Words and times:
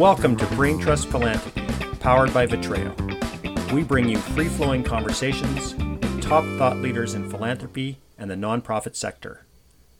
Welcome 0.00 0.34
to 0.38 0.46
Brain 0.56 0.78
Trust 0.78 1.08
Philanthropy, 1.08 1.66
powered 1.96 2.32
by 2.32 2.46
Vitreo. 2.46 2.90
We 3.70 3.82
bring 3.82 4.08
you 4.08 4.16
free 4.16 4.48
flowing 4.48 4.82
conversations 4.82 5.74
with 5.74 6.22
top 6.22 6.42
thought 6.56 6.78
leaders 6.78 7.12
in 7.12 7.28
philanthropy 7.28 7.98
and 8.16 8.30
the 8.30 8.34
nonprofit 8.34 8.96
sector. 8.96 9.44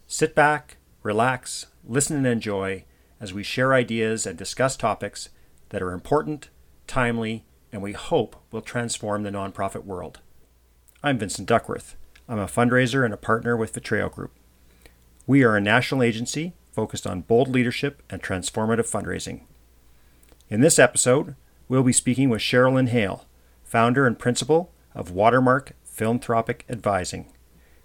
Sit 0.07 0.35
back, 0.35 0.79
relax, 1.03 1.67
listen, 1.87 2.17
and 2.17 2.27
enjoy 2.27 2.87
as 3.21 3.35
we 3.35 3.43
share 3.43 3.75
ideas 3.75 4.25
and 4.25 4.39
discuss 4.39 4.75
topics 4.75 5.29
that 5.69 5.83
are 5.83 5.92
important, 5.92 6.48
timely, 6.87 7.44
and 7.71 7.82
we 7.82 7.92
hope 7.92 8.37
will 8.51 8.62
transform 8.62 9.22
the 9.22 9.30
nonprofit 9.30 9.85
world. 9.85 10.21
I'm 11.03 11.19
Vincent 11.19 11.46
Duckworth. 11.46 11.94
I'm 12.26 12.38
a 12.38 12.46
fundraiser 12.46 13.04
and 13.04 13.12
a 13.12 13.19
partner 13.19 13.54
with 13.54 13.74
Vitreo 13.74 14.10
Group. 14.10 14.32
We 15.26 15.44
are 15.44 15.56
a 15.56 15.60
national 15.60 16.02
agency 16.02 16.55
focused 16.73 17.06
on 17.06 17.20
bold 17.20 17.48
leadership 17.48 18.02
and 18.09 18.23
transformative 18.23 18.91
fundraising. 18.91 19.42
In 20.51 20.62
this 20.62 20.80
episode, 20.80 21.37
we'll 21.68 21.84
be 21.84 21.92
speaking 21.92 22.28
with 22.28 22.40
Sherilyn 22.40 22.88
Hale, 22.88 23.24
founder 23.62 24.04
and 24.04 24.18
principal 24.18 24.72
of 24.96 25.12
Watermark 25.12 25.74
Philanthropic 25.84 26.64
Advising. 26.68 27.32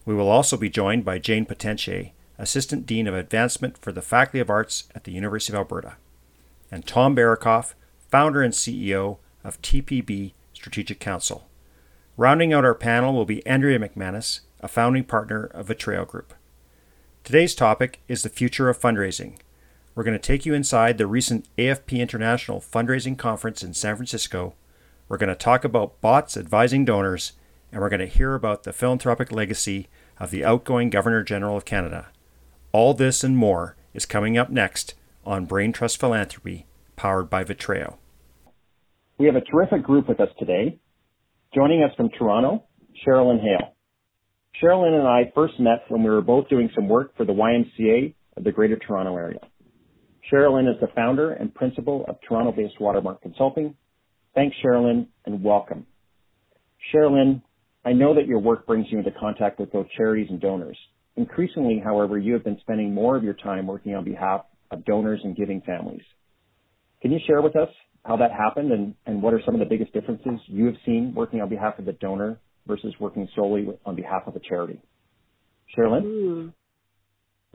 We 0.03 0.15
will 0.15 0.29
also 0.29 0.57
be 0.57 0.67
joined 0.67 1.05
by 1.05 1.19
Jane 1.19 1.45
Potentier, 1.45 2.09
Assistant 2.39 2.87
Dean 2.87 3.05
of 3.05 3.13
Advancement 3.13 3.77
for 3.77 3.91
the 3.91 4.01
Faculty 4.01 4.39
of 4.39 4.49
Arts 4.49 4.85
at 4.95 5.03
the 5.03 5.11
University 5.11 5.53
of 5.53 5.57
Alberta, 5.57 5.97
and 6.71 6.87
Tom 6.87 7.15
Barakoff, 7.15 7.75
founder 8.09 8.41
and 8.41 8.53
CEO 8.53 9.19
of 9.43 9.61
TPB 9.61 10.33
Strategic 10.51 10.99
Counsel. 10.99 11.47
Rounding 12.17 12.51
out 12.51 12.65
our 12.65 12.73
panel 12.73 13.13
will 13.13 13.25
be 13.25 13.45
Andrea 13.45 13.77
McManus, 13.77 14.39
a 14.59 14.67
founding 14.67 15.03
partner 15.03 15.43
of 15.43 15.67
Vitreo 15.67 16.07
Group. 16.07 16.33
Today's 17.23 17.53
topic 17.53 18.01
is 18.07 18.23
the 18.23 18.29
future 18.29 18.69
of 18.69 18.79
fundraising, 18.79 19.37
we're 19.95 20.03
going 20.03 20.19
to 20.19 20.19
take 20.19 20.45
you 20.45 20.53
inside 20.53 20.97
the 20.97 21.07
recent 21.07 21.47
AFP 21.57 21.99
International 21.99 22.59
Fundraising 22.59 23.17
Conference 23.17 23.63
in 23.63 23.73
San 23.73 23.95
Francisco. 23.95 24.53
We're 25.07 25.17
going 25.17 25.29
to 25.29 25.35
talk 25.35 25.63
about 25.63 26.01
bots 26.01 26.35
advising 26.35 26.83
donors, 26.83 27.31
and 27.71 27.79
we're 27.79 27.89
going 27.89 28.01
to 28.01 28.05
hear 28.05 28.35
about 28.35 28.63
the 28.63 28.73
philanthropic 28.73 29.31
legacy 29.31 29.87
of 30.19 30.31
the 30.31 30.43
outgoing 30.43 30.89
Governor 30.89 31.23
General 31.23 31.55
of 31.55 31.63
Canada. 31.63 32.07
All 32.73 32.93
this 32.93 33.23
and 33.23 33.37
more 33.37 33.77
is 33.93 34.05
coming 34.05 34.37
up 34.37 34.49
next 34.49 34.95
on 35.25 35.45
Brain 35.45 35.71
Trust 35.71 35.97
Philanthropy, 35.97 36.65
powered 36.97 37.29
by 37.29 37.45
Vitreo. 37.45 37.95
We 39.17 39.27
have 39.27 39.35
a 39.37 39.41
terrific 39.41 39.83
group 39.83 40.09
with 40.09 40.19
us 40.19 40.29
today. 40.37 40.77
Joining 41.53 41.83
us 41.83 41.91
from 41.95 42.09
Toronto, 42.09 42.65
Sherilyn 43.07 43.39
Hale. 43.41 43.73
Sherilyn 44.61 44.99
and 44.99 45.07
I 45.07 45.31
first 45.33 45.57
met 45.57 45.85
when 45.87 46.03
we 46.03 46.09
were 46.09 46.21
both 46.21 46.49
doing 46.49 46.69
some 46.75 46.89
work 46.89 47.15
for 47.15 47.25
the 47.25 47.33
YMCA 47.33 48.13
of 48.35 48.43
the 48.43 48.51
Greater 48.51 48.75
Toronto 48.75 49.15
Area. 49.15 49.39
Sherilyn 50.31 50.69
is 50.69 50.79
the 50.81 50.87
founder 50.95 51.33
and 51.33 51.53
principal 51.53 52.05
of 52.07 52.17
Toronto-based 52.27 52.79
Watermark 52.79 53.21
Consulting. 53.21 53.75
Thanks, 54.33 54.55
Sherilyn, 54.63 55.07
and 55.25 55.43
welcome. 55.43 55.85
Sherilyn, 56.93 57.41
I 57.85 57.93
know 57.93 58.15
that 58.15 58.25
your 58.25 58.39
work 58.39 58.65
brings 58.65 58.87
you 58.89 58.97
into 58.97 59.11
contact 59.11 59.59
with 59.59 59.71
both 59.71 59.87
charities 59.95 60.27
and 60.29 60.41
donors. 60.41 60.77
Increasingly, 61.15 61.81
however, 61.83 62.17
you 62.17 62.33
have 62.33 62.43
been 62.43 62.59
spending 62.61 62.93
more 62.93 63.15
of 63.15 63.23
your 63.23 63.35
time 63.35 63.67
working 63.67 63.95
on 63.95 64.03
behalf 64.03 64.41
of 64.71 64.83
donors 64.85 65.21
and 65.23 65.35
giving 65.35 65.61
families. 65.61 66.01
Can 67.01 67.11
you 67.11 67.19
share 67.27 67.41
with 67.41 67.55
us 67.55 67.69
how 68.03 68.17
that 68.17 68.31
happened 68.31 68.71
and, 68.71 68.95
and 69.05 69.21
what 69.21 69.33
are 69.33 69.41
some 69.45 69.53
of 69.53 69.59
the 69.59 69.65
biggest 69.65 69.93
differences 69.93 70.39
you 70.47 70.65
have 70.65 70.75
seen 70.85 71.13
working 71.15 71.41
on 71.41 71.49
behalf 71.49 71.77
of 71.77 71.85
the 71.85 71.93
donor 71.93 72.39
versus 72.67 72.93
working 72.99 73.27
solely 73.35 73.67
on 73.85 73.95
behalf 73.95 74.23
of 74.25 74.35
a 74.35 74.39
charity? 74.39 74.81
Sherilyn? 75.77 76.03
Mm. 76.03 76.53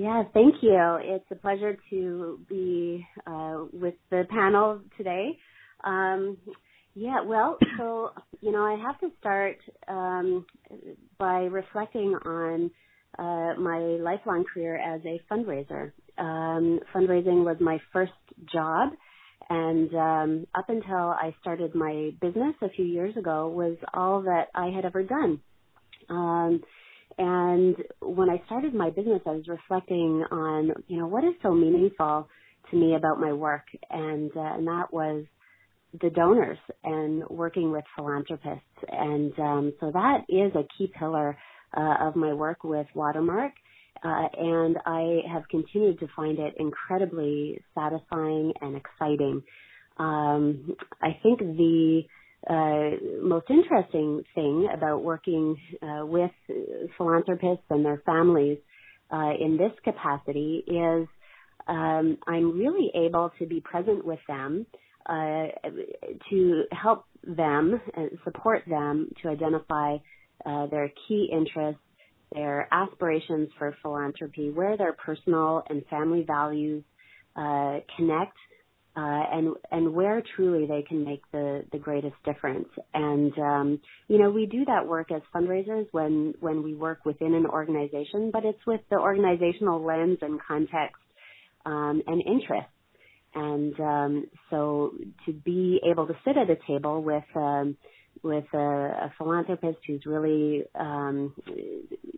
Yeah, 0.00 0.22
thank 0.32 0.54
you. 0.62 0.98
It's 1.02 1.26
a 1.30 1.34
pleasure 1.34 1.76
to 1.90 2.40
be 2.48 3.06
uh, 3.26 3.64
with 3.70 3.96
the 4.10 4.24
panel 4.30 4.80
today. 4.96 5.36
Um, 5.84 6.38
yeah, 6.94 7.20
well, 7.22 7.58
so, 7.76 8.08
you 8.40 8.50
know, 8.50 8.62
I 8.62 8.82
have 8.82 8.98
to 9.00 9.10
start 9.20 9.58
um, 9.88 10.46
by 11.18 11.40
reflecting 11.40 12.16
on 12.24 12.70
uh, 13.18 13.60
my 13.60 13.78
lifelong 14.00 14.44
career 14.52 14.76
as 14.76 15.02
a 15.04 15.20
fundraiser. 15.30 15.92
Um, 16.16 16.80
fundraising 16.94 17.44
was 17.44 17.58
my 17.60 17.78
first 17.92 18.12
job, 18.50 18.92
and 19.50 19.94
um, 19.94 20.46
up 20.54 20.70
until 20.70 21.10
I 21.10 21.34
started 21.42 21.74
my 21.74 22.12
business 22.22 22.54
a 22.62 22.70
few 22.70 22.86
years 22.86 23.18
ago 23.18 23.48
was 23.48 23.76
all 23.92 24.22
that 24.22 24.46
I 24.54 24.68
had 24.70 24.86
ever 24.86 25.02
done. 25.02 25.40
Um, 26.08 26.62
and 27.18 27.76
when 28.00 28.30
I 28.30 28.42
started 28.46 28.74
my 28.74 28.90
business, 28.90 29.20
I 29.26 29.30
was 29.30 29.48
reflecting 29.48 30.24
on, 30.30 30.72
you 30.88 30.98
know, 30.98 31.06
what 31.06 31.24
is 31.24 31.34
so 31.42 31.52
meaningful 31.52 32.28
to 32.70 32.76
me 32.76 32.94
about 32.94 33.20
my 33.20 33.32
work, 33.32 33.64
and 33.90 34.30
uh, 34.36 34.40
and 34.40 34.66
that 34.66 34.92
was 34.92 35.24
the 36.00 36.10
donors 36.10 36.58
and 36.84 37.24
working 37.28 37.72
with 37.72 37.84
philanthropists, 37.96 38.64
and 38.88 39.32
um, 39.38 39.72
so 39.80 39.90
that 39.92 40.24
is 40.28 40.52
a 40.54 40.66
key 40.78 40.92
pillar 40.98 41.36
uh, 41.76 41.94
of 42.00 42.16
my 42.16 42.32
work 42.32 42.64
with 42.64 42.86
Watermark. 42.94 43.52
Uh, 44.02 44.28
and 44.38 44.78
I 44.86 45.20
have 45.30 45.42
continued 45.50 46.00
to 46.00 46.08
find 46.16 46.38
it 46.38 46.54
incredibly 46.58 47.62
satisfying 47.74 48.52
and 48.62 48.74
exciting. 48.74 49.42
Um, 49.98 50.74
I 51.02 51.18
think 51.22 51.40
the 51.40 52.04
uh, 52.48 52.90
most 53.22 53.46
interesting 53.50 54.22
thing 54.34 54.68
about 54.72 55.02
working 55.02 55.56
uh, 55.82 56.06
with 56.06 56.30
philanthropists 56.96 57.64
and 57.68 57.84
their 57.84 58.02
families 58.06 58.58
uh, 59.12 59.32
in 59.38 59.58
this 59.58 59.72
capacity 59.84 60.64
is 60.66 61.06
um, 61.68 62.16
I'm 62.26 62.58
really 62.58 62.90
able 62.94 63.30
to 63.38 63.46
be 63.46 63.60
present 63.60 64.04
with 64.04 64.20
them 64.26 64.66
uh, 65.06 65.46
to 66.30 66.62
help 66.72 67.04
them 67.24 67.80
and 67.94 68.10
support 68.24 68.62
them 68.66 69.10
to 69.22 69.28
identify 69.28 69.96
uh, 70.46 70.66
their 70.66 70.90
key 71.06 71.28
interests, 71.30 71.80
their 72.32 72.68
aspirations 72.72 73.50
for 73.58 73.76
philanthropy, 73.82 74.50
where 74.50 74.78
their 74.78 74.94
personal 74.94 75.62
and 75.68 75.84
family 75.90 76.24
values 76.26 76.82
connect 77.96 78.36
uh, 79.00 79.22
and 79.32 79.54
and 79.70 79.94
where 79.94 80.22
truly 80.36 80.66
they 80.66 80.82
can 80.82 81.04
make 81.04 81.22
the 81.32 81.64
the 81.72 81.78
greatest 81.78 82.16
difference. 82.24 82.68
And 82.92 83.32
um, 83.38 83.80
you 84.08 84.18
know, 84.18 84.30
we 84.30 84.44
do 84.44 84.66
that 84.66 84.86
work 84.86 85.10
as 85.10 85.22
fundraisers 85.34 85.86
when 85.92 86.34
when 86.40 86.62
we 86.62 86.74
work 86.74 87.06
within 87.06 87.32
an 87.34 87.46
organization, 87.46 88.30
but 88.30 88.44
it's 88.44 88.60
with 88.66 88.82
the 88.90 88.96
organizational 88.96 89.82
lens 89.82 90.18
and 90.20 90.38
context 90.46 91.00
um, 91.64 92.02
and 92.06 92.22
interest. 92.26 92.68
And 93.34 93.80
um, 93.80 94.26
so 94.50 94.92
to 95.24 95.32
be 95.32 95.80
able 95.90 96.06
to 96.06 96.14
sit 96.24 96.36
at 96.36 96.50
a 96.50 96.56
table 96.66 97.02
with 97.02 97.24
um, 97.34 97.78
with 98.22 98.44
a, 98.52 98.58
a 98.58 99.12
philanthropist 99.16 99.78
who's 99.86 100.04
really 100.04 100.64
um, 100.78 101.34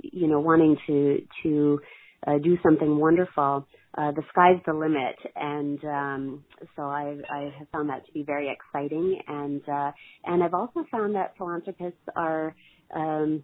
you 0.03 0.27
know 0.27 0.41
wanting 0.41 0.77
to 0.89 1.23
to 1.45 1.81
uh, 2.27 2.39
do 2.39 2.57
something 2.63 2.99
wonderful. 2.99 3.67
Uh, 3.97 4.11
the 4.13 4.23
sky's 4.31 4.61
the 4.67 4.73
limit, 4.73 5.17
and 5.37 5.85
um, 5.85 6.45
so 6.77 6.83
I, 6.83 7.17
I 7.31 7.53
have 7.59 7.69
found 7.73 7.91
that 7.91 8.07
to 8.07 8.13
be 8.13 8.23
very 8.23 8.51
exciting, 8.51 9.21
and 9.29 9.61
uh, 9.69 9.93
and 10.25 10.43
I've 10.43 10.55
also 10.55 10.85
found 10.91 11.15
that 11.15 11.35
philanthropists 11.37 12.01
are 12.17 12.55
um, 12.95 13.43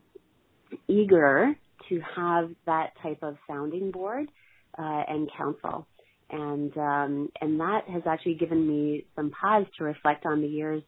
eager 0.88 1.54
to 1.88 2.00
have 2.16 2.50
that 2.64 2.92
type 3.02 3.18
of 3.22 3.36
sounding 3.46 3.90
board 3.90 4.30
uh, 4.78 5.02
and 5.08 5.28
counsel, 5.36 5.86
and 6.30 6.74
um, 6.78 7.28
and 7.42 7.60
that 7.60 7.82
has 7.92 8.02
actually 8.06 8.36
given 8.36 8.66
me 8.66 9.04
some 9.16 9.30
pause 9.30 9.66
to 9.76 9.84
reflect 9.84 10.24
on 10.24 10.40
the 10.40 10.48
years 10.48 10.82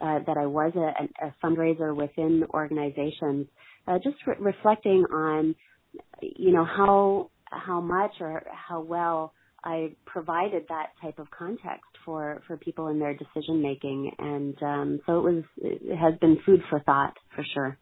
uh, 0.00 0.20
that 0.26 0.38
I 0.38 0.46
was 0.46 0.72
a, 0.74 1.26
a 1.26 1.34
fundraiser 1.44 1.94
within 1.94 2.44
organizations, 2.54 3.46
uh, 3.86 3.98
just 4.02 4.16
re- 4.26 4.36
reflecting 4.40 5.04
on 5.12 5.54
you 6.22 6.52
know 6.52 6.64
how 6.64 7.30
how 7.52 7.80
much 7.80 8.12
or 8.20 8.42
how 8.50 8.80
well 8.80 9.32
I 9.64 9.94
provided 10.06 10.64
that 10.68 10.88
type 11.00 11.18
of 11.18 11.30
context 11.30 11.86
for 12.04 12.42
for 12.46 12.56
people 12.56 12.88
in 12.88 12.98
their 12.98 13.14
decision 13.14 13.62
making, 13.62 14.12
and 14.18 14.62
um, 14.62 15.00
so 15.06 15.18
it 15.18 15.22
was 15.22 15.44
it 15.58 15.96
has 15.96 16.18
been 16.20 16.38
food 16.44 16.60
for 16.68 16.80
thought 16.80 17.14
for 17.34 17.44
sure. 17.54 17.78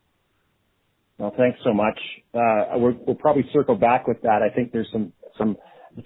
Well, 1.19 1.35
thanks 1.37 1.59
so 1.65 1.73
much. 1.73 1.99
Uh, 2.35 2.79
we 2.79 2.95
will 3.07 3.15
probably 3.15 3.45
circle 3.53 3.77
back 3.77 4.07
with 4.07 4.23
that. 4.23 4.41
I 4.43 4.55
think 4.55 4.73
there's 4.73 4.89
some 4.93 5.13
some 5.39 5.57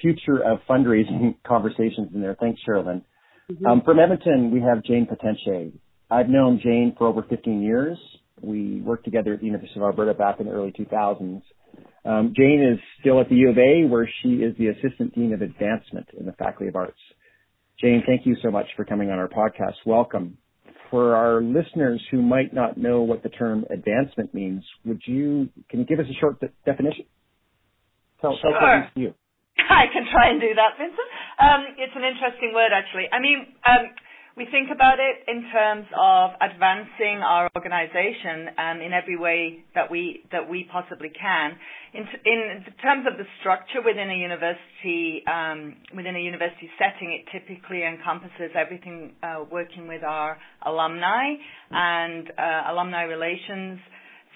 future 0.01 0.39
of 0.39 0.59
fundraising 0.69 1.37
conversations 1.47 2.11
in 2.15 2.21
there. 2.21 2.37
Thanks, 2.39 2.61
Sherilyn. 2.67 3.03
Mm-hmm. 3.51 3.67
Um, 3.67 3.83
from 3.85 3.99
Edmonton, 3.99 4.51
we 4.51 4.61
have 4.61 4.83
Jane 4.85 5.07
Potentier. 5.07 5.71
I've 6.11 6.29
known 6.29 6.61
Jane 6.63 6.95
for 6.97 7.07
over 7.07 7.23
15 7.23 7.63
years. 7.63 7.99
We 8.41 8.81
worked 8.81 9.05
together 9.05 9.35
at 9.35 9.41
the 9.41 9.47
University 9.47 9.79
of 9.81 9.85
Alberta 9.85 10.15
back 10.15 10.41
in 10.41 10.47
the 10.47 10.53
early 10.53 10.73
2000s. 10.73 11.43
Um, 12.05 12.35
Jane 12.37 12.63
is 12.63 12.79
still 13.01 13.21
at 13.21 13.29
the 13.29 13.37
U 13.37 13.51
of 13.51 13.59
A, 13.59 13.87
where 13.89 14.09
she 14.23 14.35
is 14.35 14.57
the 14.59 14.69
Assistant 14.69 15.15
Dean 15.15 15.33
of 15.33 15.43
Advancement 15.43 16.09
in 16.19 16.27
the 16.27 16.33
Faculty 16.33 16.69
of 16.69 16.77
Arts. 16.77 16.99
Jane, 17.81 18.03
thank 18.07 18.27
you 18.27 18.37
so 18.43 18.51
much 18.51 18.67
for 18.77 18.85
coming 18.85 19.11
on 19.11 19.19
our 19.19 19.29
podcast. 19.29 19.75
Welcome. 19.87 20.39
For 20.91 21.17
our 21.17 21.43
listeners 21.43 22.01
who 22.11 22.23
might 22.23 22.55
not 22.55 22.77
know 22.77 23.03
what 23.03 23.23
the 23.23 23.31
term 23.31 23.65
advancement 23.71 24.33
means, 24.33 24.63
would 24.85 25.01
you 25.07 25.49
can 25.69 25.81
you 25.81 25.87
give 25.87 25.99
us 25.99 26.07
a 26.09 26.15
short 26.21 26.39
de- 26.41 26.53
definition? 26.65 27.07
Tell, 28.21 28.39
sure. 28.41 28.53
Tell 28.53 28.91
you. 29.03 29.15
I 29.59 29.87
can 29.93 30.07
try 30.11 30.31
and 30.31 30.41
do 30.41 30.55
that, 30.55 30.77
Vincent. 30.79 31.11
Um, 31.41 31.61
it's 31.79 31.95
an 31.97 32.05
interesting 32.05 32.53
word, 32.55 32.71
actually. 32.75 33.07
I 33.11 33.19
mean, 33.19 33.47
um, 33.67 33.91
we 34.37 34.47
think 34.51 34.69
about 34.75 34.99
it 34.99 35.23
in 35.31 35.47
terms 35.53 35.87
of 35.97 36.31
advancing 36.43 37.23
our 37.23 37.49
organization 37.55 38.51
um, 38.59 38.81
in 38.81 38.93
every 38.93 39.17
way 39.17 39.65
that 39.77 39.89
we 39.91 40.25
that 40.33 40.49
we 40.49 40.69
possibly 40.73 41.11
can. 41.11 41.53
In, 41.95 42.03
in 42.27 42.65
terms 42.83 43.07
of 43.07 43.17
the 43.17 43.25
structure 43.39 43.79
within 43.85 44.11
a 44.11 44.17
university 44.19 45.23
um, 45.31 45.77
within 45.95 46.17
a 46.17 46.19
university 46.19 46.69
setting, 46.79 47.15
it 47.15 47.31
typically 47.31 47.85
encompasses 47.85 48.51
everything 48.59 49.13
uh, 49.23 49.45
working 49.53 49.87
with 49.87 50.03
our 50.03 50.37
alumni 50.67 51.35
and 51.71 52.29
uh, 52.37 52.73
alumni 52.73 53.03
relations. 53.03 53.79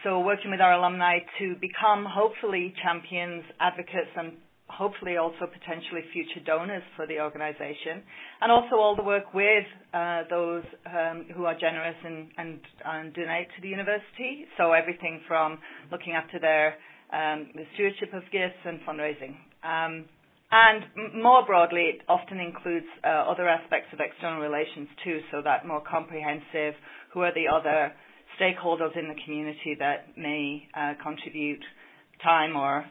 So 0.04 0.20
working 0.20 0.52
with 0.52 0.60
our 0.60 0.74
alumni 0.74 1.18
to 1.40 1.56
become 1.60 2.06
hopefully 2.06 2.72
champions, 2.84 3.42
advocates, 3.58 4.14
and 4.16 4.34
hopefully 4.68 5.16
also 5.16 5.46
potentially 5.46 6.02
future 6.12 6.40
donors 6.44 6.82
for 6.96 7.06
the 7.06 7.20
organization, 7.20 8.02
and 8.40 8.52
also 8.52 8.76
all 8.76 8.94
the 8.94 9.02
work 9.02 9.34
with 9.34 9.64
uh, 9.94 10.22
those 10.30 10.64
um, 10.86 11.26
who 11.34 11.44
are 11.44 11.58
generous 11.58 11.96
and, 12.04 12.28
and, 12.36 12.60
and, 12.84 13.14
donate 13.14 13.48
to 13.56 13.62
the 13.62 13.68
university. 13.68 14.46
So 14.56 14.72
everything 14.72 15.20
from 15.26 15.58
looking 15.90 16.12
after 16.12 16.38
their 16.38 16.76
um, 17.12 17.48
the 17.54 17.64
stewardship 17.74 18.12
of 18.12 18.22
gifts 18.30 18.60
and 18.64 18.80
fundraising. 18.86 19.36
Um, 19.64 20.04
and 20.50 20.84
m- 20.96 21.22
more 21.22 21.44
broadly, 21.46 21.96
it 21.96 22.00
often 22.08 22.38
includes 22.38 22.86
uh, 23.04 23.08
other 23.08 23.48
aspects 23.48 23.88
of 23.92 24.00
external 24.00 24.40
relations 24.40 24.88
too, 25.04 25.20
so 25.30 25.40
that 25.42 25.66
more 25.66 25.82
comprehensive, 25.82 26.74
who 27.12 27.20
are 27.22 27.32
the 27.34 27.48
other 27.48 27.92
stakeholders 28.40 28.96
in 28.96 29.08
the 29.08 29.16
community 29.24 29.76
that 29.78 30.16
may 30.16 30.68
uh, 30.76 30.92
contribute 31.02 31.62
time 32.22 32.56
or 32.56 32.84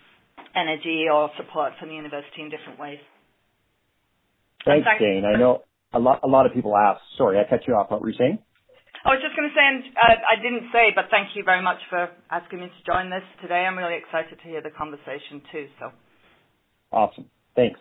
energy 0.57 1.05
or 1.11 1.29
support 1.37 1.73
from 1.79 1.89
the 1.89 1.95
university 1.95 2.41
in 2.41 2.49
different 2.49 2.79
ways. 2.79 2.99
Thanks, 4.65 4.87
Jane. 4.99 5.23
I 5.23 5.37
know 5.37 5.61
a 5.93 5.99
lot, 5.99 6.19
a 6.23 6.27
lot 6.27 6.45
of 6.45 6.53
people 6.53 6.75
ask. 6.75 6.99
Sorry, 7.17 7.39
I 7.39 7.47
cut 7.49 7.67
you 7.67 7.75
off. 7.75 7.91
What 7.91 8.01
were 8.01 8.09
you 8.09 8.17
saying? 8.17 8.39
I 9.05 9.15
was 9.15 9.21
just 9.23 9.37
going 9.37 9.47
to 9.47 9.55
say, 9.55 9.63
and 9.63 9.83
uh, 9.95 10.19
I 10.19 10.35
didn't 10.41 10.67
say, 10.73 10.91
but 10.93 11.05
thank 11.09 11.31
you 11.35 11.43
very 11.45 11.61
much 11.61 11.77
for 11.89 12.09
asking 12.29 12.59
me 12.59 12.67
to 12.67 12.81
join 12.83 13.09
this 13.09 13.23
today. 13.41 13.63
I'm 13.63 13.77
really 13.77 13.95
excited 13.95 14.35
to 14.35 14.43
hear 14.43 14.61
the 14.61 14.73
conversation 14.73 15.39
too. 15.51 15.67
So. 15.79 15.91
Awesome. 16.91 17.25
Thanks. 17.55 17.79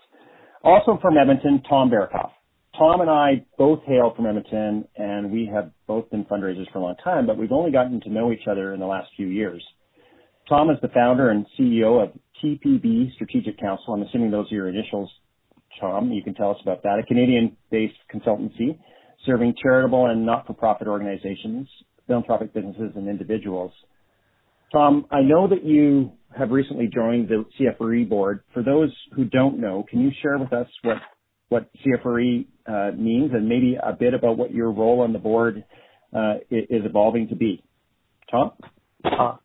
Also 0.62 0.98
from 1.00 1.16
Edmonton, 1.18 1.62
Tom 1.68 1.90
Barakoff. 1.90 2.30
Tom 2.78 3.00
and 3.00 3.10
I 3.10 3.46
both 3.56 3.80
hail 3.86 4.12
from 4.14 4.26
Edmonton, 4.26 4.86
and 4.96 5.32
we 5.32 5.50
have 5.52 5.72
both 5.86 6.10
been 6.10 6.24
fundraisers 6.26 6.70
for 6.72 6.78
a 6.78 6.82
long 6.82 6.96
time, 7.02 7.26
but 7.26 7.38
we've 7.38 7.52
only 7.52 7.72
gotten 7.72 8.00
to 8.02 8.10
know 8.10 8.32
each 8.32 8.46
other 8.50 8.74
in 8.74 8.80
the 8.80 8.86
last 8.86 9.08
few 9.16 9.28
years. 9.28 9.64
Tom 10.48 10.70
is 10.70 10.76
the 10.80 10.88
founder 10.88 11.30
and 11.30 11.44
CEO 11.58 12.02
of 12.02 12.10
TPB 12.42 13.12
Strategic 13.14 13.58
Counsel. 13.58 13.94
I'm 13.94 14.02
assuming 14.02 14.30
those 14.30 14.50
are 14.52 14.54
your 14.54 14.68
initials, 14.68 15.10
Tom. 15.80 16.12
You 16.12 16.22
can 16.22 16.34
tell 16.34 16.50
us 16.50 16.58
about 16.62 16.82
that. 16.84 17.00
A 17.02 17.06
Canadian-based 17.06 17.94
consultancy 18.14 18.78
serving 19.24 19.54
charitable 19.60 20.06
and 20.06 20.24
not-for-profit 20.24 20.86
organizations, 20.86 21.68
philanthropic 22.06 22.54
businesses, 22.54 22.92
and 22.94 23.08
individuals. 23.08 23.72
Tom, 24.72 25.06
I 25.10 25.22
know 25.22 25.48
that 25.48 25.64
you 25.64 26.12
have 26.36 26.50
recently 26.50 26.88
joined 26.92 27.28
the 27.28 27.44
CFRE 27.58 28.08
board. 28.08 28.40
For 28.54 28.62
those 28.62 28.94
who 29.14 29.24
don't 29.24 29.58
know, 29.58 29.84
can 29.88 30.00
you 30.00 30.10
share 30.22 30.38
with 30.38 30.52
us 30.52 30.68
what 30.82 30.98
what 31.48 31.70
CFRE 31.84 32.44
uh, 32.66 32.96
means 32.96 33.30
and 33.32 33.48
maybe 33.48 33.76
a 33.80 33.92
bit 33.92 34.14
about 34.14 34.36
what 34.36 34.52
your 34.52 34.72
role 34.72 35.00
on 35.00 35.12
the 35.12 35.18
board 35.20 35.64
uh, 36.12 36.34
is 36.50 36.82
evolving 36.84 37.28
to 37.28 37.36
be? 37.36 37.62
Tom? 38.28 38.50
Uh, 39.04 39.36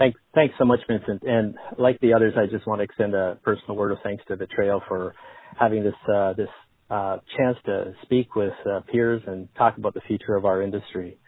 Thanks, 0.00 0.18
thanks 0.34 0.54
so 0.58 0.64
much, 0.64 0.80
Vincent. 0.88 1.22
And 1.24 1.56
like 1.78 2.00
the 2.00 2.14
others, 2.14 2.32
I 2.34 2.46
just 2.50 2.66
want 2.66 2.78
to 2.78 2.84
extend 2.84 3.14
a 3.14 3.38
personal 3.44 3.76
word 3.76 3.92
of 3.92 3.98
thanks 4.02 4.24
to 4.28 4.36
Vitreo 4.36 4.80
for 4.88 5.14
having 5.58 5.84
this 5.84 5.92
uh, 6.10 6.32
this 6.32 6.48
uh, 6.88 7.18
chance 7.36 7.58
to 7.66 7.92
speak 8.02 8.34
with 8.34 8.54
uh, 8.64 8.80
peers 8.90 9.20
and 9.26 9.46
talk 9.58 9.76
about 9.76 9.92
the 9.92 10.00
future 10.08 10.36
of 10.36 10.46
our 10.46 10.62
industry. 10.62 11.18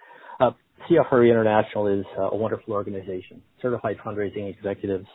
Uh, 0.40 0.52
CFRE 0.88 1.28
International 1.30 1.86
is 1.86 2.06
a 2.16 2.34
wonderful 2.34 2.72
organization, 2.72 3.42
certified 3.60 3.98
fundraising 4.02 4.48
executives, 4.48 5.06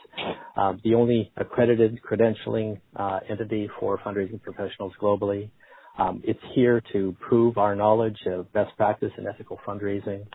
um, 0.56 0.80
the 0.84 0.94
only 0.94 1.32
accredited 1.36 2.00
credentialing 2.08 2.80
uh, 2.96 3.22
entity 3.28 3.68
for 3.80 3.98
fundraising 4.06 4.40
professionals 4.40 4.94
globally. 5.02 5.50
Um, 5.98 6.22
it's 6.24 6.40
here 6.54 6.80
to 6.94 7.16
prove 7.28 7.58
our 7.58 7.76
knowledge 7.76 8.20
of 8.28 8.54
best 8.54 8.78
practice 8.78 9.12
in 9.18 9.26
ethical 9.26 9.60
fundraising, 9.68 10.28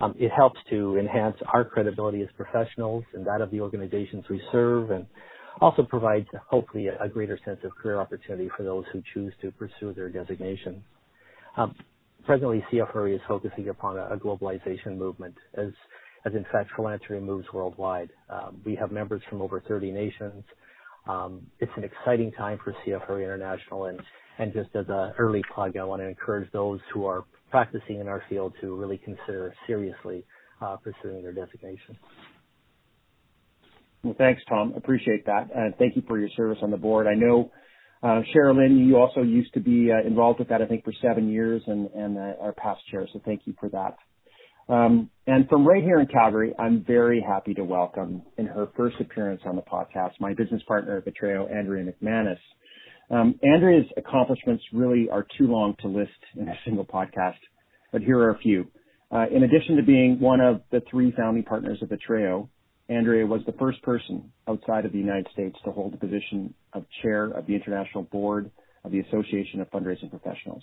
um, 0.00 0.14
it 0.18 0.30
helps 0.30 0.58
to 0.70 0.96
enhance 0.96 1.36
our 1.52 1.64
credibility 1.64 2.22
as 2.22 2.28
professionals 2.36 3.04
and 3.14 3.26
that 3.26 3.40
of 3.40 3.50
the 3.50 3.60
organizations 3.60 4.24
we 4.30 4.40
serve 4.50 4.90
and 4.90 5.06
also 5.60 5.82
provides 5.82 6.26
hopefully 6.48 6.88
a, 6.88 7.02
a 7.02 7.08
greater 7.08 7.38
sense 7.44 7.58
of 7.64 7.70
career 7.76 8.00
opportunity 8.00 8.48
for 8.56 8.62
those 8.62 8.84
who 8.92 9.02
choose 9.12 9.32
to 9.42 9.50
pursue 9.52 9.92
their 9.92 10.08
designation. 10.08 10.82
Um, 11.56 11.74
presently, 12.24 12.64
CFRE 12.72 13.14
is 13.14 13.20
focusing 13.28 13.68
upon 13.68 13.98
a, 13.98 14.06
a, 14.06 14.16
globalization 14.16 14.96
movement 14.96 15.34
as, 15.54 15.68
as 16.24 16.32
in 16.34 16.46
fact 16.50 16.70
philanthropy 16.76 17.22
moves 17.22 17.46
worldwide. 17.52 18.10
Um, 18.30 18.60
we 18.64 18.74
have 18.76 18.92
members 18.92 19.20
from 19.28 19.42
over 19.42 19.62
30 19.66 19.90
nations. 19.90 20.44
Um, 21.06 21.46
it's 21.58 21.72
an 21.76 21.84
exciting 21.84 22.32
time 22.32 22.58
for 22.62 22.74
CFRE 22.86 23.22
International 23.22 23.86
and, 23.86 24.00
and 24.38 24.52
just 24.54 24.70
as 24.74 24.86
an 24.88 25.12
early 25.18 25.42
plug, 25.54 25.76
I 25.76 25.84
want 25.84 26.00
to 26.00 26.06
encourage 26.08 26.50
those 26.52 26.80
who 26.94 27.04
are 27.04 27.24
practicing 27.50 28.00
in 28.00 28.08
our 28.08 28.22
field 28.28 28.54
to 28.60 28.74
really 28.74 28.98
consider 28.98 29.54
seriously 29.66 30.24
uh, 30.60 30.76
pursuing 30.76 31.22
their 31.22 31.32
designation. 31.32 31.96
Well, 34.02 34.14
thanks, 34.16 34.42
Tom. 34.48 34.74
Appreciate 34.76 35.26
that. 35.26 35.48
And 35.54 35.74
thank 35.76 35.96
you 35.96 36.02
for 36.06 36.18
your 36.18 36.30
service 36.36 36.58
on 36.62 36.70
the 36.70 36.76
board. 36.76 37.06
I 37.06 37.14
know, 37.14 37.50
uh, 38.02 38.22
Sherilyn, 38.34 38.86
you 38.86 38.96
also 38.96 39.22
used 39.22 39.52
to 39.54 39.60
be 39.60 39.90
uh, 39.92 40.06
involved 40.06 40.38
with 40.38 40.48
that, 40.48 40.62
I 40.62 40.66
think, 40.66 40.84
for 40.84 40.92
seven 41.02 41.30
years 41.30 41.62
and, 41.66 41.90
and 41.90 42.16
uh, 42.16 42.40
our 42.40 42.54
past 42.56 42.80
chair, 42.90 43.06
so 43.12 43.20
thank 43.24 43.42
you 43.44 43.54
for 43.60 43.68
that. 43.70 43.96
Um, 44.72 45.10
and 45.26 45.48
from 45.48 45.66
right 45.66 45.82
here 45.82 45.98
in 45.98 46.06
Calgary, 46.06 46.54
I'm 46.58 46.84
very 46.86 47.20
happy 47.20 47.54
to 47.54 47.64
welcome 47.64 48.22
in 48.38 48.46
her 48.46 48.68
first 48.76 48.96
appearance 49.00 49.42
on 49.44 49.56
the 49.56 49.62
podcast 49.62 50.12
my 50.20 50.32
business 50.32 50.62
partner 50.66 50.96
at 50.96 51.04
Vitreo, 51.04 51.52
Andrea 51.52 51.84
McManus. 51.84 52.38
Um, 53.10 53.34
Andrea's 53.42 53.86
accomplishments 53.96 54.62
really 54.72 55.08
are 55.10 55.26
too 55.36 55.48
long 55.48 55.74
to 55.80 55.88
list 55.88 56.10
in 56.36 56.48
a 56.48 56.54
single 56.64 56.84
podcast, 56.84 57.38
but 57.92 58.02
here 58.02 58.18
are 58.18 58.30
a 58.30 58.38
few. 58.38 58.68
Uh, 59.10 59.26
in 59.34 59.42
addition 59.42 59.76
to 59.76 59.82
being 59.82 60.20
one 60.20 60.40
of 60.40 60.62
the 60.70 60.80
three 60.88 61.12
founding 61.16 61.42
partners 61.42 61.78
of 61.82 61.88
Vitreo, 61.88 62.48
Andrea 62.88 63.26
was 63.26 63.40
the 63.46 63.52
first 63.52 63.82
person 63.82 64.30
outside 64.48 64.84
of 64.84 64.92
the 64.92 64.98
United 64.98 65.26
States 65.32 65.56
to 65.64 65.72
hold 65.72 65.92
the 65.92 65.96
position 65.96 66.54
of 66.72 66.84
chair 67.02 67.26
of 67.26 67.46
the 67.46 67.54
international 67.54 68.04
board 68.04 68.50
of 68.84 68.92
the 68.92 69.00
Association 69.00 69.60
of 69.60 69.70
Fundraising 69.70 70.10
Professionals. 70.10 70.62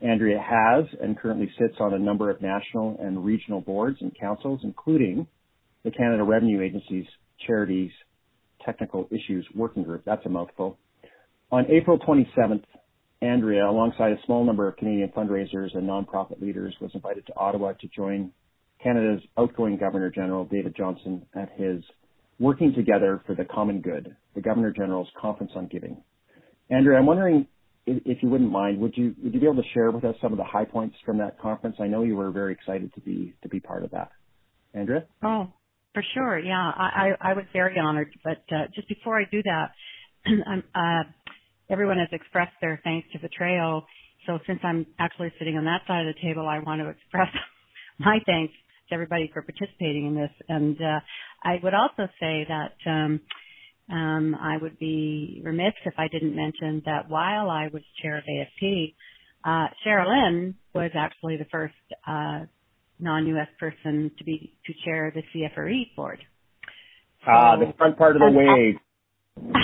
Andrea 0.00 0.38
has 0.38 0.84
and 1.00 1.18
currently 1.18 1.50
sits 1.58 1.74
on 1.80 1.94
a 1.94 1.98
number 1.98 2.30
of 2.30 2.40
national 2.40 2.96
and 3.00 3.24
regional 3.24 3.60
boards 3.60 3.98
and 4.00 4.12
councils, 4.18 4.60
including 4.62 5.26
the 5.84 5.90
Canada 5.90 6.22
Revenue 6.22 6.62
Agency's 6.62 7.06
Charities 7.46 7.90
Technical 8.64 9.08
Issues 9.10 9.46
Working 9.54 9.82
Group. 9.82 10.02
That's 10.04 10.24
a 10.26 10.28
mouthful. 10.28 10.78
On 11.54 11.64
April 11.70 12.00
27th, 12.00 12.64
Andrea, 13.22 13.64
alongside 13.70 14.10
a 14.10 14.16
small 14.26 14.44
number 14.44 14.66
of 14.66 14.76
Canadian 14.76 15.10
fundraisers 15.10 15.72
and 15.76 15.88
nonprofit 15.88 16.42
leaders, 16.42 16.74
was 16.80 16.90
invited 16.94 17.24
to 17.28 17.36
Ottawa 17.36 17.74
to 17.74 17.86
join 17.94 18.32
Canada's 18.82 19.22
outgoing 19.38 19.76
Governor 19.76 20.10
General, 20.10 20.46
David 20.46 20.74
Johnston, 20.76 21.24
at 21.32 21.52
his 21.56 21.84
Working 22.40 22.74
Together 22.74 23.22
for 23.24 23.36
the 23.36 23.44
Common 23.44 23.82
Good, 23.82 24.16
the 24.34 24.40
Governor 24.40 24.72
General's 24.72 25.06
Conference 25.16 25.52
on 25.54 25.68
Giving. 25.68 26.02
Andrea, 26.70 26.98
I'm 26.98 27.06
wondering 27.06 27.46
if 27.86 28.20
you 28.20 28.30
wouldn't 28.30 28.50
mind, 28.50 28.80
would 28.80 28.96
you 28.96 29.14
would 29.22 29.32
you 29.32 29.38
be 29.38 29.46
able 29.46 29.62
to 29.62 29.68
share 29.74 29.92
with 29.92 30.04
us 30.04 30.16
some 30.20 30.32
of 30.32 30.38
the 30.38 30.44
high 30.44 30.64
points 30.64 30.96
from 31.06 31.18
that 31.18 31.38
conference? 31.38 31.76
I 31.78 31.86
know 31.86 32.02
you 32.02 32.16
were 32.16 32.32
very 32.32 32.52
excited 32.52 32.92
to 32.94 33.00
be 33.00 33.32
to 33.44 33.48
be 33.48 33.60
part 33.60 33.84
of 33.84 33.92
that. 33.92 34.10
Andrea? 34.74 35.04
Oh, 35.22 35.52
for 35.92 36.02
sure. 36.14 36.36
Yeah, 36.36 36.72
I 36.76 37.14
I, 37.22 37.30
I 37.30 37.32
was 37.34 37.44
very 37.52 37.78
honored. 37.78 38.12
But 38.24 38.42
uh, 38.50 38.66
just 38.74 38.88
before 38.88 39.20
I 39.20 39.22
do 39.30 39.40
that, 39.44 39.70
I'm 40.46 40.64
uh, 40.74 41.04
everyone 41.70 41.98
has 41.98 42.08
expressed 42.12 42.54
their 42.60 42.80
thanks 42.84 43.08
to 43.12 43.18
Vitreo. 43.18 43.82
So 44.26 44.38
since 44.46 44.60
I'm 44.62 44.86
actually 44.98 45.32
sitting 45.38 45.56
on 45.56 45.64
that 45.64 45.82
side 45.86 46.06
of 46.06 46.14
the 46.14 46.20
table, 46.20 46.48
I 46.48 46.58
want 46.60 46.80
to 46.80 46.88
express 46.88 47.28
my 47.98 48.18
thanks 48.26 48.54
to 48.88 48.94
everybody 48.94 49.30
for 49.32 49.42
participating 49.42 50.06
in 50.06 50.14
this. 50.14 50.30
And 50.48 50.76
uh, 50.80 51.00
I 51.42 51.58
would 51.62 51.74
also 51.74 52.10
say 52.20 52.46
that 52.48 52.90
um, 52.90 53.20
um, 53.90 54.34
I 54.40 54.56
would 54.56 54.78
be 54.78 55.42
remiss 55.44 55.74
if 55.84 55.94
I 55.98 56.08
didn't 56.08 56.34
mention 56.34 56.82
that 56.86 57.08
while 57.08 57.50
I 57.50 57.68
was 57.72 57.82
chair 58.02 58.18
of 58.18 58.24
AFP, 58.24 58.94
uh, 59.44 59.68
Sherilyn 59.86 60.54
was 60.74 60.90
actually 60.94 61.36
the 61.36 61.44
first 61.50 61.74
uh, 62.06 62.40
non-U.S. 62.98 63.48
person 63.60 64.10
to 64.16 64.24
be 64.24 64.54
to 64.66 64.72
chair 64.84 65.12
the 65.14 65.22
CFRE 65.34 65.94
board. 65.96 66.20
Ah, 67.26 67.56
the 67.56 67.72
front 67.76 67.96
part 67.96 68.16
of 68.16 68.20
the 68.20 68.30
wave. 68.30 68.76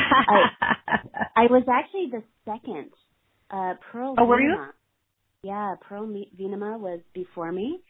I, 1.37 1.47
was 1.51 1.65
actually 1.71 2.11
the 2.11 2.23
second. 2.45 2.91
Uh, 3.51 3.75
Pearl. 3.91 4.15
Oh, 4.19 4.25
were 4.25 4.41
you? 4.41 4.57
Yeah, 5.43 5.75
Pearl 5.89 6.07
Veenema 6.07 6.79
was 6.79 7.01
before 7.15 7.51
me. 7.51 7.81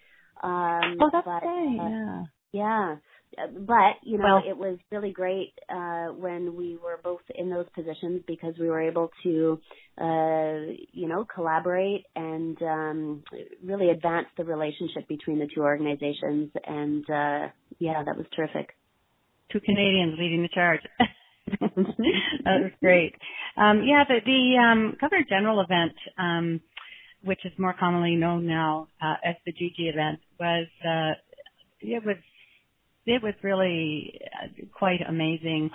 Um, 0.42 0.96
oh, 1.00 1.10
that's 1.12 1.24
but, 1.24 1.42
right. 1.42 1.78
Uh, 1.80 1.88
yeah. 1.88 2.24
Yeah. 2.52 2.96
but 3.36 4.02
you 4.02 4.18
know, 4.18 4.24
well, 4.24 4.42
it 4.48 4.56
was 4.56 4.78
really 4.90 5.12
great 5.12 5.52
uh, 5.68 6.06
when 6.06 6.56
we 6.56 6.76
were 6.76 6.98
both 7.02 7.20
in 7.34 7.50
those 7.50 7.66
positions 7.74 8.22
because 8.26 8.54
we 8.58 8.68
were 8.68 8.80
able 8.80 9.10
to, 9.22 9.60
uh, 10.00 10.72
you 10.92 11.08
know, 11.08 11.24
collaborate 11.32 12.06
and 12.16 12.60
um, 12.62 13.22
really 13.64 13.90
advance 13.90 14.26
the 14.36 14.44
relationship 14.44 15.06
between 15.08 15.38
the 15.38 15.48
two 15.54 15.60
organizations. 15.60 16.50
And 16.66 17.04
uh, 17.04 17.48
yeah, 17.78 18.02
that 18.04 18.16
was 18.16 18.26
terrific. 18.34 18.74
Two 19.52 19.60
Canadians 19.60 20.16
leading 20.18 20.42
the 20.42 20.48
charge. 20.48 20.80
that 21.60 22.60
was 22.62 22.72
great. 22.80 23.14
Um, 23.56 23.82
yeah, 23.84 24.04
the, 24.08 24.18
the 24.24 24.58
um, 24.58 24.96
Governor 25.00 25.24
General 25.28 25.60
event, 25.60 25.92
um, 26.18 26.60
which 27.24 27.44
is 27.44 27.52
more 27.58 27.74
commonly 27.78 28.16
known 28.16 28.46
now 28.46 28.88
uh, 29.02 29.14
as 29.24 29.36
the 29.44 29.52
GG 29.52 29.92
event, 29.92 30.20
was 30.38 30.66
uh, 30.84 31.12
it 31.80 32.04
was 32.04 32.16
it 33.06 33.22
was 33.22 33.34
really 33.42 34.20
uh, 34.42 34.48
quite 34.76 35.00
amazing. 35.06 35.70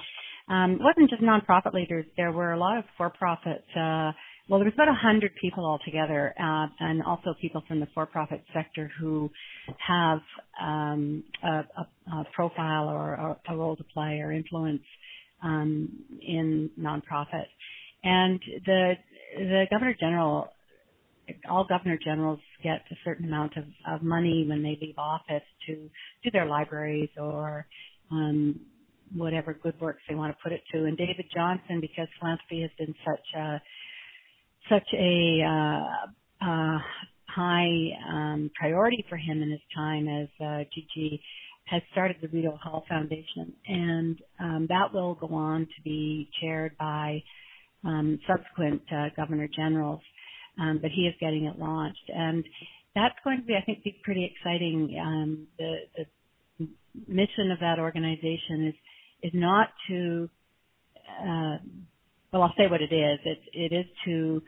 Um, 0.48 0.74
it 0.74 0.82
wasn't 0.82 1.10
just 1.10 1.24
nonprofit 1.24 1.74
leaders. 1.74 2.06
There 2.18 2.32
were 2.32 2.54
a 2.54 2.60
lot 2.60 2.78
of 2.78 2.84
for-profit. 2.98 3.66
Uh, 3.76 4.12
well, 4.48 4.60
there 4.60 4.66
was 4.66 4.74
about 4.76 4.90
a 4.90 4.94
hundred 4.94 5.32
people 5.42 5.66
altogether, 5.66 6.36
uh, 6.40 6.68
and 6.80 7.02
also 7.02 7.34
people 7.42 7.64
from 7.68 7.80
the 7.80 7.88
for-profit 7.96 8.44
sector 8.54 8.92
who 9.00 9.32
have 9.80 10.20
um, 10.62 11.24
a, 11.44 11.48
a, 11.48 12.12
a, 12.12 12.26
profile 12.36 12.88
or, 12.88 13.20
or, 13.20 13.38
a 13.50 13.58
role 13.58 13.76
to 13.76 13.84
play 13.92 14.20
or 14.24 14.32
influence 14.32 14.84
um, 15.44 15.90
in 16.22 16.70
nonprofit. 16.80 17.48
And 18.04 18.40
the 18.66 18.94
the 19.38 19.66
governor 19.70 19.96
general 20.00 20.50
all 21.50 21.66
governor 21.68 21.98
generals 22.04 22.40
get 22.64 22.82
a 22.92 22.96
certain 23.04 23.26
amount 23.26 23.58
of, 23.58 23.64
of 23.88 24.04
money 24.04 24.46
when 24.48 24.62
they 24.62 24.78
leave 24.82 24.98
office 24.98 25.44
to 25.68 25.90
do 26.24 26.32
their 26.32 26.46
libraries 26.46 27.10
or 27.18 27.66
um, 28.12 28.60
whatever 29.16 29.54
good 29.54 29.80
works 29.80 30.02
they 30.08 30.16
want 30.16 30.36
to 30.36 30.38
put 30.44 30.52
it 30.52 30.62
to. 30.72 30.86
And 30.86 30.98
David 30.98 31.26
Johnston, 31.34 31.82
because 31.82 32.08
philanthropy 32.20 32.62
has 32.62 32.72
been 32.78 32.96
such 33.06 33.26
a 33.36 33.62
such 34.70 34.88
a 34.94 35.42
uh, 35.44 36.46
uh, 36.46 36.78
high 37.28 37.90
um, 38.10 38.52
priority 38.60 39.06
for 39.10 39.18
him 39.18 39.42
in 39.42 39.52
his 39.52 39.60
time 39.76 40.08
as 40.08 40.28
uh, 40.40 40.64
GG, 40.74 41.20
has 41.66 41.82
started 41.92 42.18
the 42.22 42.28
Rideau 42.28 42.58
Hall 42.62 42.86
Foundation, 42.88 43.54
and 43.68 44.20
um, 44.40 44.66
that 44.70 44.94
will 44.94 45.16
go 45.16 45.34
on 45.34 45.62
to 45.62 45.82
be 45.84 46.30
chaired 46.42 46.78
by 46.78 47.24
um, 47.84 48.20
subsequent 48.28 48.82
uh, 48.92 49.08
governor 49.16 49.48
generals 49.56 50.02
um, 50.60 50.80
but 50.82 50.92
he 50.92 51.02
is 51.04 51.14
getting 51.20 51.46
it 51.46 51.60
launched, 51.60 52.10
and 52.10 52.44
that's 52.94 53.16
going 53.24 53.40
to 53.42 53.46
be, 53.46 53.56
I 53.56 53.64
think, 53.66 53.84
be 53.84 54.00
pretty 54.04 54.32
exciting. 54.34 54.98
Um, 55.02 55.48
the, 55.58 55.76
the 55.98 56.68
mission 57.08 57.52
of 57.52 57.60
that 57.60 57.80
organization 57.80 58.68
is 58.68 58.76
is 59.24 59.32
not 59.34 59.70
to, 59.90 60.30
uh, 61.22 61.58
well, 62.32 62.44
I'll 62.44 62.54
say 62.58 62.68
what 62.70 62.82
it 62.82 62.94
is. 62.94 63.20
It 63.26 63.40
it 63.54 63.76
is 63.76 63.86
to 64.06 64.42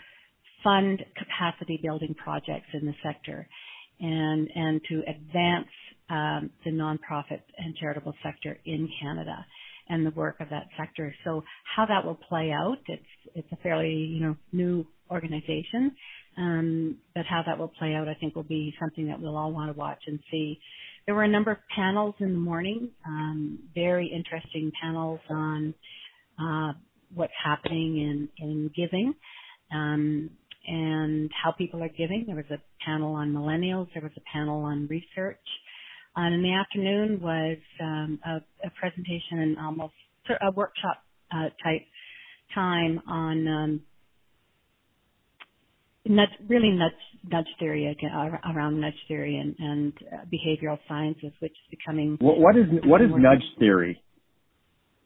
fund 0.63 1.03
capacity 1.17 1.79
building 1.81 2.15
projects 2.15 2.67
in 2.73 2.85
the 2.85 2.93
sector, 3.03 3.47
and 3.99 4.49
and 4.55 4.81
to 4.89 5.03
advance 5.07 5.67
um, 6.09 6.49
the 6.65 6.71
nonprofit 6.71 7.41
and 7.57 7.75
charitable 7.79 8.13
sector 8.23 8.57
in 8.65 8.89
Canada 9.01 9.45
and 9.89 10.05
the 10.05 10.11
work 10.11 10.39
of 10.39 10.49
that 10.49 10.67
sector. 10.77 11.13
So 11.23 11.43
how 11.75 11.85
that 11.85 12.05
will 12.05 12.19
play 12.29 12.51
out, 12.51 12.77
it's 12.87 13.03
it's 13.35 13.51
a 13.51 13.57
fairly 13.57 13.93
you 13.93 14.21
know 14.21 14.35
new 14.51 14.85
organization. 15.11 15.95
Um, 16.37 16.97
but 17.15 17.25
how 17.25 17.41
that 17.47 17.57
will 17.57 17.71
play 17.79 17.95
out, 17.95 18.07
I 18.07 18.13
think, 18.13 18.35
will 18.35 18.43
be 18.43 18.73
something 18.79 19.07
that 19.07 19.19
we'll 19.19 19.35
all 19.35 19.51
want 19.51 19.73
to 19.73 19.77
watch 19.77 20.03
and 20.05 20.19
see. 20.29 20.59
There 21.07 21.15
were 21.15 21.23
a 21.23 21.27
number 21.27 21.51
of 21.51 21.57
panels 21.75 22.13
in 22.19 22.33
the 22.33 22.39
morning, 22.39 22.91
um, 23.07 23.59
very 23.73 24.07
interesting 24.13 24.71
panels 24.79 25.19
on 25.31 25.73
uh, 26.39 26.73
what's 27.13 27.33
happening 27.43 27.97
in, 27.97 28.45
in 28.45 28.71
giving 28.75 29.13
um, 29.73 30.29
and 30.67 31.31
how 31.43 31.51
people 31.53 31.81
are 31.81 31.89
giving. 31.89 32.25
There 32.27 32.35
was 32.35 32.45
a 32.51 32.61
panel 32.85 33.15
on 33.15 33.33
millennials. 33.33 33.87
There 33.93 34.03
was 34.03 34.11
a 34.17 34.21
panel 34.31 34.63
on 34.63 34.87
research. 34.87 35.39
And 36.19 36.33
in 36.33 36.41
the 36.41 36.53
afternoon 36.53 37.21
was 37.21 37.57
um, 37.79 38.19
a, 38.25 38.37
a 38.65 38.71
presentation 38.71 39.37
and 39.39 39.57
almost 39.59 39.93
a 40.41 40.51
workshop 40.51 41.03
uh, 41.31 41.49
type 41.63 41.83
time 42.55 42.99
on 43.07 43.47
um, 43.47 43.81
nudge, 46.07 46.29
really 46.49 46.71
nudge, 46.71 46.93
nudge 47.31 47.45
theory 47.59 47.91
again, 47.91 48.09
around 48.51 48.81
nudge 48.81 48.97
theory 49.07 49.37
and, 49.37 49.55
and 49.59 49.93
uh, 50.11 50.25
behavioral 50.25 50.79
sciences, 50.87 51.31
which 51.39 51.51
is 51.51 51.77
becoming. 51.77 52.17
What, 52.19 52.39
what 52.39 52.57
is 52.57 52.65
what 52.85 53.01
is 53.01 53.09
nudge 53.11 53.45
theory? 53.59 54.01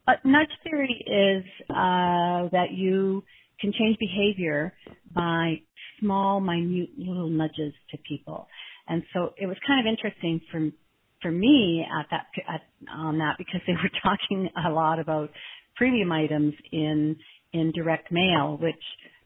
Uh, 0.08 0.14
nudge 0.24 0.48
theory 0.64 0.96
is 1.06 1.44
uh, 1.70 2.48
that 2.54 2.72
you 2.72 3.22
can 3.60 3.74
change 3.78 3.98
behavior 4.00 4.74
by 5.14 5.56
small, 6.00 6.40
minute 6.40 6.90
little 6.98 7.30
nudges 7.30 7.74
to 7.92 7.98
people, 8.08 8.48
and 8.88 9.04
so 9.14 9.34
it 9.38 9.46
was 9.46 9.58
kind 9.68 9.86
of 9.86 9.92
interesting 9.92 10.40
for 10.50 10.72
for 11.22 11.32
me 11.32 11.86
at 11.86 12.08
that 12.12 12.26
at, 12.48 12.62
on 12.92 13.20
that 13.20 13.36
because 13.38 13.62
they 13.68 13.74
were 13.84 13.92
talking 14.02 14.50
a 14.66 14.70
lot 14.70 15.00
about 15.00 15.30
premium 15.76 16.12
items 16.12 16.54
in 16.72 17.16
in 17.54 17.72
direct 17.72 18.12
mail, 18.12 18.58
which 18.62 18.76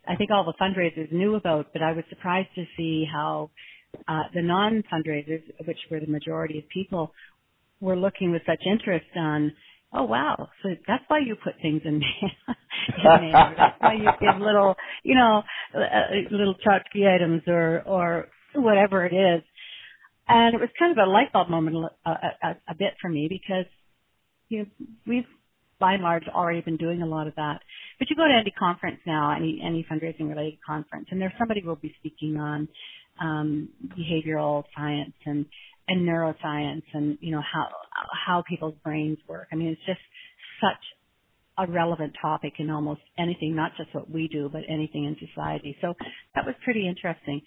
I 0.08 0.16
think 0.16 0.32
all 0.32 0.46
the 0.46 0.54
fundraisers 0.62 1.12
knew 1.12 1.36
about, 1.36 1.68
but 1.74 1.82
I 1.82 1.92
was 1.92 2.04
surprised 2.10 2.50
to 2.56 2.66
see 2.78 3.06
how 3.12 3.52
uh, 4.08 4.24
the 4.34 4.42
non-fundraisers, 4.42 5.44
which 5.66 5.78
were 5.90 6.00
the 6.00 6.08
majority 6.08 6.60
of 6.60 6.68
people, 6.70 7.12
were 7.80 7.96
looking 7.96 8.32
with 8.32 8.42
such 8.46 8.62
interest 8.66 9.06
on, 9.16 9.54
oh 9.94 10.04
wow, 10.04 10.50
so 10.64 10.70
that's 10.88 11.04
why 11.08 11.20
you 11.20 11.36
put 11.36 11.54
things 11.62 11.82
in 11.86 12.00
mail. 13.02 13.32
that's 13.58 13.80
why 13.80 13.94
you 13.94 14.10
give 14.20 14.42
little, 14.42 14.76
you 15.04 15.16
know, 15.16 15.44
uh, 15.76 15.80
little 16.32 16.56
tchotchke 16.66 17.14
items 17.14 17.44
or 17.48 17.82
or 17.86 18.28
whatever 18.56 19.06
it 19.06 19.14
is. 19.14 19.44
And 20.28 20.56
it 20.56 20.60
was 20.60 20.70
kind 20.78 20.92
of 20.92 20.98
a 20.98 21.10
light 21.10 21.32
bulb 21.34 21.50
moment 21.50 21.76
a, 22.06 22.10
a, 22.10 22.50
a 22.70 22.76
bit 22.78 22.94
for 23.02 23.10
me 23.10 23.28
because 23.30 23.66
you 24.50 24.60
know 24.60 24.66
we've 25.06 25.26
by 25.80 25.94
and 25.94 26.04
large 26.04 26.24
already 26.34 26.62
been 26.62 26.78
doing 26.78 27.02
a 27.02 27.06
lot 27.06 27.28
of 27.28 27.36
that. 27.36 27.60
But 28.00 28.10
you 28.10 28.16
go 28.16 28.28
to 28.28 28.34
any 28.34 28.52
conference 28.52 29.00
now, 29.06 29.36
any 29.36 29.62
any 29.64 29.86
fundraising 29.92 30.30
related 30.30 30.60
conference, 30.66 31.08
and 31.12 31.22
there's 31.22 31.34
somebody 31.38 31.62
will 31.64 31.76
be 31.76 31.94
speaking 32.00 32.38
on 32.38 32.68
um, 33.22 33.70
behavioral 33.98 34.64
science 34.76 35.14
and 35.26 35.46
and 35.88 36.08
neuroscience 36.08 36.84
and 36.94 37.18
you 37.22 37.32
know 37.32 37.42
how 37.42 37.68
how 38.26 38.44
people's 38.48 38.76
brains 38.84 39.18
work. 39.28 39.48
I 39.52 39.56
mean, 39.56 39.70
it's 39.70 39.86
just 39.86 40.00
such 40.62 40.82
a 41.58 41.72
relevant 41.72 42.14
topic 42.22 42.54
in 42.60 42.70
almost 42.70 43.02
anything, 43.18 43.56
not 43.56 43.72
just 43.78 43.94
what 43.94 44.10
we 44.10 44.28
do, 44.28 44.50
but 44.52 44.62
anything 44.68 45.06
in 45.06 45.16
society. 45.26 45.78
So 45.82 45.94
that 46.36 46.46
was 46.46 46.56
pretty 46.64 46.88
interesting. 46.88 47.42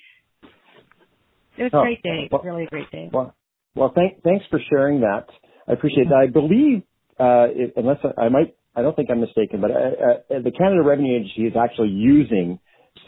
It 1.59 1.65
was 1.65 1.73
a 1.73 1.77
oh, 1.79 1.83
great 1.83 2.03
day, 2.03 2.29
well, 2.31 2.43
really 2.43 2.65
a 2.65 2.69
great 2.69 2.91
day. 2.91 3.11
Well, 3.13 3.35
well, 3.75 3.93
thank, 3.95 4.23
thanks 4.23 4.45
for 4.51 4.61
sharing 4.71 5.01
that. 5.01 5.27
I 5.67 5.73
appreciate 5.73 6.09
that. 6.09 6.17
I 6.17 6.27
believe 6.31 6.83
uh, 7.19 7.51
it, 7.51 7.75
unless 7.77 7.99
I, 8.05 8.23
I 8.23 8.29
might, 8.29 8.57
I 8.75 8.83
don't 8.83 8.95
think 8.95 9.09
I'm 9.11 9.21
mistaken, 9.21 9.61
but 9.61 9.71
uh, 9.71 9.75
uh, 9.75 10.43
the 10.43 10.53
Canada 10.53 10.83
Revenue 10.83 11.17
Agency 11.17 11.43
is 11.43 11.55
actually 11.61 11.91
using 11.91 12.59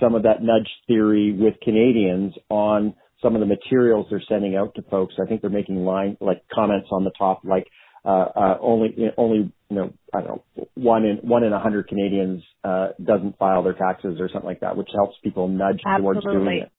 some 0.01 0.15
of 0.15 0.25
that 0.25 0.43
nudge 0.43 0.69
theory 0.87 1.33
with 1.33 1.55
Canadians 1.63 2.35
on 2.49 2.95
some 3.23 3.35
of 3.35 3.41
the 3.41 3.47
materials 3.47 4.07
they're 4.11 4.23
sending 4.29 4.57
out 4.57 4.75
to 4.77 4.83
folks. 4.83 5.15
I 5.23 5.27
think 5.27 5.43
they're 5.43 5.51
making 5.51 5.77
line 5.85 6.17
like 6.21 6.43
comments 6.53 6.89
on 6.91 7.05
the 7.05 7.13
top, 7.17 7.43
like 7.45 7.67
uh, 8.05 8.27
uh, 8.35 8.59
only 8.61 8.95
only 9.17 9.53
you 9.69 9.77
know 9.77 9.93
I 10.15 10.23
don't 10.23 10.43
know 10.57 10.69
one 10.75 11.05
in 11.05 11.17
one 11.19 11.45
in 11.45 11.53
a 11.53 11.61
hundred 11.61 11.89
Canadians 11.89 12.43
uh, 12.65 12.89
doesn't 13.03 13.39
file 13.39 13.63
their 13.63 13.75
taxes 13.75 14.19
or 14.21 14.29
something 14.33 14.49
like 14.49 14.61
that, 14.61 14.77
which 14.77 14.89
helps 14.95 15.17
people 15.23 15.49
nudge 15.49 15.81
Absolutely. 15.85 16.23
towards 16.23 16.25
doing 16.25 16.59
it. 16.63 16.73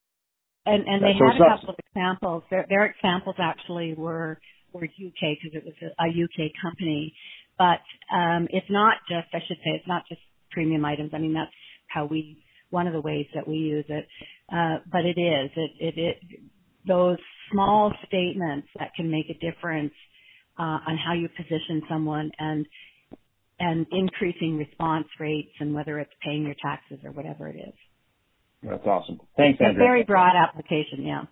And 0.66 0.86
and 0.88 1.02
they 1.02 1.18
so 1.18 1.26
had 1.26 1.36
a 1.36 1.58
couple 1.58 1.70
of 1.70 1.76
examples. 1.90 2.44
Their, 2.50 2.66
their 2.70 2.86
examples 2.86 3.36
actually 3.40 3.96
were 3.96 4.40
were 4.74 4.84
UK 4.84 5.38
because 5.42 5.54
it 5.54 5.66
was 5.66 5.74
a, 5.82 6.04
a 6.04 6.10
UK 6.10 6.52
company. 6.62 7.14
But 7.58 7.82
um, 8.16 8.48
it's 8.50 8.70
not 8.70 8.98
just, 9.08 9.28
I 9.34 9.40
should 9.48 9.58
say, 9.58 9.72
it's 9.72 9.88
not 9.88 10.04
just 10.10 10.22
premium 10.52 10.84
items. 10.86 11.12
I 11.14 11.20
mean, 11.20 11.34
that's 11.34 11.52
how 11.88 12.06
we, 12.06 12.44
one 12.70 12.88
of 12.88 12.94
the 12.94 13.02
ways 13.02 13.28
that 13.36 13.48
we 13.48 13.56
use 13.56 13.86
it. 13.88 14.08
Uh, 14.52 14.78
but 14.92 15.06
it 15.06 15.20
is, 15.20 15.52
it, 15.56 15.72
it, 15.80 15.94
it, 15.98 16.18
those 16.88 17.18
small 17.52 17.94
statements 18.08 18.68
that 18.80 18.94
can 18.96 19.12
make 19.12 19.26
a 19.30 19.34
difference 19.34 19.94
uh, 20.58 20.80
on 20.88 20.98
how 20.98 21.14
you 21.14 21.30
position 21.30 21.82
someone 21.90 22.32
and 22.40 22.66
and 23.60 23.86
increasing 23.92 24.58
response 24.58 25.06
rates 25.20 25.52
and 25.60 25.72
whether 25.72 26.00
it's 26.00 26.12
paying 26.26 26.44
your 26.46 26.56
taxes 26.60 26.98
or 27.04 27.12
whatever 27.12 27.48
it 27.48 27.58
is. 27.58 27.74
That's 28.64 28.86
awesome. 28.86 29.20
Thanks, 29.38 29.60
Andrea. 29.60 29.84
a 29.84 29.88
very 29.88 30.04
broad 30.04 30.34
application, 30.36 31.04
yeah. 31.04 31.24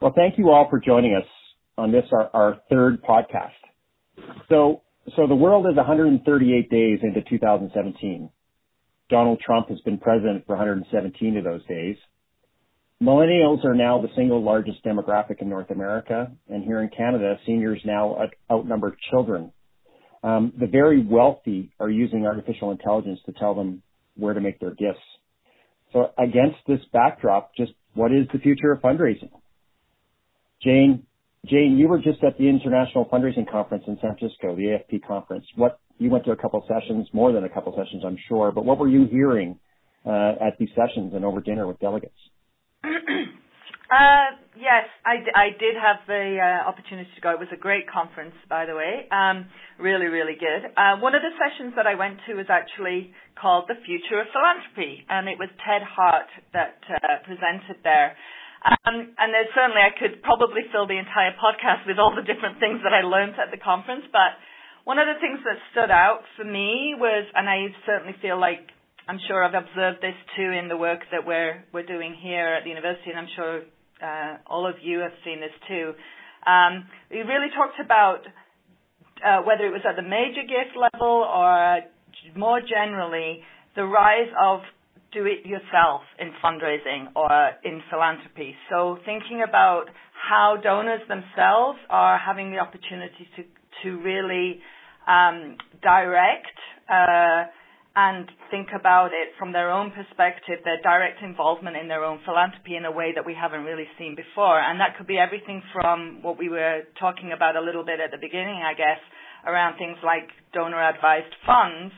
Well, 0.00 0.12
thank 0.16 0.38
you 0.38 0.50
all 0.50 0.68
for 0.68 0.80
joining 0.80 1.14
us 1.14 1.26
on 1.78 1.92
this, 1.92 2.04
our, 2.12 2.30
our 2.34 2.58
third 2.70 3.02
podcast. 3.02 3.50
So, 4.48 4.82
so 5.16 5.26
the 5.26 5.34
world 5.34 5.66
is 5.70 5.76
138 5.76 6.70
days 6.70 7.00
into 7.02 7.22
2017. 7.28 8.30
Donald 9.08 9.40
Trump 9.44 9.68
has 9.68 9.80
been 9.80 9.98
president 9.98 10.46
for 10.46 10.56
117 10.56 11.36
of 11.36 11.44
those 11.44 11.64
days. 11.66 11.96
Millennials 13.02 13.64
are 13.64 13.74
now 13.74 14.00
the 14.00 14.08
single 14.16 14.42
largest 14.42 14.82
demographic 14.84 15.42
in 15.42 15.48
North 15.48 15.70
America, 15.70 16.30
and 16.48 16.62
here 16.62 16.80
in 16.80 16.88
Canada, 16.88 17.36
seniors 17.44 17.80
now 17.84 18.16
outnumber 18.50 18.96
children. 19.10 19.52
Um, 20.22 20.52
the 20.58 20.68
very 20.68 21.04
wealthy 21.04 21.72
are 21.80 21.90
using 21.90 22.26
artificial 22.26 22.70
intelligence 22.70 23.18
to 23.26 23.32
tell 23.32 23.54
them 23.54 23.82
where 24.16 24.34
to 24.34 24.40
make 24.40 24.60
their 24.60 24.70
gifts. 24.70 25.00
So 25.92 26.10
against 26.18 26.58
this 26.66 26.80
backdrop, 26.92 27.54
just 27.56 27.72
what 27.94 28.12
is 28.12 28.26
the 28.32 28.38
future 28.38 28.72
of 28.72 28.80
fundraising? 28.80 29.30
Jane, 30.62 31.04
Jane, 31.46 31.76
you 31.76 31.88
were 31.88 31.98
just 31.98 32.22
at 32.22 32.38
the 32.38 32.48
International 32.48 33.04
Fundraising 33.06 33.50
Conference 33.50 33.84
in 33.86 33.98
San 34.00 34.16
Francisco, 34.16 34.54
the 34.54 34.78
AFP 34.78 35.04
conference. 35.06 35.44
What 35.56 35.80
you 35.98 36.08
went 36.08 36.24
to 36.24 36.30
a 36.30 36.36
couple 36.36 36.64
sessions, 36.68 37.08
more 37.12 37.32
than 37.32 37.44
a 37.44 37.48
couple 37.48 37.74
sessions, 37.76 38.04
I'm 38.06 38.18
sure. 38.28 38.52
But 38.52 38.64
what 38.64 38.78
were 38.78 38.88
you 38.88 39.06
hearing 39.06 39.58
uh, 40.06 40.34
at 40.40 40.56
these 40.58 40.70
sessions 40.76 41.12
and 41.14 41.24
over 41.24 41.40
dinner 41.40 41.66
with 41.66 41.80
delegates? 41.80 42.14
uh, 43.92 44.40
yes, 44.56 44.88
I, 45.04 45.20
I 45.36 45.46
did 45.52 45.76
have 45.76 46.00
the 46.08 46.40
uh, 46.40 46.64
opportunity 46.64 47.12
to 47.12 47.20
go. 47.20 47.36
It 47.36 47.44
was 47.44 47.52
a 47.52 47.60
great 47.60 47.84
conference, 47.84 48.32
by 48.48 48.64
the 48.64 48.72
way. 48.72 49.04
Um, 49.12 49.52
really, 49.76 50.08
really 50.08 50.32
good. 50.40 50.72
Uh, 50.72 50.96
one 51.04 51.12
of 51.12 51.20
the 51.20 51.36
sessions 51.36 51.76
that 51.76 51.84
I 51.84 51.92
went 51.92 52.16
to 52.24 52.40
was 52.40 52.48
actually 52.48 53.12
called 53.36 53.68
The 53.68 53.76
Future 53.84 54.24
of 54.24 54.32
Philanthropy, 54.32 55.04
and 55.12 55.28
it 55.28 55.36
was 55.36 55.52
Ted 55.60 55.84
Hart 55.84 56.32
that 56.56 56.80
uh, 56.88 57.20
presented 57.28 57.84
there. 57.84 58.16
Um, 58.64 59.12
and 59.20 59.28
there's 59.28 59.52
certainly, 59.52 59.84
I 59.84 59.92
could 59.92 60.24
probably 60.24 60.64
fill 60.72 60.88
the 60.88 60.96
entire 60.96 61.36
podcast 61.36 61.84
with 61.84 62.00
all 62.00 62.16
the 62.16 62.24
different 62.24 62.64
things 62.64 62.80
that 62.88 62.96
I 62.96 63.04
learned 63.04 63.36
at 63.36 63.52
the 63.52 63.60
conference, 63.60 64.08
but 64.08 64.40
one 64.88 64.96
of 64.96 65.04
the 65.04 65.20
things 65.20 65.44
that 65.44 65.60
stood 65.74 65.92
out 65.92 66.24
for 66.40 66.48
me 66.48 66.96
was, 66.96 67.28
and 67.36 67.44
I 67.44 67.68
certainly 67.84 68.16
feel 68.24 68.40
like 68.40 68.72
I'm 69.06 69.18
sure 69.26 69.44
I've 69.44 69.54
observed 69.54 70.00
this 70.00 70.16
too 70.38 70.50
in 70.54 70.68
the 70.70 70.76
work 70.76 71.02
that 71.10 71.26
we're 71.26 71.64
we're 71.74 71.86
doing 71.86 72.14
here 72.14 72.54
at 72.54 72.62
the 72.62 72.70
university, 72.70 73.10
and 73.10 73.18
I'm 73.18 73.32
sure 73.34 73.62
uh, 74.02 74.36
all 74.46 74.66
of 74.66 74.76
you 74.82 74.98
have 75.00 75.12
seen 75.24 75.40
this 75.40 75.54
too. 75.68 75.92
Um, 76.46 76.86
we 77.10 77.18
really 77.18 77.48
talked 77.54 77.78
about 77.80 78.26
uh, 79.24 79.42
whether 79.42 79.64
it 79.64 79.70
was 79.72 79.82
at 79.88 79.96
the 79.96 80.02
major 80.02 80.42
gift 80.42 80.76
level 80.76 81.22
or 81.22 81.80
more 82.36 82.60
generally 82.60 83.40
the 83.76 83.84
rise 83.84 84.28
of 84.40 84.60
do 85.12 85.26
it 85.26 85.46
yourself 85.46 86.00
in 86.18 86.32
fundraising 86.42 87.06
or 87.14 87.50
in 87.64 87.82
philanthropy. 87.90 88.54
So 88.70 88.98
thinking 89.04 89.44
about 89.46 89.84
how 90.12 90.56
donors 90.62 91.02
themselves 91.08 91.78
are 91.90 92.18
having 92.18 92.50
the 92.50 92.58
opportunity 92.58 93.28
to 93.36 93.44
to 93.82 94.00
really 94.02 94.60
um, 95.06 95.56
direct. 95.82 96.56
Uh, 96.88 97.44
and 97.94 98.24
think 98.50 98.68
about 98.72 99.12
it 99.12 99.36
from 99.38 99.52
their 99.52 99.70
own 99.70 99.92
perspective, 99.92 100.64
their 100.64 100.80
direct 100.80 101.20
involvement 101.22 101.76
in 101.76 101.88
their 101.88 102.04
own 102.04 102.20
philanthropy 102.24 102.76
in 102.76 102.84
a 102.86 102.90
way 102.90 103.12
that 103.14 103.26
we 103.26 103.34
haven't 103.36 103.64
really 103.64 103.86
seen 103.98 104.16
before. 104.16 104.58
And 104.58 104.80
that 104.80 104.96
could 104.96 105.06
be 105.06 105.18
everything 105.18 105.62
from 105.72 106.22
what 106.22 106.38
we 106.38 106.48
were 106.48 106.88
talking 106.98 107.32
about 107.36 107.56
a 107.56 107.60
little 107.60 107.84
bit 107.84 108.00
at 108.00 108.10
the 108.10 108.16
beginning, 108.16 108.64
I 108.64 108.72
guess, 108.72 109.00
around 109.44 109.76
things 109.76 109.98
like 110.00 110.28
donor 110.54 110.80
advised 110.80 111.36
funds. 111.44 111.92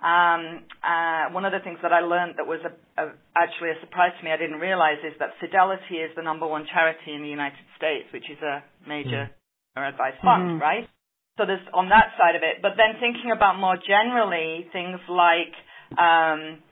Um, 0.00 0.64
uh, 0.80 1.32
one 1.32 1.44
of 1.44 1.52
the 1.52 1.60
things 1.60 1.78
that 1.82 1.92
I 1.92 2.00
learned 2.00 2.36
that 2.36 2.46
was 2.48 2.60
a, 2.64 2.72
a, 3.00 3.12
actually 3.36 3.76
a 3.76 3.78
surprise 3.80 4.12
to 4.16 4.24
me, 4.24 4.32
I 4.32 4.36
didn't 4.36 4.60
realize, 4.60 5.00
is 5.04 5.12
that 5.20 5.36
Fidelity 5.40 6.00
is 6.00 6.12
the 6.16 6.22
number 6.22 6.46
one 6.46 6.64
charity 6.72 7.12
in 7.12 7.20
the 7.20 7.28
United 7.28 7.64
States, 7.76 8.08
which 8.12 8.28
is 8.32 8.40
a 8.40 8.64
major 8.88 9.28
mm-hmm. 9.28 9.76
donor 9.76 9.88
advised 9.88 10.20
fund, 10.24 10.56
mm-hmm. 10.56 10.60
right? 10.60 10.88
So 11.36 11.46
there's 11.46 11.66
on 11.74 11.88
that 11.88 12.14
side 12.16 12.36
of 12.36 12.42
it. 12.42 12.62
But 12.62 12.78
then 12.78 13.00
thinking 13.00 13.32
about 13.34 13.58
more 13.58 13.76
generally 13.76 14.66
things 14.72 15.00
like 15.10 15.50
um, 15.98 16.62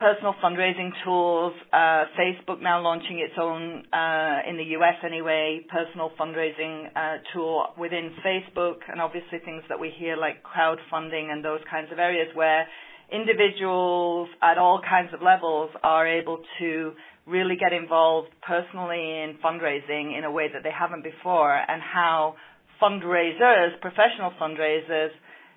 personal 0.00 0.32
fundraising 0.42 0.88
tools, 1.04 1.52
uh, 1.70 2.08
Facebook 2.16 2.62
now 2.62 2.80
launching 2.80 3.20
its 3.20 3.34
own, 3.38 3.84
uh, 3.92 4.48
in 4.48 4.56
the 4.56 4.72
US 4.80 4.96
anyway, 5.04 5.60
personal 5.68 6.10
fundraising 6.18 6.88
uh, 6.96 7.18
tool 7.34 7.66
within 7.78 8.16
Facebook, 8.24 8.80
and 8.90 9.02
obviously 9.02 9.38
things 9.44 9.62
that 9.68 9.78
we 9.78 9.92
hear 9.98 10.16
like 10.16 10.42
crowdfunding 10.42 11.30
and 11.30 11.44
those 11.44 11.60
kinds 11.70 11.92
of 11.92 11.98
areas 11.98 12.28
where 12.34 12.66
individuals 13.12 14.30
at 14.42 14.56
all 14.56 14.80
kinds 14.80 15.12
of 15.12 15.20
levels 15.20 15.68
are 15.82 16.08
able 16.08 16.38
to 16.58 16.92
really 17.26 17.56
get 17.56 17.74
involved 17.74 18.28
personally 18.40 19.20
in 19.20 19.36
fundraising 19.44 20.16
in 20.16 20.24
a 20.24 20.30
way 20.30 20.48
that 20.50 20.62
they 20.62 20.72
haven't 20.72 21.04
before, 21.04 21.54
and 21.54 21.82
how 21.82 22.34
fundraisers, 22.82 23.80
professional 23.80 24.32
fundraisers, 24.40 25.10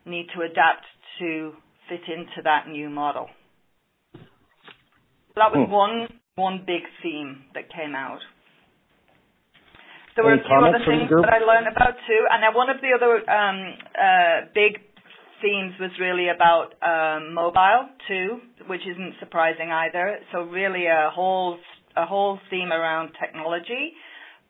need 0.05 0.27
to 0.35 0.41
adapt 0.41 0.85
to 1.19 1.53
fit 1.89 2.01
into 2.07 2.41
that 2.43 2.67
new 2.67 2.89
model. 2.89 3.27
That 5.35 5.51
was 5.51 5.65
hmm. 5.67 5.71
one 5.71 6.07
one 6.35 6.63
big 6.65 6.81
theme 7.01 7.45
that 7.53 7.69
came 7.69 7.95
out. 7.95 8.19
There 10.15 10.25
were 10.25 10.33
Any 10.33 10.41
a 10.41 10.45
few 10.45 10.57
other 10.57 10.83
things 10.85 11.09
that 11.09 11.33
I 11.33 11.41
learned 11.41 11.67
about 11.67 11.97
too, 12.05 12.21
and 12.29 12.41
then 12.43 12.53
one 12.53 12.69
of 12.69 12.77
the 12.81 12.93
other 12.93 13.17
um, 13.29 13.73
uh, 13.97 14.49
big 14.53 14.81
themes 15.41 15.73
was 15.79 15.91
really 15.99 16.29
about 16.29 16.77
um, 16.85 17.33
mobile 17.33 17.89
too, 18.07 18.39
which 18.67 18.81
isn't 18.85 19.15
surprising 19.19 19.71
either. 19.71 20.19
So 20.31 20.43
really 20.43 20.85
a 20.85 21.09
whole 21.13 21.57
a 21.97 22.05
whole 22.05 22.39
theme 22.49 22.71
around 22.71 23.11
technology 23.19 23.93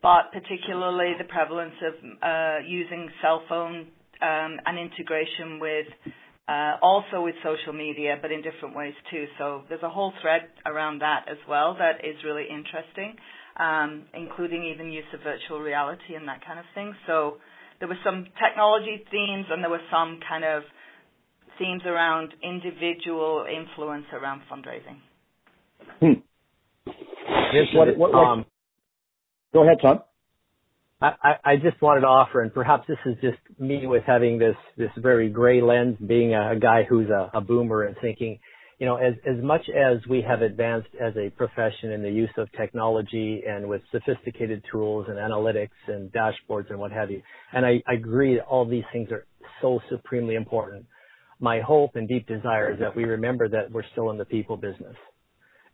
but 0.04 0.34
particularly 0.34 1.13
the 1.18 1.24
prevalence 1.24 1.74
of 1.82 1.94
uh, 2.22 2.58
using 2.68 3.10
cell 3.22 3.42
phone 3.48 3.88
um, 4.22 4.60
and 4.66 4.78
integration 4.78 5.60
with 5.60 5.88
uh, 6.48 6.76
also 6.82 7.22
with 7.24 7.36
social 7.42 7.72
media, 7.72 8.18
but 8.22 8.30
in 8.30 8.42
different 8.42 8.76
ways 8.76 8.94
too. 9.10 9.26
So 9.38 9.63
there's 9.70 9.82
a 9.82 9.89
whole 9.89 10.12
thread 10.22 10.42
around 10.66 11.00
that 11.00 11.26
as 11.32 11.38
well 11.48 11.78
that 11.80 12.06
is 12.06 12.18
really 12.26 12.44
interesting, 12.44 13.16
um, 13.58 14.04
including 14.13 14.66
even 14.66 14.92
use 14.92 15.06
of 15.13 15.22
virtual 15.22 15.62
reality 15.62 16.16
and 16.16 16.28
that 16.28 16.46
kind 16.46 16.60
of 16.60 16.66
thing. 16.76 16.94
So 17.08 17.38
there 17.80 17.88
were 17.88 18.00
some 18.04 18.28
technology 18.44 19.06
themes 19.10 19.46
and 19.50 19.63
there 19.63 19.72
were 19.72 19.88
some 19.89 20.20
kind 20.28 20.44
of 20.44 20.63
themes 21.58 21.84
around 21.86 22.34
individual 22.44 23.46
influence 23.48 24.06
around 24.12 24.42
fundraising. 24.52 25.00
Hmm. 26.02 26.20
what, 27.78 27.98
what, 27.98 28.13
um, 28.13 28.46
Go 29.54 29.63
ahead, 29.63 29.78
Tom. 29.82 30.00
I, 31.00 31.34
I 31.44 31.56
just 31.58 31.82
wanted 31.82 32.02
to 32.02 32.08
offer, 32.08 32.42
and 32.42 32.54
perhaps 32.54 32.88
this 32.88 32.98
is 33.06 33.16
just 33.22 33.38
me 33.60 33.86
with 33.88 34.04
having 34.08 34.39
this 34.39 34.56
this 34.78 34.89
very 34.98 35.30
gray 35.30 35.62
lens, 35.62 35.98
being 36.06 36.34
a, 36.34 36.52
a 36.52 36.56
guy 36.60 36.84
who's 36.88 37.10
a, 37.10 37.30
a 37.34 37.42
boomer 37.42 37.84
and 37.84 37.96
thinking, 38.02 38.39
you 38.80 38.86
know, 38.86 38.96
as 38.96 39.16
as 39.28 39.44
much 39.44 39.63
as 39.70 39.98
we 40.10 40.22
have 40.22 40.42
advanced 40.42 40.88
as 41.00 41.13
a 41.18 41.30
profession 41.32 41.92
in 41.92 42.02
the 42.02 42.10
use 42.10 42.30
of 42.38 42.50
technology 42.54 43.44
and 43.46 43.68
with 43.68 43.82
sophisticated 43.92 44.63
tools 44.72 45.08
and 45.10 45.18
analytics 45.18 45.76
and 45.88 46.10
dashboards 46.13 46.70
and 46.70 46.80
what 46.80 46.94
have 46.94 47.12
you, 47.12 47.22
and 47.52 47.66
I, 47.66 47.84
I 47.86 47.96
agree 47.96 48.36
that 48.36 48.46
all 48.46 48.66
these 48.66 48.86
things 48.94 49.12
are 49.12 49.26
so 49.62 49.82
supremely 49.89 50.36
important. 50.36 50.86
My 51.42 51.60
hope 51.60 51.98
and 51.98 52.08
deep 52.08 52.28
desire 52.28 52.72
is 52.72 52.80
that 52.80 52.96
we 52.96 53.04
remember 53.04 53.50
that 53.50 53.70
we're 53.72 53.84
still 53.92 54.10
in 54.12 54.18
the 54.18 54.26
people 54.26 54.56
business, 54.56 54.96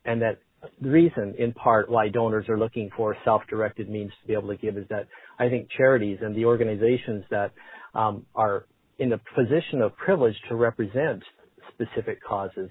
and 0.05 0.23
that 0.23 0.39
reason, 0.81 1.35
in 1.37 1.53
part, 1.53 1.89
why 1.89 2.09
donors 2.09 2.47
are 2.49 2.57
looking 2.57 2.89
for 2.95 3.15
self-directed 3.23 3.89
means 3.89 4.11
to 4.21 4.27
be 4.27 4.33
able 4.33 4.49
to 4.49 4.57
give 4.57 4.77
is 4.77 4.85
that 4.89 5.07
I 5.37 5.49
think 5.49 5.69
charities 5.75 6.19
and 6.21 6.35
the 6.35 6.45
organizations 6.45 7.23
that 7.29 7.51
um, 7.93 8.25
are 8.35 8.65
in 8.97 9.09
the 9.09 9.19
position 9.35 9.81
of 9.81 9.95
privilege 9.95 10.35
to 10.49 10.55
represent 10.55 11.23
specific 11.73 12.19
causes 12.23 12.69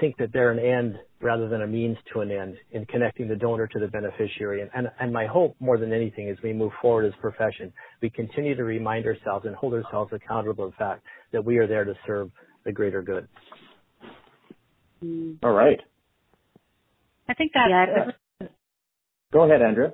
think 0.00 0.16
that 0.18 0.32
they're 0.32 0.50
an 0.50 0.58
end 0.58 0.96
rather 1.20 1.48
than 1.48 1.62
a 1.62 1.66
means 1.66 1.96
to 2.12 2.20
an 2.20 2.30
end 2.30 2.56
in 2.70 2.86
connecting 2.86 3.28
the 3.28 3.34
donor 3.34 3.66
to 3.66 3.78
the 3.80 3.88
beneficiary. 3.88 4.62
And, 4.62 4.70
and, 4.74 4.88
and 5.00 5.12
my 5.12 5.26
hope 5.26 5.56
more 5.60 5.78
than 5.78 5.92
anything 5.92 6.28
as 6.28 6.36
we 6.42 6.52
move 6.52 6.72
forward 6.80 7.06
as 7.06 7.12
a 7.18 7.20
profession, 7.20 7.72
we 8.00 8.10
continue 8.10 8.54
to 8.54 8.64
remind 8.64 9.06
ourselves 9.06 9.44
and 9.46 9.54
hold 9.56 9.74
ourselves 9.74 10.12
accountable 10.12 10.66
the 10.70 10.76
fact 10.76 11.02
that 11.32 11.44
we 11.44 11.58
are 11.58 11.66
there 11.66 11.84
to 11.84 11.94
serve 12.06 12.30
the 12.64 12.72
greater 12.72 13.02
good. 13.02 13.26
All 15.42 15.52
right. 15.52 15.78
I 17.28 17.34
think 17.34 17.52
that. 17.52 17.68
Yeah, 17.70 18.48
Go 19.32 19.42
ahead, 19.42 19.60
Andrea. 19.60 19.92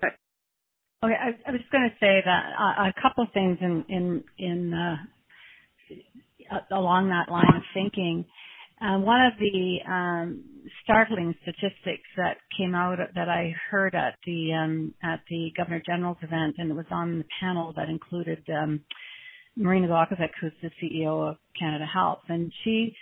Okay, 1.04 1.14
I, 1.14 1.48
I 1.48 1.50
was 1.50 1.60
just 1.60 1.72
going 1.72 1.90
to 1.90 1.96
say 1.98 2.22
that 2.24 2.44
uh, 2.58 2.88
a 2.88 2.94
couple 3.02 3.24
of 3.24 3.32
things 3.32 3.58
in 3.60 3.84
in 3.88 4.24
in 4.38 4.72
uh, 4.72 4.96
along 6.70 7.08
that 7.08 7.30
line 7.30 7.56
of 7.56 7.62
thinking. 7.74 8.24
Uh, 8.80 8.98
one 8.98 9.20
of 9.20 9.32
the 9.38 9.78
um, 9.90 10.44
startling 10.82 11.34
statistics 11.42 12.08
that 12.16 12.36
came 12.58 12.74
out 12.74 12.98
that 13.14 13.28
I 13.28 13.54
heard 13.70 13.94
at 13.94 14.16
the 14.26 14.52
um, 14.52 14.94
at 15.02 15.20
the 15.30 15.50
Governor 15.56 15.82
General's 15.84 16.18
event, 16.22 16.56
and 16.58 16.70
it 16.70 16.74
was 16.74 16.86
on 16.90 17.18
the 17.18 17.24
panel 17.40 17.72
that 17.76 17.88
included 17.88 18.42
um, 18.50 18.80
Marina 19.56 19.88
Glogovac, 19.88 20.30
who's 20.40 20.52
the 20.62 20.70
CEO 20.82 21.30
of 21.30 21.36
Canada 21.58 21.86
Helps, 21.86 22.24
and 22.28 22.52
she 22.62 22.94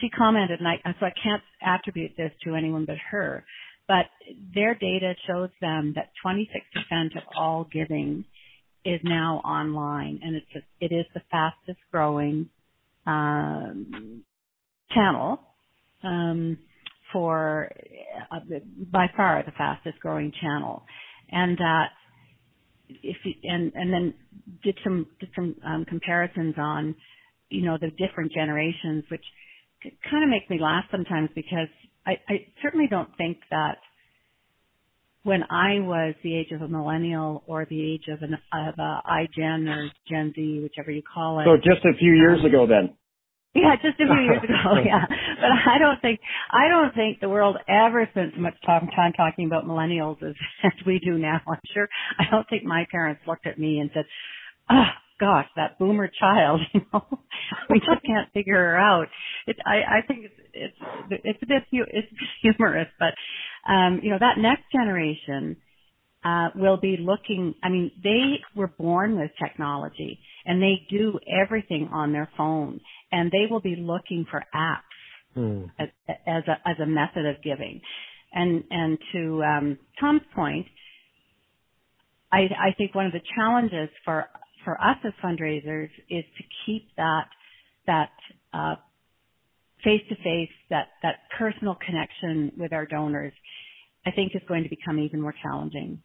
she 0.00 0.08
commented, 0.10 0.58
and 0.58 0.68
I 0.68 0.76
so 0.98 1.06
I 1.06 1.12
can't 1.22 1.42
attribute 1.62 2.12
this 2.16 2.32
to 2.44 2.54
anyone 2.54 2.84
but 2.84 2.96
her, 3.10 3.44
but 3.92 4.06
their 4.54 4.74
data 4.74 5.12
shows 5.26 5.50
them 5.60 5.92
that 5.96 6.12
26% 6.24 7.14
of 7.14 7.24
all 7.38 7.68
giving 7.70 8.24
is 8.86 9.00
now 9.04 9.42
online, 9.44 10.18
and 10.22 10.34
it's 10.34 10.46
a, 10.56 10.84
it 10.84 10.94
is 10.94 11.04
the 11.12 11.20
fastest 11.30 11.78
growing 11.92 12.48
um, 13.06 14.24
channel 14.94 15.40
um, 16.02 16.56
for 17.12 17.70
uh, 18.32 18.38
by 18.90 19.08
far 19.14 19.42
the 19.44 19.52
fastest 19.52 20.00
growing 20.00 20.32
channel, 20.40 20.82
and 21.30 21.58
that 21.58 21.88
if 22.88 23.16
you, 23.24 23.34
and 23.44 23.72
and 23.74 23.92
then 23.92 24.14
did 24.64 24.78
some 24.82 25.06
did 25.20 25.28
some 25.36 25.54
um, 25.66 25.84
comparisons 25.86 26.54
on 26.56 26.94
you 27.50 27.62
know 27.62 27.76
the 27.78 27.90
different 27.90 28.32
generations, 28.32 29.04
which 29.10 29.24
kind 30.10 30.24
of 30.24 30.30
makes 30.30 30.48
me 30.48 30.58
laugh 30.60 30.84
sometimes 30.90 31.28
because 31.34 31.68
I, 32.06 32.12
I 32.28 32.46
certainly 32.62 32.86
don't 32.88 33.16
think 33.16 33.38
that 33.50 33.78
when 35.24 35.42
I 35.44 35.78
was 35.80 36.14
the 36.24 36.36
age 36.36 36.50
of 36.50 36.62
a 36.62 36.68
millennial 36.68 37.44
or 37.46 37.64
the 37.68 37.94
age 37.94 38.04
of 38.08 38.22
an 38.22 38.34
of 38.34 38.74
a 38.78 39.02
iGen 39.08 39.68
or 39.68 39.88
Gen 40.08 40.32
Z, 40.34 40.60
whichever 40.62 40.90
you 40.90 41.02
call 41.02 41.40
it. 41.40 41.44
So 41.44 41.56
just 41.56 41.84
a 41.84 41.96
few 41.96 42.12
years 42.12 42.40
um, 42.40 42.46
ago, 42.46 42.66
then. 42.66 42.96
Yeah, 43.54 43.76
just 43.76 44.00
a 44.00 44.06
few 44.06 44.24
years 44.24 44.42
ago. 44.44 44.80
Yeah, 44.84 45.04
but 45.06 45.70
I 45.72 45.78
don't 45.78 46.00
think 46.00 46.20
I 46.50 46.68
don't 46.68 46.94
think 46.94 47.20
the 47.20 47.28
world 47.28 47.56
ever 47.68 48.08
spent 48.10 48.32
so 48.34 48.40
much 48.40 48.54
time 48.66 49.12
talking 49.16 49.46
about 49.46 49.64
millennials 49.64 50.22
as, 50.22 50.34
as 50.64 50.86
we 50.86 50.98
do 50.98 51.18
now. 51.18 51.40
I'm 51.46 51.60
sure. 51.72 51.88
I 52.18 52.24
don't 52.30 52.48
think 52.48 52.64
my 52.64 52.86
parents 52.90 53.22
looked 53.26 53.46
at 53.46 53.58
me 53.58 53.78
and 53.78 53.90
said, 53.94 54.04
"Oh 54.70 54.88
gosh, 55.22 55.46
that 55.56 55.78
boomer 55.78 56.10
child." 56.20 56.60
You 56.74 56.80
know, 56.92 57.06
we 57.70 57.78
just 57.78 58.04
can't 58.04 58.32
figure 58.32 58.56
her 58.56 58.78
out. 58.78 59.06
It, 59.46 59.56
I, 59.64 59.98
I 59.98 60.06
think 60.06 60.24
it's 60.24 60.34
it's 60.52 61.22
it's 61.24 61.42
a 61.42 61.46
bit 61.46 61.62
it's 61.70 62.08
humorous, 62.42 62.88
but 62.98 63.14
um, 63.70 64.00
you 64.02 64.10
know 64.10 64.18
that 64.18 64.38
next 64.38 64.64
generation 64.72 65.56
uh, 66.24 66.48
will 66.54 66.76
be 66.76 66.96
looking. 66.98 67.54
I 67.62 67.68
mean, 67.68 67.90
they 68.02 68.40
were 68.54 68.68
born 68.68 69.18
with 69.18 69.30
technology, 69.42 70.18
and 70.44 70.62
they 70.62 70.86
do 70.90 71.18
everything 71.42 71.90
on 71.92 72.12
their 72.12 72.28
phone, 72.36 72.80
and 73.10 73.30
they 73.30 73.50
will 73.50 73.60
be 73.60 73.76
looking 73.76 74.26
for 74.30 74.42
apps 74.54 75.36
mm. 75.36 75.70
as, 75.78 75.88
as 76.26 76.42
a 76.48 76.68
as 76.68 76.76
a 76.82 76.86
method 76.86 77.26
of 77.26 77.42
giving. 77.42 77.80
And 78.32 78.64
and 78.70 78.98
to 79.12 79.42
um, 79.42 79.78
Tom's 80.00 80.22
point, 80.34 80.66
I, 82.32 82.38
I 82.38 82.74
think 82.76 82.94
one 82.94 83.06
of 83.06 83.12
the 83.12 83.20
challenges 83.36 83.90
for 84.04 84.26
for 84.64 84.74
us 84.80 84.96
as 85.04 85.12
fundraisers 85.24 85.90
is 86.08 86.24
to 86.36 86.44
keep 86.64 86.88
that 86.96 87.26
that 87.86 88.10
uh, 88.54 88.76
face-to-face, 89.84 90.50
that, 90.70 90.88
that 91.02 91.16
personal 91.38 91.76
connection 91.84 92.52
with 92.56 92.72
our 92.72 92.86
donors, 92.86 93.32
I 94.06 94.10
think 94.10 94.32
is 94.34 94.42
going 94.46 94.62
to 94.62 94.68
become 94.68 94.98
even 94.98 95.20
more 95.20 95.34
challenging. 95.42 96.00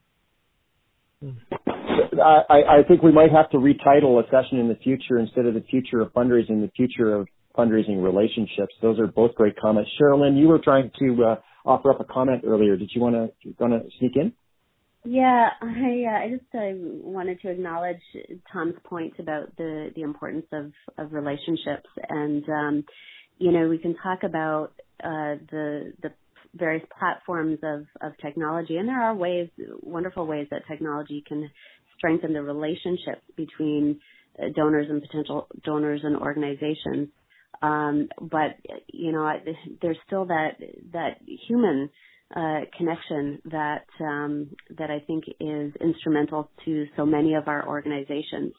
I, 1.24 2.80
I 2.80 2.84
think 2.88 3.02
we 3.02 3.12
might 3.12 3.32
have 3.32 3.50
to 3.52 3.58
retitle 3.58 4.20
a 4.20 4.24
session 4.30 4.60
in 4.60 4.68
the 4.68 4.78
future 4.84 5.20
instead 5.20 5.46
of 5.46 5.54
the 5.54 5.64
future 5.70 6.02
of 6.02 6.14
fundraising, 6.14 6.62
the 6.62 6.72
future 6.76 7.14
of 7.14 7.28
fundraising 7.58 8.04
relationships. 8.04 8.74
Those 8.82 9.00
are 9.00 9.08
both 9.08 9.34
great 9.36 9.60
comments. 9.60 9.90
Sherilyn, 10.00 10.40
you 10.40 10.48
were 10.48 10.60
trying 10.60 10.92
to 11.00 11.24
uh, 11.24 11.36
offer 11.66 11.92
up 11.92 12.00
a 12.00 12.04
comment 12.04 12.44
earlier. 12.46 12.78
Did 12.78 12.92
you 12.94 13.02
want 13.02 13.16
to 13.16 13.54
want 13.60 13.74
to 13.74 13.90
sneak 14.00 14.16
in? 14.16 14.34
Yeah, 15.10 15.50
I 15.62 15.66
uh, 15.66 16.26
I 16.26 16.30
just 16.30 16.54
uh, 16.54 16.76
wanted 17.02 17.42
to 17.42 17.50
acknowledge 17.50 18.02
Tom's 18.52 18.76
point 18.84 19.14
about 19.20 19.56
the 19.58 19.92
the 19.96 20.02
importance 20.02 20.46
of 20.52 20.72
of 20.98 21.14
relationships 21.14 21.90
and 22.10 22.44
um, 22.50 22.84
you 23.40 23.52
know, 23.52 23.68
we 23.68 23.78
can 23.78 23.96
talk 24.02 24.24
about 24.24 24.72
uh, 25.04 25.36
the 25.52 25.94
the 26.02 26.12
various 26.56 26.86
platforms 26.98 27.60
of 27.64 27.86
of 28.02 28.18
technology, 28.22 28.78
and 28.78 28.88
there 28.88 29.02
are 29.02 29.16
ways, 29.16 29.50
wonderful 29.82 30.26
ways 30.26 30.48
that 30.52 30.64
technology 30.68 31.24
can 31.28 31.50
strengthen 31.98 32.34
the 32.34 32.42
relationship 32.42 33.22
between 33.36 34.00
uh, 34.40 34.46
donors 34.56 34.88
and 34.90 35.02
potential 35.02 35.48
donors 35.64 36.02
and 36.04 36.18
organizations. 36.18 37.10
Um, 37.62 38.10
but 38.20 38.58
you 38.88 39.12
know, 39.12 39.32
there's 39.82 39.98
still 40.06 40.26
that 40.26 40.58
that 40.94 41.20
human 41.48 41.90
uh, 42.36 42.62
connection 42.78 43.42
that 43.46 43.86
um, 44.02 44.50
that 44.78 44.92
I 44.92 45.00
think 45.00 45.24
is 45.40 45.74
instrumental 45.80 46.50
to 46.66 46.86
so 46.98 47.06
many 47.06 47.36
of 47.36 47.48
our 47.48 47.68
organizations. 47.68 48.54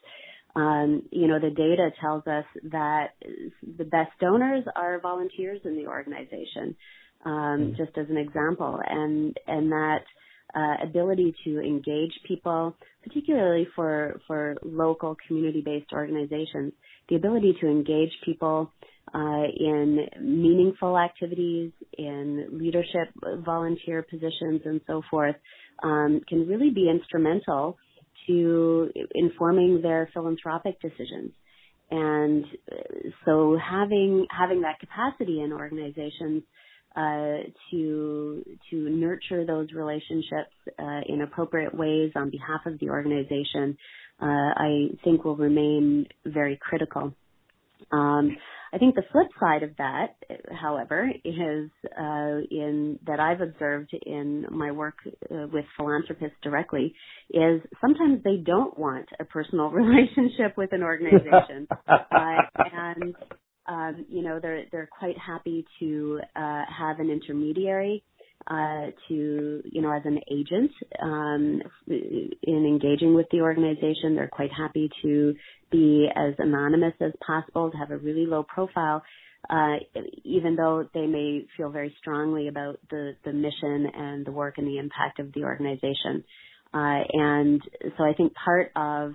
Um, 0.57 1.03
you 1.11 1.29
know, 1.29 1.39
the 1.39 1.51
data 1.51 1.91
tells 2.01 2.27
us 2.27 2.45
that 2.71 3.09
the 3.63 3.85
best 3.85 4.11
donors 4.21 4.65
are 4.75 4.99
volunteers 5.01 5.61
in 5.65 5.77
the 5.77 5.87
organization, 5.87 6.75
um, 7.25 7.33
mm-hmm. 7.33 7.77
just 7.77 7.97
as 7.99 8.07
an 8.09 8.17
example, 8.17 8.81
and 8.89 9.37
and 9.47 9.71
that 9.71 10.05
uh, 10.55 10.83
ability 10.83 11.35
to 11.45 11.61
engage 11.61 12.13
people, 12.27 12.75
particularly 13.05 13.69
for 13.77 14.21
for 14.27 14.57
local 14.63 15.17
community-based 15.27 15.93
organizations, 15.93 16.73
the 17.11 17.17
ability 17.17 17.55
to 17.61 17.67
engage 17.67 18.13
people 18.25 18.73
uh, 19.15 19.45
in 19.57 20.07
meaningful 20.21 20.99
activities, 20.99 21.73
in 21.97 22.49
leadership 22.53 23.09
volunteer 23.45 24.03
positions, 24.03 24.63
and 24.65 24.81
so 24.87 25.03
forth, 25.11 25.37
um, 25.83 26.21
can 26.29 26.47
really 26.47 26.71
be 26.71 26.89
instrumental 26.91 27.77
to 28.27 28.91
informing 29.15 29.81
their 29.83 30.09
philanthropic 30.13 30.81
decisions. 30.81 31.33
And 31.91 32.45
so 33.25 33.59
having 33.59 34.27
having 34.31 34.61
that 34.63 34.79
capacity 34.79 35.41
in 35.41 35.53
organizations 35.53 36.43
uh, 36.95 37.39
to 37.71 38.45
to 38.71 38.77
nurture 38.91 39.47
those 39.47 39.69
relationships 39.73 40.53
uh, 40.79 41.01
in 41.07 41.23
appropriate 41.23 41.75
ways 41.75 42.13
on 42.15 42.31
behalf 42.31 42.61
of 42.67 42.79
the 42.81 42.91
organization, 42.91 43.77
uh, 44.21 44.27
I 44.27 44.89
think 45.05 45.25
will 45.25 45.37
remain 45.37 46.07
very 46.27 46.59
critical. 46.61 47.15
Um, 47.93 48.37
I 48.73 48.79
think 48.79 48.95
the 48.95 49.03
flip 49.13 49.29
side 49.41 49.63
of 49.63 49.71
that, 49.79 50.17
however, 50.61 51.11
is 51.25 51.71
uh, 51.99 52.41
in 52.51 52.99
that 53.07 53.21
I've 53.21 53.41
observed 53.41 53.95
in 54.05 54.47
my 54.51 54.71
work 54.73 54.97
uh, 55.07 55.47
with 55.53 55.65
philanthropists 55.77 56.37
directly 56.43 56.95
is 57.31 57.61
sometimes 57.81 58.23
they 58.25 58.37
don't 58.37 58.79
want 58.79 59.09
a 59.21 59.25
personal 59.25 59.71
relationship 59.71 60.57
with 60.57 60.73
an 60.73 60.83
organization, 60.83 61.67
uh, 61.89 62.37
and 62.57 63.15
um, 63.67 64.07
you 64.09 64.23
know 64.23 64.39
they're 64.41 64.65
they're 64.71 64.89
quite 64.99 65.17
happy 65.19 65.67
to 65.81 66.21
uh, 66.37 66.63
have 66.79 67.01
an 67.01 67.11
intermediary 67.11 68.03
uh, 68.47 68.87
to, 69.09 69.63
you 69.65 69.83
know, 69.83 69.93
as 69.93 70.03
an 70.05 70.21
agent 70.31 70.71
um, 71.03 71.61
in 71.87 72.67
engaging 72.67 73.15
with 73.15 73.27
the 73.31 73.41
organization. 73.41 74.15
They're 74.15 74.29
quite 74.29 74.53
happy 74.57 74.91
to 75.03 75.35
be 75.71 76.09
as 76.15 76.35
anonymous 76.39 76.95
as 77.01 77.13
possible, 77.25 77.71
to 77.71 77.77
have 77.77 77.91
a 77.91 77.99
really 77.99 78.27
low 78.27 78.43
profile, 78.43 79.03
uh, 79.51 79.77
even 80.25 80.57
though 80.57 80.89
they 80.95 81.07
may 81.07 81.47
feel 81.57 81.71
very 81.71 81.95
strongly 81.99 82.49
about 82.49 82.79
the, 82.91 83.17
the 83.25 83.33
mission 83.33 83.87
and 83.95 84.25
the 84.25 84.33
work 84.33 84.55
and 84.57 84.67
the 84.67 84.79
impact 84.79 85.21
of 85.21 85.33
the 85.35 85.43
organization. 85.43 86.25
Uh, 86.73 87.01
and 87.13 87.63
so 87.97 88.05
I 88.05 88.13
think 88.15 88.33
part 88.35 88.73
of 88.77 89.13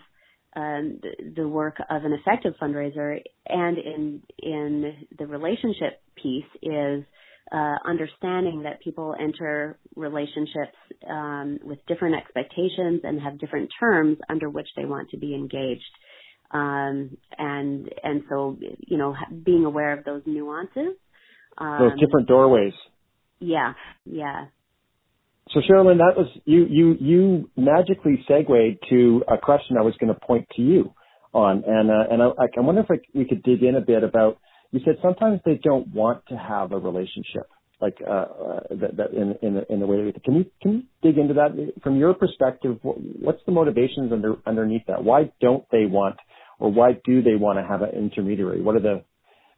um, 0.56 1.00
the, 1.36 1.48
work 1.48 1.78
of 1.90 2.04
an 2.04 2.14
effective 2.14 2.54
fundraiser 2.62 3.20
and 3.48 3.78
in 3.78 4.22
in 4.40 5.08
the 5.18 5.26
relationship 5.26 6.02
piece 6.22 6.46
is 6.62 7.04
uh, 7.54 7.76
understanding 7.86 8.64
that 8.64 8.82
people 8.82 9.16
enter 9.20 9.78
relationships 9.96 10.76
um, 11.08 11.60
with 11.64 11.78
different 11.88 12.16
expectations 12.16 13.02
and 13.04 13.22
have 13.22 13.40
different 13.40 13.70
terms 13.80 14.18
under 14.28 14.50
which 14.50 14.68
they 14.76 14.86
want 14.86 15.10
to 15.12 15.18
be 15.18 15.36
engaged. 15.36 15.84
Um, 16.52 17.18
and 17.38 17.90
and 18.04 18.24
so 18.30 18.58
you 18.80 18.98
know 18.98 19.16
being 19.44 19.66
aware 19.66 19.94
of 19.98 20.04
those 20.04 20.22
nuances, 20.26 20.96
um, 21.58 21.78
those 21.80 22.00
different 22.00 22.28
doorways. 22.28 22.74
Yeah, 23.40 23.74
yeah. 24.06 24.46
So 25.52 25.60
Sherilyn, 25.60 25.98
that 25.98 26.14
was 26.16 26.28
you 26.46 26.66
you 26.70 26.96
you 27.00 27.50
magically 27.56 28.24
segued 28.28 28.78
to 28.90 29.24
a 29.28 29.38
question 29.38 29.78
I 29.78 29.84
was 29.84 29.94
going 30.00 30.14
to 30.14 30.20
point 30.20 30.48
to 30.56 30.62
you 30.62 30.94
on, 31.34 31.64
and 31.68 31.92
uh, 31.92 32.04
and 32.10 32.22
I, 32.22 32.28
I 32.28 32.62
wonder 32.62 32.82
if 32.82 32.88
I, 32.90 33.00
we 33.14 33.26
could 33.26 33.44
dig 33.44 33.62
in 33.62 33.76
a 33.76 33.82
bit 33.82 34.04
about 34.04 34.38
you 34.74 34.82
said 34.84 34.96
sometimes 35.02 35.40
they 35.46 35.60
don't 35.64 35.88
want 35.94 36.26
to 36.28 36.36
have 36.36 36.72
a 36.72 36.78
relationship 36.78 37.48
like 37.80 37.98
uh, 38.06 38.12
uh, 38.12 38.60
that, 38.72 38.98
that 38.98 39.12
in 39.14 39.36
in 39.42 39.54
the, 39.56 39.74
in 39.74 39.80
the 39.80 39.86
way 39.86 39.98
that 39.98 40.06
we 40.06 40.12
can 40.14 40.36
you 40.36 40.46
can 40.62 40.72
you 40.72 40.84
dig 41.02 41.18
into 41.18 41.36
that? 41.36 41.74
From 41.84 41.98
your 41.98 42.14
perspective 42.14 42.78
what's 42.82 43.42
the 43.46 43.52
motivations 43.52 44.12
under 44.12 44.36
underneath 44.46 44.86
that? 44.88 45.04
Why 45.04 45.32
don't 45.40 45.64
they 45.72 45.86
want 45.86 46.16
or 46.60 46.72
why 46.72 46.94
do 47.06 47.22
they 47.22 47.36
want 47.36 47.60
to 47.60 47.66
have 47.66 47.82
an 47.82 47.90
intermediary? 47.90 48.62
What 48.62 48.76
are 48.76 48.82
the 48.82 49.04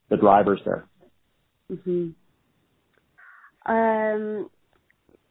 the 0.10 0.18
drivers 0.18 0.60
there? 0.66 0.86
Mm-hmm. 1.72 2.12
um 3.72 4.50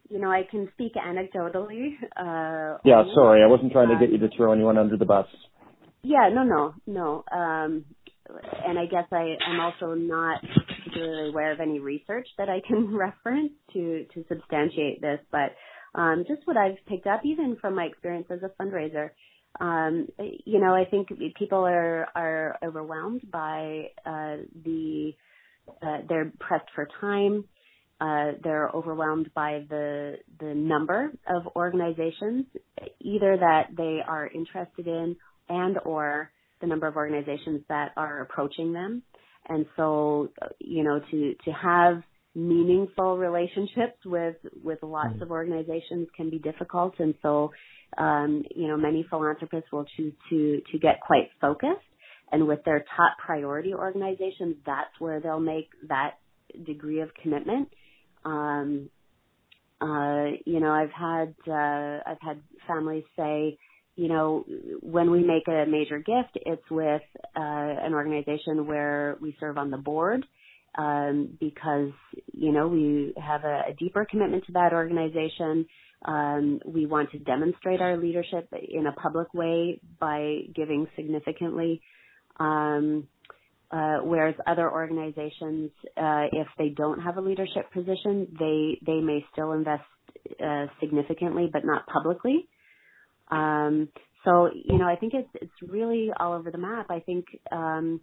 you 0.09 0.19
know 0.19 0.29
i 0.29 0.43
can 0.51 0.69
speak 0.75 0.95
anecdotally 0.95 1.95
uh 2.17 2.79
yeah 2.85 3.05
sorry 3.15 3.41
i 3.41 3.47
wasn't 3.47 3.71
trying 3.71 3.89
to 3.89 3.97
get 4.05 4.11
you 4.11 4.19
to 4.19 4.29
throw 4.37 4.53
anyone 4.53 4.77
under 4.77 4.97
the 4.97 5.05
bus. 5.05 5.27
Yeah 6.03 6.29
no 6.33 6.43
no 6.43 6.75
no. 6.87 7.25
Um 7.31 7.85
and 8.67 8.79
I 8.79 8.87
guess 8.87 9.07
I, 9.13 9.37
I'm 9.49 9.61
also 9.61 9.95
not 9.95 10.41
particularly 10.85 11.31
aware 11.31 11.53
of 11.53 11.61
any 11.61 11.81
research 11.81 12.29
that 12.39 12.49
I 12.49 12.61
can 12.67 12.97
reference 13.07 13.53
to 13.73 14.07
to 14.15 14.25
substantiate 14.29 15.01
this, 15.01 15.21
but 15.31 15.55
um, 15.99 16.25
just 16.29 16.47
what 16.47 16.57
I've 16.57 16.77
picked 16.87 17.07
up, 17.07 17.23
even 17.25 17.57
from 17.61 17.75
my 17.77 17.85
experience 17.85 18.27
as 18.31 18.41
a 18.43 18.63
fundraiser, 18.63 19.11
um, 19.61 20.09
you 20.45 20.61
know, 20.61 20.75
I 20.75 20.85
think 20.91 21.09
people 21.39 21.65
are 21.67 22.09
are 22.15 22.59
overwhelmed 22.65 23.23
by 23.31 23.91
uh, 24.05 24.37
the 24.65 25.13
uh, 25.83 25.99
they're 26.09 26.33
pressed 26.41 26.69
for 26.75 26.89
time. 27.01 27.45
uh, 28.01 28.33
they're 28.43 28.69
overwhelmed 28.71 29.31
by 29.35 29.65
the 29.69 30.17
the 30.41 30.55
number 30.55 31.13
of 31.29 31.47
organizations, 31.57 32.47
either 33.01 33.37
that 33.39 33.69
they 33.77 34.01
are 34.07 34.27
interested 34.27 34.87
in 34.87 35.17
and 35.49 35.79
or 35.85 36.31
the 36.65 36.69
number 36.69 36.87
of 36.87 36.97
organizations 36.97 37.61
that 37.69 37.93
are 37.97 38.23
approaching 38.23 38.73
them. 38.73 39.03
And 39.49 39.67
so, 39.77 40.31
you 40.59 40.83
know, 40.83 41.01
to 41.11 41.35
to 41.45 41.51
have 41.53 42.03
meaningful 42.35 43.19
relationships 43.19 43.99
with 44.05 44.37
with 44.63 44.79
lots 44.83 45.21
of 45.21 45.31
organizations 45.31 46.09
can 46.17 46.31
be 46.31 46.39
difficult. 46.39 46.95
And 46.99 47.15
so, 47.23 47.53
um, 47.99 48.43
you 48.55 48.69
know, 48.69 48.77
many 48.77 49.05
philanthropists 49.09 49.71
will 49.71 49.85
choose 49.97 50.15
to 50.31 50.63
to 50.73 50.79
get 50.79 51.01
quite 51.01 51.29
focused. 51.41 51.91
And 52.33 52.49
with 52.49 52.65
their 52.65 52.85
top 52.97 53.19
priority 53.25 53.75
organizations, 53.75 54.57
that's 54.65 54.99
where 54.99 55.21
they'll 55.21 55.39
make 55.39 55.69
that 55.89 56.15
degree 56.67 57.01
of 57.01 57.11
commitment. 57.23 57.69
Um, 58.25 58.89
uh, 59.81 60.25
you 60.47 60.61
know, 60.61 60.73
I've 60.73 60.91
had 60.91 61.35
uh, 61.47 62.01
I've 62.11 62.23
had 62.23 62.41
families 62.67 63.05
say, 63.17 63.59
you 63.97 64.09
know, 64.09 64.45
when 64.83 65.11
we 65.11 65.21
make 65.21 65.47
a 65.49 65.65
major 65.69 65.99
gift, 65.99 66.37
it's 66.47 66.69
with 66.71 67.03
uh, 67.37 67.41
an 67.41 67.95
organization 67.95 68.67
where 68.67 69.17
we 69.21 69.37
serve 69.39 69.57
on 69.57 69.71
the 69.71 69.77
board 69.77 70.25
um, 70.77 71.37
because 71.39 71.93
you 72.33 72.53
know 72.53 72.69
we 72.69 73.15
have 73.17 73.45
a, 73.45 73.71
a 73.71 73.75
deeper 73.79 74.07
commitment 74.09 74.45
to 74.47 74.53
that 74.53 74.73
organization. 74.73 75.67
Um, 76.05 76.61
we 76.67 76.87
want 76.87 77.13
to 77.13 77.19
demonstrate 77.19 77.81
our 77.81 77.97
leadership 77.97 78.53
in 78.53 78.87
a 78.87 78.93
public 78.93 79.33
way 79.33 79.81
by 79.99 80.41
giving 80.55 80.87
significantly. 80.97 81.81
Um, 82.39 83.09
uh, 83.71 83.99
whereas 84.03 84.35
other 84.47 84.71
organizations, 84.71 85.71
uh, 85.97 86.27
if 86.33 86.47
they 86.59 86.69
don't 86.69 87.01
have 87.01 87.17
a 87.17 87.21
leadership 87.21 87.73
position, 87.73 88.29
they 88.39 88.79
they 88.85 89.01
may 89.01 89.25
still 89.33 89.53
invest 89.53 89.83
uh, 90.45 90.67
significantly, 90.81 91.49
but 91.53 91.65
not 91.65 91.87
publicly. 91.87 92.49
Um, 93.31 93.89
so 94.25 94.51
you 94.55 94.79
know, 94.79 94.87
I 94.87 94.97
think 94.97 95.15
it's 95.15 95.29
it's 95.35 95.71
really 95.73 96.11
all 96.19 96.35
over 96.35 96.51
the 96.51 96.59
map. 96.59 96.87
I 96.91 97.01
think 97.01 97.27
um, 97.53 98.01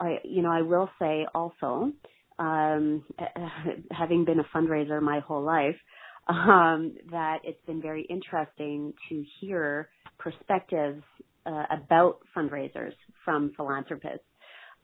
I 0.00 0.16
you 0.24 0.42
know 0.42 0.50
I 0.50 0.62
will 0.62 0.90
say 0.98 1.26
also, 1.34 1.92
um, 2.38 3.04
having 3.90 4.24
been 4.24 4.40
a 4.40 4.56
fundraiser 4.56 5.00
my 5.00 5.20
whole 5.20 5.42
life, 5.42 5.76
um, 6.28 6.94
that 7.10 7.38
it's 7.44 7.64
been 7.66 7.80
very 7.80 8.06
interesting 8.08 8.92
to 9.08 9.24
hear 9.40 9.88
perspectives 10.18 11.02
uh, 11.46 11.64
about 11.70 12.18
fundraisers 12.36 12.92
from 13.24 13.52
philanthropists 13.56 14.24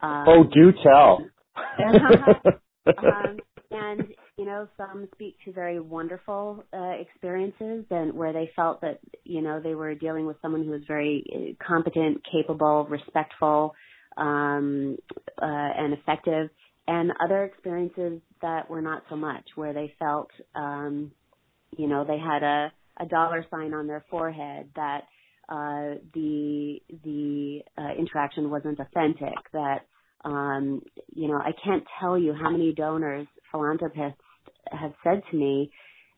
um, 0.00 0.24
oh, 0.28 0.44
do 0.44 0.72
tell. 0.82 1.24
um, 2.86 3.38
and 3.70 4.04
you 4.38 4.44
know, 4.44 4.68
some 4.76 5.08
speak 5.14 5.36
to 5.44 5.52
very 5.52 5.80
wonderful 5.80 6.64
uh, 6.72 6.92
experiences, 7.00 7.84
and 7.90 8.12
where 8.14 8.32
they 8.32 8.50
felt 8.54 8.80
that 8.82 9.00
you 9.24 9.42
know 9.42 9.60
they 9.60 9.74
were 9.74 9.96
dealing 9.96 10.26
with 10.26 10.36
someone 10.40 10.64
who 10.64 10.70
was 10.70 10.82
very 10.86 11.24
uh, 11.34 11.64
competent, 11.66 12.22
capable, 12.30 12.86
respectful, 12.88 13.74
um, 14.16 14.96
uh, 15.42 15.44
and 15.44 15.92
effective, 15.92 16.50
and 16.86 17.10
other 17.22 17.44
experiences 17.44 18.20
that 18.40 18.70
were 18.70 18.80
not 18.80 19.02
so 19.10 19.16
much, 19.16 19.44
where 19.56 19.72
they 19.72 19.92
felt, 19.98 20.30
um, 20.54 21.10
you 21.76 21.88
know, 21.88 22.04
they 22.04 22.18
had 22.18 22.44
a 22.44 22.72
a 23.00 23.06
dollar 23.06 23.44
sign 23.50 23.74
on 23.74 23.88
their 23.88 24.04
forehead 24.08 24.68
that 24.76 25.00
uh, 25.48 25.98
the 26.14 26.78
the 27.02 27.60
uh, 27.76 27.90
interaction 27.98 28.50
wasn't 28.50 28.78
authentic. 28.78 29.34
That 29.52 29.80
um, 30.24 30.82
you 31.12 31.26
know, 31.26 31.38
I 31.38 31.50
can't 31.64 31.82
tell 32.00 32.16
you 32.16 32.34
how 32.34 32.50
many 32.50 32.72
donors, 32.72 33.26
philanthropists 33.50 34.20
have 34.70 34.92
said 35.04 35.22
to 35.30 35.36
me, 35.36 35.70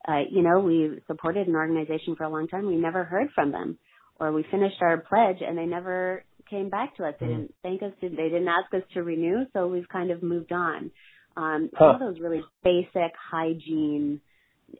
uh, 0.08 0.22
you 0.30 0.42
know, 0.42 0.60
we 0.60 0.98
supported 1.06 1.46
an 1.46 1.54
organization 1.54 2.16
for 2.16 2.24
a 2.24 2.28
long 2.28 2.48
time. 2.48 2.66
We 2.66 2.76
never 2.76 3.04
heard 3.04 3.28
from 3.34 3.52
them, 3.52 3.78
or 4.18 4.32
we 4.32 4.44
finished 4.50 4.76
our 4.80 4.98
pledge 4.98 5.38
and 5.46 5.56
they 5.56 5.66
never 5.66 6.24
came 6.48 6.70
back 6.70 6.96
to 6.96 7.04
us. 7.04 7.14
They 7.20 7.26
mm. 7.26 7.28
didn't 7.28 7.54
thank 7.62 7.82
us. 7.82 7.92
They 8.00 8.08
didn't 8.08 8.48
ask 8.48 8.72
us 8.74 8.82
to 8.94 9.02
renew, 9.02 9.44
so 9.52 9.68
we've 9.68 9.88
kind 9.88 10.10
of 10.10 10.22
moved 10.22 10.52
on. 10.52 10.90
Um, 11.36 11.70
huh. 11.74 11.92
Some 11.92 12.02
of 12.02 12.14
those 12.14 12.20
really 12.20 12.42
basic 12.64 13.12
hygiene, 13.30 14.20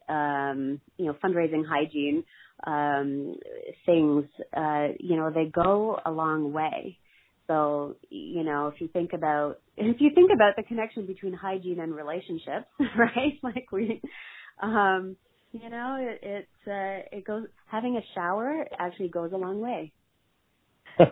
um, 0.09 0.81
you 0.97 1.07
know, 1.07 1.17
fundraising 1.23 1.63
hygiene 1.69 2.25
um, 2.67 3.37
things, 3.87 4.25
uh, 4.57 4.89
you 4.99 5.17
know, 5.17 5.31
they 5.31 5.47
go 5.47 5.99
a 6.05 6.11
long 6.11 6.53
way. 6.53 6.99
So, 7.51 7.97
you 8.11 8.45
know, 8.45 8.69
if 8.69 8.81
you 8.81 8.87
think 8.87 9.13
about 9.13 9.59
if 9.77 10.01
you 10.01 10.11
think 10.15 10.31
about 10.33 10.55
the 10.57 10.63
connection 10.63 11.05
between 11.05 11.33
hygiene 11.33 11.81
and 11.81 11.93
relationships, 11.93 12.67
right? 12.97 13.41
Like 13.43 13.73
we 13.73 14.01
um 14.63 15.17
you 15.51 15.69
know, 15.69 15.97
it 15.99 16.21
it 16.23 16.49
uh 16.69 17.17
it 17.17 17.25
goes 17.25 17.47
having 17.67 17.97
a 17.97 18.03
shower 18.15 18.69
actually 18.79 19.09
goes 19.09 19.33
a 19.33 19.37
long 19.37 19.59
way. 19.59 19.93
That's 20.97 21.11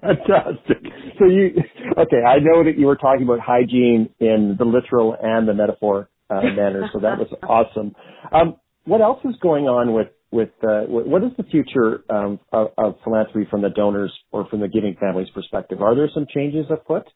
Fantastic. 0.00 0.78
So 1.20 1.26
you 1.26 1.62
okay, 1.96 2.24
I 2.26 2.40
know 2.40 2.64
that 2.64 2.74
you 2.76 2.86
were 2.86 2.96
talking 2.96 3.22
about 3.22 3.38
hygiene 3.38 4.10
in 4.18 4.56
the 4.58 4.64
literal 4.64 5.16
and 5.22 5.46
the 5.46 5.54
metaphor 5.54 6.08
uh, 6.28 6.42
manner, 6.42 6.90
so 6.92 6.98
that 6.98 7.18
was 7.18 7.28
awesome. 7.48 7.94
Um, 8.32 8.56
what 8.84 9.00
else 9.00 9.20
is 9.24 9.36
going 9.40 9.66
on 9.66 9.92
with 9.92 10.08
with 10.32 10.48
uh, 10.62 10.82
what 10.88 11.22
is 11.22 11.30
the 11.36 11.44
future 11.44 12.02
um, 12.08 12.40
of, 12.52 12.68
of, 12.78 12.94
philanthropy 13.04 13.46
from 13.50 13.60
the 13.60 13.68
donors 13.68 14.12
or 14.32 14.48
from 14.48 14.60
the 14.60 14.68
giving 14.68 14.96
families 14.98 15.28
perspective? 15.34 15.82
Are 15.82 15.94
there 15.94 16.08
some 16.12 16.26
changes 16.32 16.66
afoot? 16.70 17.06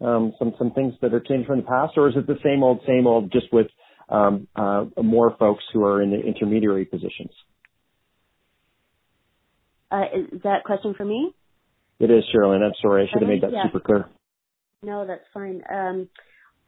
Um, 0.00 0.32
some 0.38 0.54
some 0.58 0.72
things 0.72 0.94
that 1.00 1.14
are 1.14 1.20
changed 1.20 1.46
from 1.46 1.58
the 1.58 1.64
past, 1.64 1.94
or 1.96 2.08
is 2.08 2.16
it 2.16 2.26
the 2.26 2.38
same 2.44 2.62
old 2.62 2.80
same 2.86 3.06
old, 3.06 3.32
just 3.32 3.46
with 3.52 3.66
um, 4.08 4.46
uh, 4.54 4.84
more 5.02 5.36
folks 5.38 5.64
who 5.72 5.84
are 5.84 6.02
in 6.02 6.10
the 6.10 6.20
intermediary 6.20 6.84
positions? 6.84 7.30
Uh, 9.90 10.04
is 10.14 10.42
that 10.42 10.64
question 10.64 10.94
for 10.96 11.04
me? 11.04 11.32
It 11.98 12.10
is, 12.10 12.24
Sherilyn. 12.32 12.62
I'm 12.62 12.72
sorry. 12.80 13.04
I 13.04 13.12
should 13.12 13.22
have 13.22 13.28
made 13.28 13.42
that 13.42 13.52
yeah. 13.52 13.64
super 13.64 13.80
clear. 13.80 14.08
No, 14.82 15.06
that's 15.06 15.24
fine. 15.34 15.62
Um, 15.68 16.08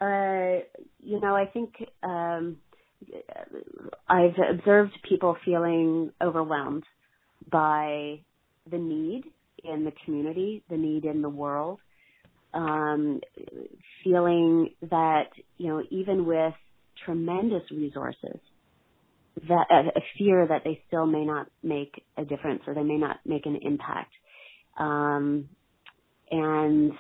uh, 0.01 0.65
you 1.01 1.21
know, 1.21 1.37
I 1.37 1.45
think 1.53 1.75
um, 2.03 2.57
I've 4.09 4.35
observed 4.51 4.93
people 5.09 5.37
feeling 5.45 6.13
overwhelmed 6.23 6.85
by 7.51 8.21
the 8.71 8.79
need 8.79 9.25
in 9.65 9.85
the 9.85 9.93
community, 10.05 10.63
the 10.69 10.77
need 10.77 11.05
in 11.05 11.23
the 11.23 11.29
world, 11.29 11.81
um, 12.53 13.21
feeling 14.05 14.71
that, 14.91 15.29
you 15.59 15.69
know, 15.69 15.83
even 15.91 16.27
with 16.27 16.55
tremendous 17.05 17.63
resources, 17.71 18.39
that 19.49 19.67
a, 19.71 19.99
a 19.99 20.03
fear 20.19 20.47
that 20.47 20.63
they 20.65 20.83
still 20.89 21.07
may 21.07 21.25
not 21.25 21.47
make 21.63 22.03
a 22.17 22.25
difference 22.25 22.63
or 22.67 22.75
they 22.75 22.83
may 22.83 22.99
not 22.99 23.17
make 23.25 23.47
an 23.47 23.59
impact. 23.63 24.13
Um, 24.79 25.49
and 26.31 26.93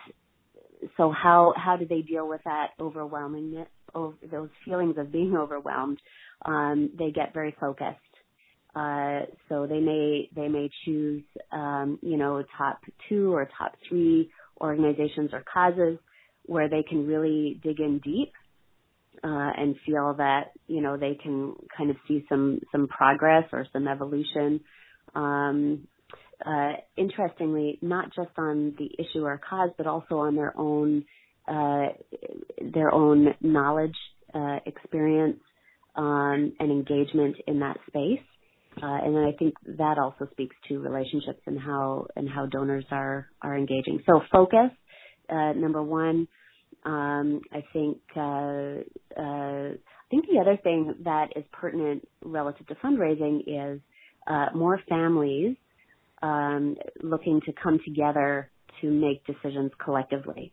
so 0.97 1.11
how 1.11 1.53
how 1.57 1.77
do 1.77 1.87
they 1.87 2.01
deal 2.01 2.29
with 2.29 2.41
that 2.45 2.69
overwhelmingness 2.81 3.67
over 3.67 3.67
those 3.95 4.49
feelings 4.65 4.97
of 4.99 5.13
being 5.13 5.37
overwhelmed, 5.37 5.99
um, 6.45 6.91
they 6.99 7.11
get 7.11 7.35
very 7.35 7.55
focused. 7.61 7.99
Uh, 8.75 9.23
so 9.49 9.67
they 9.67 9.81
may 9.81 10.29
they 10.35 10.47
may 10.47 10.71
choose 10.85 11.25
um, 11.51 11.99
you 12.03 12.17
know 12.17 12.43
top 12.57 12.81
two 13.09 13.35
or 13.35 13.49
top 13.59 13.75
three 13.89 14.31
organizations 14.61 15.31
or 15.33 15.43
causes 15.53 15.99
where 16.47 16.69
they 16.69 16.85
can 16.89 17.07
really 17.07 17.61
dig 17.65 17.81
in 17.81 17.99
deep 17.99 18.33
uh, 19.25 19.51
and 19.57 19.75
feel 19.85 20.15
that 20.15 20.53
you 20.69 20.81
know 20.81 20.97
they 20.97 21.19
can 21.21 21.55
kind 21.77 21.91
of 21.91 21.97
see 22.07 22.25
some 22.29 22.61
some 22.71 22.87
progress 22.87 23.45
or 23.53 23.67
some 23.73 23.89
evolution. 23.89 24.61
Um, 25.15 25.89
uh, 26.45 26.73
interestingly, 26.97 27.79
not 27.83 28.15
just 28.15 28.31
on 28.39 28.75
the 28.79 28.89
issue 28.99 29.25
or 29.25 29.39
cause, 29.39 29.71
but 29.77 29.87
also 29.87 30.19
on 30.19 30.37
their 30.37 30.57
own 30.57 31.05
uh, 31.51 31.87
their 32.73 32.93
own 32.95 33.35
knowledge, 33.41 33.97
uh, 34.35 34.59
experience, 34.67 35.41
um, 35.97 36.53
and 36.61 36.71
engagement 36.71 37.37
in 37.47 37.61
that 37.61 37.77
space. 37.89 38.25
Uh, 38.81 38.99
and 39.05 39.17
then 39.17 39.25
I 39.25 39.33
think 39.37 39.55
that 39.79 39.99
also 39.99 40.29
speaks 40.31 40.55
to 40.69 40.79
relationships 40.79 41.41
and 41.47 41.59
how 41.59 42.07
and 42.15 42.29
how 42.29 42.47
donors 42.47 42.85
are 42.91 43.27
are 43.43 43.57
engaging. 43.57 44.01
So 44.07 44.21
focus, 44.33 44.71
uh, 45.29 45.53
number 45.53 45.83
one. 45.83 46.29
Um, 46.85 47.43
I 47.53 47.63
think 47.73 47.99
uh, 48.17 49.21
uh, 49.21 49.75
I 49.75 50.09
think 50.11 50.27
the 50.33 50.39
other 50.41 50.57
thing 50.63 50.95
that 51.05 51.31
is 51.37 51.45
pertinent 51.53 52.07
relative 52.25 52.67
to 52.69 52.75
fundraising 52.77 53.41
is 53.47 53.81
uh, 54.27 54.47
more 54.55 54.81
families 54.89 55.57
um, 56.23 56.77
looking 57.03 57.41
to 57.47 57.53
come 57.53 57.81
together 57.85 58.51
to 58.81 58.91
make 58.91 59.27
decisions 59.27 59.73
collectively. 59.83 60.53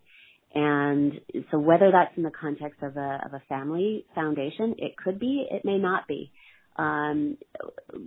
And 0.60 1.22
so 1.52 1.60
whether 1.60 1.92
that's 1.92 2.18
in 2.18 2.24
the 2.24 2.32
context 2.32 2.82
of 2.82 2.98
a, 2.98 3.20
of 3.24 3.34
a 3.34 3.42
family 3.48 4.06
foundation, 4.16 4.74
it 4.80 4.98
could 4.98 5.20
be, 5.20 5.46
it 5.52 5.64
may 5.64 5.78
not 5.78 6.08
be. 6.08 6.32
Um, 6.78 7.38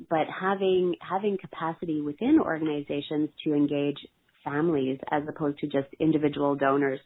but 0.08 0.26
having, 0.28 0.96
having 1.00 1.38
capacity 1.40 2.00
within 2.00 2.40
organizations 2.40 3.28
to 3.44 3.54
engage 3.54 3.98
families 4.44 4.98
as 5.12 5.22
opposed 5.28 5.60
to 5.60 5.66
just 5.66 5.86
individual 6.00 6.56
donors 6.56 6.98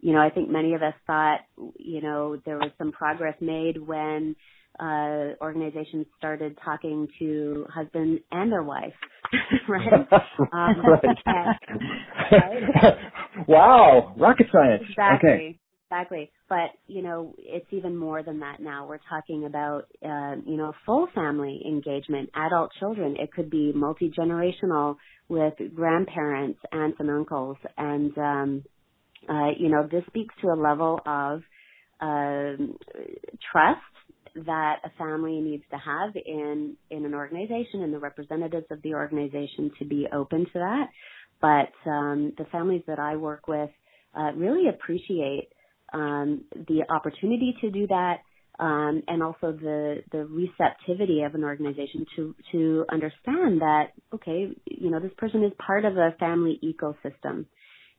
you 0.00 0.12
know, 0.12 0.20
I 0.20 0.30
think 0.30 0.48
many 0.50 0.74
of 0.74 0.82
us 0.82 0.94
thought, 1.06 1.40
you 1.78 2.00
know, 2.00 2.40
there 2.44 2.56
was 2.56 2.70
some 2.78 2.92
progress 2.92 3.34
made 3.40 3.76
when 3.78 4.34
uh, 4.78 5.34
organizations 5.42 6.06
started 6.16 6.56
talking 6.64 7.08
to 7.18 7.66
husband 7.68 8.20
and 8.30 8.50
their 8.50 8.62
wife, 8.62 8.94
right? 9.68 9.92
Um, 10.52 10.82
right. 10.84 11.16
right? 12.32 12.94
Wow, 13.48 14.14
rocket 14.18 14.46
science. 14.52 14.82
Exactly. 14.88 15.30
Okay. 15.30 15.58
Exactly. 15.92 16.30
But, 16.48 16.70
you 16.86 17.02
know, 17.02 17.34
it's 17.36 17.66
even 17.72 17.96
more 17.96 18.22
than 18.22 18.38
that 18.40 18.60
now. 18.60 18.86
We're 18.86 19.00
talking 19.08 19.44
about, 19.44 19.86
uh, 20.04 20.36
you 20.46 20.56
know, 20.56 20.72
full 20.86 21.08
family 21.16 21.60
engagement, 21.66 22.30
adult 22.32 22.70
children. 22.78 23.16
It 23.18 23.32
could 23.32 23.50
be 23.50 23.72
multi-generational 23.74 24.96
with 25.28 25.54
grandparents, 25.74 26.60
aunts 26.70 26.98
and 27.00 27.10
uncles. 27.10 27.56
And, 27.76 28.16
um, 28.18 28.64
uh, 29.28 29.50
you 29.58 29.68
know, 29.68 29.88
this 29.90 30.04
speaks 30.06 30.32
to 30.42 30.48
a 30.48 30.54
level 30.54 31.00
of, 31.04 31.42
um, 32.00 32.76
trust 33.50 33.80
that 34.46 34.76
a 34.84 34.90
family 34.96 35.40
needs 35.40 35.64
to 35.72 35.76
have 35.76 36.14
in 36.14 36.76
in 36.90 37.04
an 37.04 37.14
organization 37.14 37.82
and 37.82 37.92
the 37.92 37.98
representatives 37.98 38.66
of 38.70 38.80
the 38.82 38.94
organization 38.94 39.72
to 39.78 39.84
be 39.84 40.06
open 40.12 40.44
to 40.44 40.52
that. 40.54 40.86
But 41.40 41.72
um, 41.86 42.32
the 42.36 42.44
families 42.52 42.82
that 42.86 42.98
I 42.98 43.16
work 43.16 43.48
with 43.48 43.70
uh, 44.16 44.32
really 44.34 44.68
appreciate 44.68 45.48
um, 45.92 46.44
the 46.54 46.82
opportunity 46.88 47.54
to 47.60 47.70
do 47.70 47.86
that, 47.86 48.18
um, 48.58 49.02
and 49.08 49.22
also 49.22 49.52
the 49.52 50.02
the 50.12 50.26
receptivity 50.26 51.22
of 51.22 51.34
an 51.34 51.44
organization 51.44 52.04
to 52.16 52.34
to 52.52 52.84
understand 52.92 53.60
that 53.60 53.92
okay, 54.14 54.48
you 54.66 54.90
know, 54.90 55.00
this 55.00 55.12
person 55.16 55.44
is 55.44 55.52
part 55.64 55.84
of 55.84 55.96
a 55.96 56.14
family 56.18 56.60
ecosystem, 56.62 57.46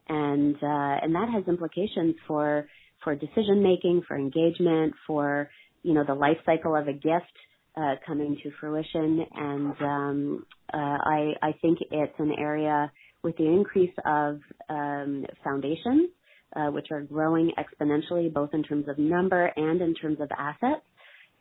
and 0.08 0.56
uh, 0.56 1.04
and 1.04 1.16
that 1.16 1.30
has 1.34 1.48
implications 1.48 2.16
for 2.28 2.68
for 3.04 3.16
decision 3.16 3.64
making, 3.64 4.04
for 4.08 4.16
engagement, 4.16 4.94
for 5.08 5.50
you 5.84 5.94
know 5.94 6.04
the 6.06 6.14
life 6.14 6.38
cycle 6.46 6.76
of 6.76 6.88
a 6.88 6.94
gift 6.94 7.34
uh, 7.76 7.96
coming 8.06 8.38
to 8.44 8.52
fruition, 8.60 9.26
and 9.34 9.74
um, 9.82 10.46
uh, 10.74 10.78
I 10.78 11.34
I 11.42 11.52
think 11.62 11.80
it's 11.90 12.20
an 12.20 12.34
area 12.38 12.92
with 13.24 13.38
the 13.38 13.46
increase 13.46 13.94
of 14.06 14.40
um, 14.70 15.26
foundations, 15.44 16.10
uh, 16.56 16.68
which 16.68 16.88
are 16.92 17.02
growing 17.02 17.52
exponentially, 17.58 18.32
both 18.34 18.50
in 18.54 18.64
terms 18.64 18.88
of 18.88 18.98
number 18.98 19.52
and 19.56 19.82
in 19.82 19.94
terms 19.94 20.20
of 20.20 20.30
assets. 20.38 20.84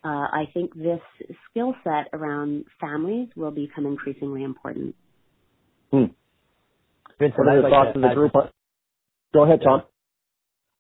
Uh, 0.03 0.09
I 0.09 0.45
think 0.55 0.75
this 0.75 1.01
skill 1.51 1.75
set 1.85 2.09
around 2.13 2.65
families 2.81 3.29
will 3.37 3.51
become 3.51 3.85
increasingly 3.87 4.45
important. 4.45 4.95
Hmm. 5.91 6.05
Vincent, 7.19 7.39
what 7.39 7.49
are 7.49 7.57
the 7.57 7.69
like 7.69 7.73
thoughts 7.73 7.97
of 7.97 8.03
the 8.03 8.15
group? 8.15 8.33
Go 9.35 9.45
ahead, 9.45 9.61
Tom. 9.63 9.83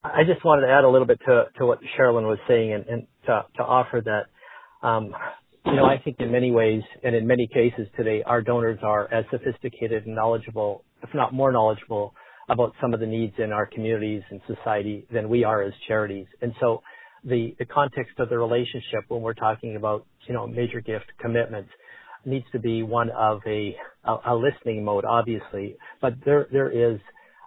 I 0.03 0.25
just 0.25 0.43
wanted 0.45 0.67
to 0.67 0.73
add 0.73 0.85
a 0.85 0.89
little 0.89 1.07
bit 1.07 1.21
to 1.27 1.45
to 1.59 1.67
what 1.67 1.81
Sherilyn 1.99 2.27
was 2.27 2.39
saying 2.49 2.73
and, 2.73 2.87
and 2.87 3.07
to, 3.27 3.45
to 3.57 3.63
offer 3.63 4.03
that, 4.03 4.87
um, 4.87 5.13
you 5.67 5.77
know, 5.77 5.85
I 5.85 5.99
think 6.03 6.17
in 6.21 6.33
many 6.33 6.51
ways 6.51 6.83
and 7.05 7.15
in 7.15 7.27
many 7.27 7.47
cases 7.47 7.87
today, 7.97 8.23
our 8.25 8.41
donors 8.41 8.79
are 8.83 9.13
as 9.13 9.27
sophisticated 9.31 10.07
and 10.07 10.15
knowledgeable, 10.15 10.85
if 11.03 11.11
not 11.15 11.33
more 11.33 11.53
knowledgeable, 11.53 12.15
about 12.49 12.73
some 12.81 12.93
of 12.93 13.01
the 13.01 13.07
needs 13.07 13.35
in 13.39 13.53
our 13.53 13.67
communities 13.67 14.23
and 14.31 14.41
society 14.47 15.07
than 15.13 15.29
we 15.29 15.45
are 15.45 15.63
as 15.63 15.73
charities. 15.87 16.27
And 16.43 16.53
so, 16.61 16.83
the 17.23 17.55
the 17.59 17.67
context 17.67 18.19
of 18.19 18.31
the 18.31 18.39
relationship 18.39 19.05
when 19.09 19.21
we're 19.21 19.35
talking 19.35 19.77
about 19.77 20.07
you 20.27 20.35
know 20.35 20.47
major 20.47 20.81
gift 20.81 21.07
commitments 21.21 21.71
needs 22.25 22.47
to 22.53 22.59
be 22.59 22.83
one 22.83 23.11
of 23.11 23.41
a 23.47 23.77
a, 24.05 24.17
a 24.29 24.35
listening 24.35 24.85
mode, 24.85 25.05
obviously, 25.05 25.77
but 26.01 26.15
there 26.25 26.49
there 26.51 26.71
is 26.71 26.99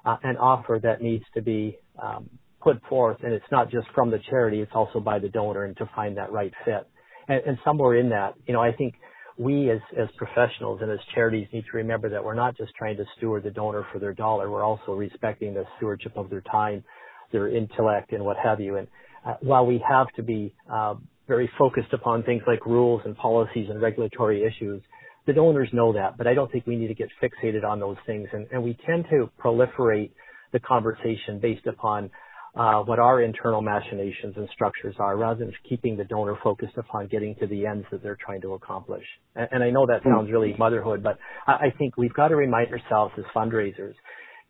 uh, 0.05 0.17
an 0.23 0.37
offer 0.37 0.79
that 0.81 1.01
needs 1.01 1.23
to 1.33 1.41
be 1.41 1.77
um, 2.01 2.29
put 2.61 2.81
forth, 2.87 3.17
and 3.23 3.33
it's 3.33 3.45
not 3.51 3.69
just 3.69 3.87
from 3.93 4.09
the 4.09 4.19
charity, 4.29 4.61
it's 4.61 4.71
also 4.73 4.99
by 4.99 5.19
the 5.19 5.29
donor 5.29 5.65
and 5.65 5.75
to 5.77 5.89
find 5.95 6.17
that 6.17 6.31
right 6.31 6.53
fit. 6.65 6.87
And, 7.27 7.41
and 7.45 7.57
somewhere 7.65 7.95
in 7.95 8.09
that, 8.09 8.33
you 8.45 8.53
know, 8.53 8.61
I 8.61 8.71
think 8.71 8.95
we 9.37 9.71
as, 9.71 9.79
as 9.97 10.07
professionals 10.17 10.79
and 10.81 10.91
as 10.91 10.99
charities 11.15 11.47
need 11.51 11.63
to 11.71 11.77
remember 11.77 12.09
that 12.09 12.23
we're 12.23 12.35
not 12.35 12.55
just 12.55 12.73
trying 12.75 12.97
to 12.97 13.05
steward 13.17 13.43
the 13.43 13.49
donor 13.49 13.85
for 13.91 13.99
their 13.99 14.13
dollar, 14.13 14.49
we're 14.49 14.63
also 14.63 14.93
respecting 14.93 15.53
the 15.53 15.65
stewardship 15.77 16.13
of 16.15 16.29
their 16.29 16.41
time, 16.41 16.83
their 17.31 17.47
intellect, 17.47 18.11
and 18.11 18.23
what 18.23 18.37
have 18.37 18.59
you. 18.59 18.77
And 18.77 18.87
uh, 19.25 19.35
while 19.41 19.65
we 19.65 19.83
have 19.87 20.07
to 20.15 20.23
be 20.23 20.53
uh, 20.71 20.95
very 21.27 21.49
focused 21.57 21.93
upon 21.93 22.23
things 22.23 22.43
like 22.45 22.65
rules 22.65 23.01
and 23.05 23.15
policies 23.17 23.67
and 23.69 23.81
regulatory 23.81 24.43
issues, 24.43 24.81
the 25.25 25.33
donors 25.33 25.69
know 25.71 25.93
that, 25.93 26.17
but 26.17 26.27
I 26.27 26.33
don't 26.33 26.51
think 26.51 26.67
we 26.67 26.75
need 26.75 26.89
to 26.89 26.93
get 26.93 27.07
fixated 27.21 27.63
on 27.63 27.79
those 27.79 27.97
things. 28.05 28.27
And, 28.33 28.45
and 28.51 28.61
we 28.61 28.77
tend 28.85 29.05
to 29.09 29.29
proliferate 29.43 30.11
the 30.51 30.59
conversation 30.59 31.39
based 31.41 31.65
upon 31.65 32.11
uh, 32.55 32.81
what 32.83 32.99
our 32.99 33.21
internal 33.21 33.61
machinations 33.61 34.35
and 34.37 34.47
structures 34.53 34.95
are 34.99 35.17
rather 35.17 35.39
than 35.39 35.53
keeping 35.67 35.97
the 35.97 36.03
donor 36.03 36.37
focused 36.43 36.77
upon 36.77 37.07
getting 37.07 37.35
to 37.35 37.47
the 37.47 37.65
ends 37.65 37.85
that 37.91 38.03
they're 38.03 38.17
trying 38.23 38.41
to 38.41 38.53
accomplish. 38.53 39.03
And, 39.35 39.47
and 39.51 39.63
I 39.63 39.71
know 39.71 39.87
that 39.87 40.03
sounds 40.03 40.31
really 40.31 40.53
motherhood, 40.57 41.01
but 41.01 41.17
I, 41.47 41.53
I 41.53 41.73
think 41.77 41.97
we've 41.97 42.13
got 42.13 42.27
to 42.27 42.35
remind 42.35 42.71
ourselves 42.71 43.13
as 43.17 43.25
fundraisers 43.35 43.95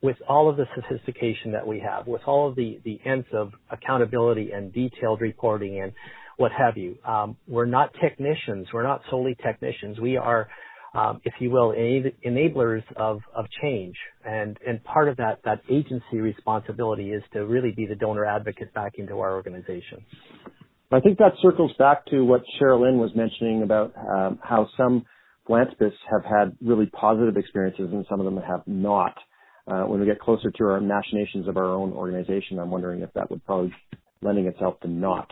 with 0.01 0.17
all 0.27 0.49
of 0.49 0.57
the 0.57 0.65
sophistication 0.75 1.53
that 1.53 1.65
we 1.65 1.79
have, 1.79 2.05
with 2.05 2.21
all 2.27 2.49
of 2.49 2.55
the, 2.57 2.81
the 2.83 2.99
ends 3.05 3.27
of 3.31 3.51
accountability 3.71 4.51
and 4.51 4.73
detailed 4.73 5.21
reporting 5.21 5.79
and 5.81 5.93
what 6.35 6.51
have 6.51 6.77
you, 6.77 6.97
um, 7.05 7.37
we're 7.47 7.65
not 7.65 7.91
technicians. 8.01 8.67
We're 8.73 8.83
not 8.83 9.01
solely 9.09 9.37
technicians. 9.41 9.99
We 9.99 10.17
are 10.17 10.49
um, 10.93 11.21
if 11.23 11.33
you 11.39 11.49
will, 11.49 11.73
enablers 11.73 12.83
of, 12.95 13.21
of 13.35 13.45
change. 13.61 13.95
And, 14.25 14.57
and 14.65 14.83
part 14.83 15.09
of 15.09 15.17
that, 15.17 15.39
that 15.43 15.61
agency 15.69 16.17
responsibility 16.19 17.11
is 17.11 17.23
to 17.33 17.45
really 17.45 17.71
be 17.71 17.85
the 17.85 17.95
donor 17.95 18.25
advocate 18.25 18.73
back 18.73 18.93
into 18.97 19.19
our 19.19 19.33
organization. 19.33 20.05
I 20.91 20.99
think 20.99 21.17
that 21.17 21.33
circles 21.41 21.71
back 21.79 22.05
to 22.07 22.23
what 22.23 22.43
Sherilyn 22.59 22.99
was 22.99 23.09
mentioning 23.15 23.63
about 23.63 23.93
um, 23.97 24.39
how 24.43 24.67
some 24.77 25.05
philanthropists 25.47 25.99
have 26.11 26.23
had 26.23 26.55
really 26.61 26.85
positive 26.85 27.35
experiences 27.35 27.89
and 27.91 28.05
some 28.07 28.19
of 28.19 28.25
them 28.25 28.37
have 28.37 28.61
not. 28.67 29.15
Uh, 29.65 29.83
when 29.83 29.99
we 29.99 30.05
get 30.05 30.19
closer 30.19 30.51
to 30.51 30.63
our 30.65 30.81
machinations 30.81 31.47
of 31.47 31.57
our 31.57 31.71
own 31.71 31.93
organization, 31.93 32.59
I'm 32.59 32.69
wondering 32.69 33.01
if 33.01 33.11
that 33.13 33.31
would 33.31 33.43
probably 33.45 33.73
lending 34.21 34.45
itself 34.45 34.79
to 34.81 34.89
not. 34.89 35.31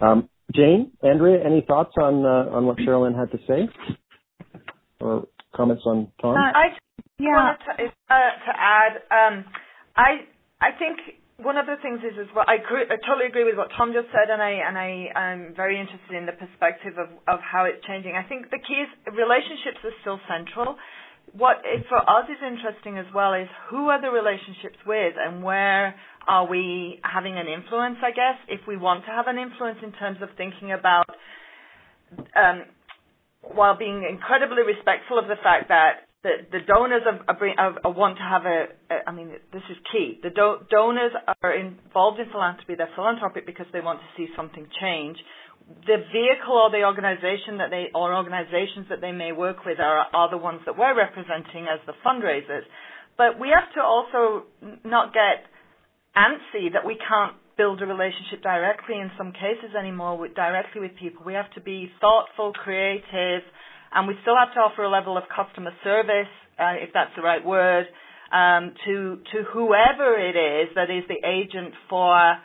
Um, 0.00 0.28
Jane, 0.54 0.92
Andrea, 1.02 1.44
any 1.44 1.64
thoughts 1.66 1.92
on 2.00 2.24
uh, 2.24 2.54
on 2.54 2.66
what 2.66 2.78
Sherilyn 2.78 3.18
had 3.18 3.30
to 3.32 3.38
say? 3.48 3.68
Or 5.04 5.28
comments 5.54 5.82
on 5.86 6.10
Tom? 6.20 6.34
Uh, 6.34 6.50
I 6.50 6.64
yeah. 7.18 7.30
wanted 7.30 7.58
to, 7.64 7.72
uh, 8.10 8.32
to 8.46 8.52
add. 8.56 8.92
Um, 9.12 9.44
I 9.96 10.26
I 10.60 10.72
think 10.78 10.98
one 11.38 11.56
of 11.58 11.66
the 11.66 11.76
things 11.82 11.98
is 12.00 12.14
as 12.18 12.30
well. 12.34 12.44
I, 12.46 12.62
agree, 12.62 12.86
I 12.86 12.94
totally 13.02 13.26
agree 13.26 13.42
with 13.42 13.58
what 13.58 13.68
Tom 13.76 13.90
just 13.92 14.06
said, 14.14 14.30
and 14.30 14.42
I 14.42 14.62
and 14.62 14.78
I 14.78 14.90
am 15.14 15.54
very 15.54 15.78
interested 15.80 16.14
in 16.14 16.26
the 16.26 16.36
perspective 16.36 16.94
of 16.98 17.10
of 17.26 17.38
how 17.42 17.64
it's 17.66 17.82
changing. 17.86 18.14
I 18.14 18.26
think 18.26 18.50
the 18.50 18.62
key 18.62 18.86
is 18.86 18.90
relationships 19.14 19.82
are 19.82 19.96
still 20.02 20.20
central. 20.30 20.76
What 21.32 21.64
is, 21.66 21.82
for 21.88 21.98
us 21.98 22.28
is 22.30 22.38
interesting 22.38 22.98
as 22.98 23.06
well 23.14 23.34
is 23.34 23.48
who 23.70 23.88
are 23.88 23.98
the 24.00 24.10
relationships 24.10 24.78
with, 24.86 25.14
and 25.18 25.42
where 25.42 25.96
are 26.28 26.46
we 26.46 27.00
having 27.02 27.34
an 27.36 27.48
influence? 27.48 27.98
I 28.04 28.12
guess 28.12 28.38
if 28.46 28.60
we 28.68 28.76
want 28.76 29.04
to 29.06 29.10
have 29.10 29.26
an 29.26 29.38
influence 29.38 29.78
in 29.82 29.90
terms 29.92 30.18
of 30.22 30.28
thinking 30.36 30.70
about 30.70 31.10
um, 32.36 32.62
while 33.52 33.76
being 33.76 34.06
incredibly 34.08 34.62
respectful 34.62 35.18
of 35.18 35.26
the 35.28 35.36
fact 35.42 35.68
that 35.68 36.08
the, 36.24 36.40
the 36.50 36.64
donors 36.64 37.04
want 37.84 38.16
to 38.16 38.24
have 38.24 38.48
a, 38.48 38.72
a, 38.88 38.96
I 39.06 39.12
mean, 39.12 39.28
this 39.52 39.62
is 39.68 39.76
key. 39.92 40.18
The 40.24 40.30
do, 40.30 40.64
donors 40.70 41.12
are 41.42 41.52
involved 41.52 42.18
in 42.18 42.32
philanthropy. 42.32 42.74
They're 42.76 42.88
philanthropic 42.96 43.44
because 43.44 43.66
they 43.76 43.84
want 43.84 44.00
to 44.00 44.08
see 44.16 44.32
something 44.34 44.66
change. 44.80 45.18
The 45.84 46.00
vehicle 46.08 46.56
or 46.56 46.72
the 46.72 46.84
organization 46.88 47.60
that 47.60 47.68
they, 47.68 47.92
or 47.94 48.16
organizations 48.16 48.88
that 48.88 49.04
they 49.04 49.12
may 49.12 49.32
work 49.32 49.64
with 49.68 49.78
are, 49.80 50.08
are 50.16 50.30
the 50.30 50.40
ones 50.40 50.60
that 50.64 50.76
we're 50.76 50.96
representing 50.96 51.68
as 51.68 51.80
the 51.84 51.92
fundraisers. 52.00 52.64
But 53.16 53.38
we 53.38 53.52
have 53.52 53.68
to 53.76 53.82
also 53.84 54.48
not 54.84 55.12
get 55.12 55.44
antsy 56.16 56.72
that 56.72 56.86
we 56.86 56.96
can't 56.96 57.36
build 57.56 57.82
a 57.82 57.86
relationship 57.86 58.42
directly 58.42 58.96
in 58.96 59.10
some 59.16 59.32
cases 59.32 59.74
anymore 59.78 60.18
with 60.18 60.34
directly 60.34 60.80
with 60.80 60.92
people. 60.98 61.22
We 61.24 61.34
have 61.34 61.50
to 61.54 61.60
be 61.60 61.90
thoughtful, 62.00 62.52
creative, 62.52 63.42
and 63.92 64.08
we 64.08 64.14
still 64.22 64.36
have 64.36 64.52
to 64.54 64.60
offer 64.60 64.82
a 64.82 64.90
level 64.90 65.16
of 65.16 65.24
customer 65.34 65.70
service, 65.82 66.30
uh, 66.58 66.74
if 66.82 66.90
that's 66.92 67.14
the 67.16 67.22
right 67.22 67.44
word, 67.44 67.86
um, 68.32 68.74
to 68.84 69.18
to 69.32 69.44
whoever 69.52 70.18
it 70.18 70.34
is 70.34 70.74
that 70.74 70.90
is 70.90 71.04
the 71.08 71.20
agent 71.26 71.74
for 71.88 72.36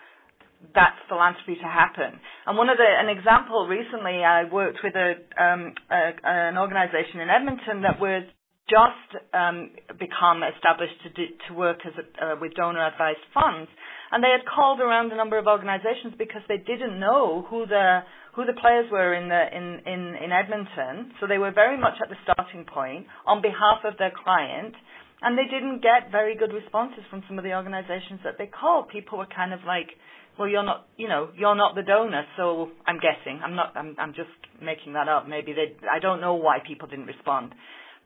that 0.76 0.96
philanthropy 1.08 1.56
to 1.56 1.68
happen. 1.68 2.20
And 2.46 2.58
one 2.58 2.70
of 2.70 2.78
the 2.78 2.86
an 2.86 3.10
example 3.10 3.68
recently, 3.68 4.24
I 4.24 4.44
worked 4.44 4.80
with 4.84 4.94
a, 4.96 5.16
um, 5.42 5.74
a 5.90 6.12
an 6.24 6.58
organisation 6.58 7.22
in 7.22 7.30
Edmonton 7.30 7.82
that 7.84 8.00
was 8.00 8.24
just 8.70 9.10
um, 9.34 9.72
become 9.98 10.46
established 10.46 11.02
to 11.04 11.10
do, 11.10 11.26
to 11.48 11.54
work 11.54 11.80
as 11.86 11.94
a, 11.98 12.06
uh, 12.24 12.36
with 12.40 12.54
donor 12.54 12.86
advised 12.86 13.26
funds 13.34 13.70
and 14.12 14.24
they 14.24 14.34
had 14.34 14.46
called 14.46 14.80
around 14.80 15.12
a 15.12 15.16
number 15.16 15.38
of 15.38 15.48
organisations 15.48 16.14
because 16.18 16.42
they 16.48 16.58
didn't 16.58 17.00
know 17.00 17.46
who 17.50 17.66
the 17.66 18.02
who 18.34 18.46
the 18.46 18.54
players 18.54 18.86
were 18.92 19.14
in 19.14 19.30
the 19.30 19.42
in, 19.54 19.82
in, 19.86 20.16
in 20.24 20.32
Edmonton. 20.32 21.14
So 21.20 21.28
they 21.28 21.38
were 21.38 21.52
very 21.52 21.78
much 21.78 21.98
at 22.02 22.10
the 22.10 22.18
starting 22.24 22.66
point 22.66 23.06
on 23.26 23.42
behalf 23.42 23.86
of 23.86 23.98
their 23.98 24.12
client, 24.12 24.74
and 25.22 25.38
they 25.38 25.46
didn't 25.46 25.82
get 25.82 26.12
very 26.12 26.36
good 26.36 26.54
responses 26.54 27.04
from 27.10 27.24
some 27.28 27.38
of 27.38 27.44
the 27.44 27.54
organizations 27.54 28.22
that 28.24 28.38
they 28.38 28.48
called. 28.48 28.90
People 28.90 29.18
were 29.18 29.30
kind 29.30 29.54
of 29.54 29.60
like, 29.66 29.90
well, 30.38 30.48
you're 30.48 30.66
not, 30.66 30.88
you 30.98 31.08
know, 31.08 31.30
you're 31.36 31.56
not 31.56 31.76
the 31.76 31.84
donor, 31.84 32.26
so 32.38 32.70
I'm 32.88 32.98
guessing. 32.98 33.42
I'm 33.44 33.56
not, 33.56 33.74
I'm, 33.76 33.96
I'm 34.00 34.14
just 34.14 34.34
making 34.62 34.94
that 34.94 35.10
up. 35.10 35.28
Maybe 35.28 35.54
they, 35.54 35.76
I 35.86 36.00
don't 36.00 36.22
know 36.22 36.36
why 36.36 36.60
people 36.66 36.88
didn't 36.88 37.08
respond. 37.08 37.54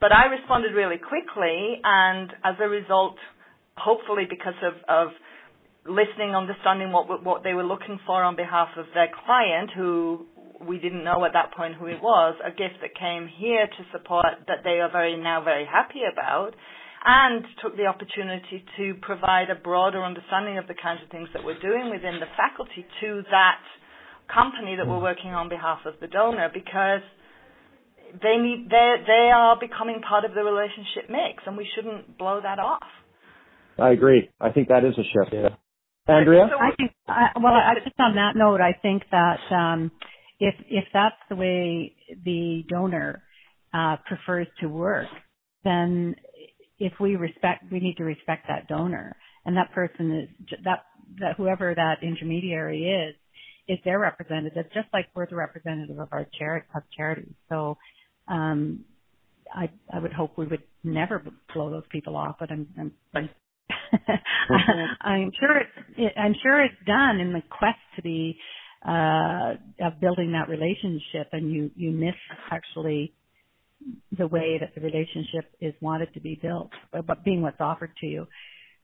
But 0.03 0.11
I 0.11 0.25
responded 0.25 0.75
really 0.75 0.97
quickly, 0.99 1.79
and 1.81 2.27
as 2.43 2.55
a 2.59 2.67
result, 2.67 3.15
hopefully 3.77 4.27
because 4.29 4.59
of, 4.59 4.73
of 4.91 5.07
listening, 5.87 6.35
understanding 6.35 6.91
what 6.91 7.07
what 7.23 7.43
they 7.47 7.53
were 7.53 7.63
looking 7.63 7.97
for 8.05 8.21
on 8.21 8.35
behalf 8.35 8.67
of 8.75 8.83
their 8.93 9.07
client, 9.23 9.71
who 9.71 10.25
we 10.59 10.77
didn't 10.77 11.05
know 11.05 11.23
at 11.23 11.31
that 11.31 11.55
point 11.55 11.75
who 11.75 11.87
it 11.87 12.03
was, 12.03 12.35
a 12.43 12.51
gift 12.51 12.83
that 12.83 12.99
came 12.99 13.31
here 13.31 13.65
to 13.65 13.81
support 13.95 14.25
that 14.51 14.67
they 14.67 14.83
are 14.83 14.91
very 14.91 15.15
now 15.15 15.41
very 15.41 15.63
happy 15.63 16.03
about, 16.03 16.51
and 17.05 17.45
took 17.63 17.77
the 17.77 17.87
opportunity 17.87 18.59
to 18.75 18.95
provide 18.99 19.49
a 19.49 19.55
broader 19.55 20.03
understanding 20.03 20.57
of 20.57 20.67
the 20.67 20.75
kinds 20.75 20.99
of 21.01 21.07
things 21.15 21.29
that 21.31 21.45
we're 21.45 21.63
doing 21.63 21.89
within 21.89 22.19
the 22.19 22.27
faculty 22.35 22.83
to 22.99 23.23
that 23.31 23.63
company 24.27 24.75
that 24.75 24.85
we're 24.85 24.99
working 24.99 25.31
on 25.31 25.47
behalf 25.47 25.79
of 25.85 25.93
the 26.01 26.07
donor 26.07 26.51
because 26.53 26.99
they 28.21 28.37
need 28.37 28.67
they 28.69 28.95
they 29.05 29.31
are 29.33 29.57
becoming 29.59 30.01
part 30.07 30.25
of 30.25 30.33
the 30.33 30.43
relationship 30.43 31.09
mix 31.09 31.43
and 31.45 31.57
we 31.57 31.67
shouldn't 31.75 32.17
blow 32.17 32.39
that 32.41 32.59
off. 32.59 32.87
I 33.79 33.89
agree. 33.89 34.29
I 34.39 34.51
think 34.51 34.67
that 34.67 34.85
is 34.85 34.93
a 34.97 35.03
shift. 35.03 35.33
Yeah. 35.33 35.49
Andrea? 36.07 36.43
I 36.43 36.75
think, 36.75 36.91
I, 37.07 37.27
well, 37.41 37.53
I, 37.53 37.75
just 37.83 37.95
on 37.99 38.15
that 38.15 38.33
note, 38.35 38.59
I 38.59 38.73
think 38.81 39.03
that 39.11 39.39
um, 39.51 39.91
if 40.39 40.53
if 40.69 40.83
that's 40.93 41.15
the 41.29 41.35
way 41.35 41.95
the 42.25 42.63
donor 42.67 43.23
uh, 43.73 43.97
prefers 44.05 44.47
to 44.59 44.67
work, 44.67 45.07
then 45.63 46.15
if 46.77 46.93
we 46.99 47.15
respect, 47.15 47.71
we 47.71 47.79
need 47.79 47.97
to 47.97 48.03
respect 48.03 48.47
that 48.49 48.67
donor, 48.67 49.15
and 49.45 49.55
that 49.55 49.71
person 49.71 50.27
is 50.27 50.59
that 50.65 50.83
that 51.19 51.35
whoever 51.37 51.73
that 51.73 52.03
intermediary 52.03 52.83
is 52.83 53.15
is 53.67 53.79
their 53.85 53.99
representative, 53.99 54.65
just 54.73 54.87
like 54.91 55.07
we're 55.15 55.27
the 55.29 55.35
representative 55.35 55.97
of 55.97 56.09
our 56.11 56.27
charity 56.37 56.67
of 56.75 56.83
charity. 56.95 57.33
So, 57.47 57.77
um, 58.27 58.85
I 59.53 59.69
I 59.93 59.99
would 59.99 60.13
hope 60.13 60.37
we 60.37 60.47
would 60.47 60.63
never 60.83 61.23
blow 61.53 61.69
those 61.69 61.83
people 61.89 62.15
off, 62.15 62.35
but 62.39 62.51
I'm, 62.51 62.67
I'm, 62.79 62.91
I'm 63.13 63.29
sure 65.39 65.57
it's 65.57 66.13
I'm 66.17 66.35
sure 66.41 66.63
it's 66.63 66.75
done 66.85 67.19
in 67.19 67.33
the 67.33 67.41
quest 67.49 67.79
to 67.95 68.01
be 68.01 68.37
uh 68.85 69.53
of 69.81 69.99
building 70.01 70.33
that 70.33 70.49
relationship. 70.49 71.29
And 71.31 71.51
you 71.51 71.71
you 71.75 71.91
miss 71.91 72.15
actually 72.51 73.13
the 74.17 74.27
way 74.27 74.57
that 74.59 74.73
the 74.75 74.81
relationship 74.81 75.51
is 75.59 75.73
wanted 75.81 76.13
to 76.13 76.21
be 76.21 76.39
built 76.41 76.71
but 76.91 77.23
being 77.25 77.41
what's 77.41 77.59
offered 77.59 77.91
to 77.99 78.07
you. 78.07 78.27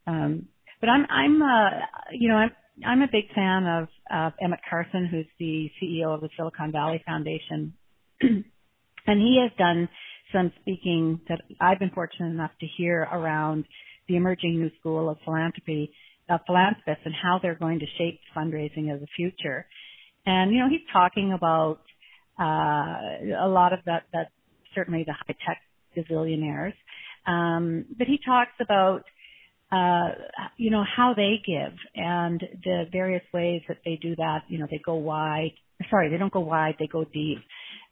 Um 0.06 0.48
but 0.80 0.90
i'm 0.90 1.06
i'm 1.10 1.42
uh 1.42 1.70
you 2.12 2.30
know 2.30 2.36
i'm 2.36 2.52
i'm 2.86 3.02
a 3.02 3.08
big 3.12 3.26
fan 3.36 3.66
of 3.66 3.88
of 4.12 4.34
emmett 4.42 4.60
carson 4.70 5.08
who's 5.10 5.26
the 5.40 5.70
ceo 5.82 6.14
of 6.14 6.22
the 6.22 6.30
silicon 6.38 6.72
valley 6.72 7.02
foundation 7.06 7.74
and 9.08 9.20
he 9.20 9.42
has 9.42 9.52
done 9.58 9.90
some 10.34 10.52
speaking 10.62 11.20
that 11.28 11.42
i've 11.60 11.80
been 11.80 11.92
fortunate 11.92 12.30
enough 12.30 12.52
to 12.60 12.68
hear 12.78 13.08
around 13.12 13.66
the 14.10 14.18
emerging 14.18 14.60
new 14.60 14.72
school 14.80 15.08
of 15.08 15.18
philanthropy, 15.24 15.94
uh, 16.28 16.40
philanthropists 16.46 17.04
and 17.06 17.14
how 17.14 17.40
they're 17.42 17.56
going 17.56 17.80
to 17.80 17.86
shape 17.98 18.20
fundraising 18.36 18.94
of 18.94 19.00
the 19.00 19.08
future. 19.16 19.66
And, 20.26 20.52
you 20.52 20.60
know, 20.60 20.68
he's 20.70 20.82
talking 20.92 21.32
about, 21.32 21.80
uh, 22.38 23.46
a 23.46 23.48
lot 23.48 23.72
of 23.72 23.80
that, 23.86 24.04
that 24.12 24.32
certainly 24.76 25.06
the 25.06 25.14
high 25.14 25.36
tech 25.46 25.62
gazillionaires. 25.96 26.74
Um, 27.26 27.86
but 27.98 28.08
he 28.08 28.20
talks 28.26 28.52
about, 28.60 29.04
uh, 29.72 30.16
you 30.58 30.72
know, 30.72 30.84
how 30.84 31.14
they 31.16 31.36
give 31.46 31.74
and 31.96 32.42
the 32.64 32.86
various 32.92 33.24
ways 33.34 33.62
that 33.68 33.78
they 33.86 34.00
do 34.02 34.16
that. 34.16 34.40
You 34.48 34.58
know, 34.58 34.68
they 34.70 34.82
go 34.84 34.96
wide. 34.96 35.54
Sorry, 35.90 36.10
they 36.10 36.18
don't 36.18 36.34
go 36.34 36.40
wide, 36.40 36.76
they 36.80 36.88
go 36.88 37.04
deep. 37.04 37.40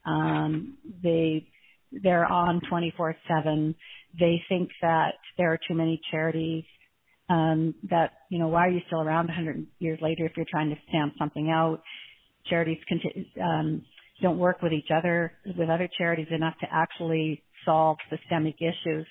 Um, 0.08 0.78
they, 1.04 1.48
they're 1.92 2.26
on 2.26 2.62
24-7. 2.72 3.76
They 4.20 4.42
think 4.50 4.70
that 4.82 5.16
there 5.38 5.52
are 5.52 5.60
too 5.68 5.76
many 5.76 6.02
charities. 6.12 6.64
Um, 7.30 7.76
that 7.90 8.12
you 8.30 8.40
know, 8.40 8.48
why 8.48 8.68
are 8.68 8.70
you 8.70 8.80
still 8.88 9.02
around 9.02 9.28
100 9.28 9.68
years 9.80 10.00
later 10.02 10.26
if 10.26 10.32
you're 10.38 10.46
trying 10.50 10.70
to 10.70 10.78
stamp 10.88 11.14
something 11.20 11.50
out? 11.50 11.82
Charities 12.50 12.78
conti- 12.88 13.30
um, 13.44 13.84
don't 14.22 14.40
work 14.40 14.62
with 14.62 14.72
each 14.72 14.90
other, 14.98 15.34
with 15.58 15.70
other 15.70 15.90
charities 15.98 16.28
enough 16.32 16.56
to 16.62 16.68
actually 16.72 17.44
solve 17.66 17.98
systemic 18.10 18.56
issues. 18.62 19.06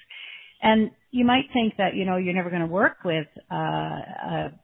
And 0.63 0.91
you 1.11 1.25
might 1.25 1.45
think 1.53 1.75
that 1.77 1.95
you 1.95 2.07
know 2.07 2.17
you're 2.17 2.35
never 2.35 2.51
going 2.51 2.63
to 2.63 2.67
work 2.67 2.99
with 3.05 3.27
uh, 3.53 3.55
a 3.55 4.61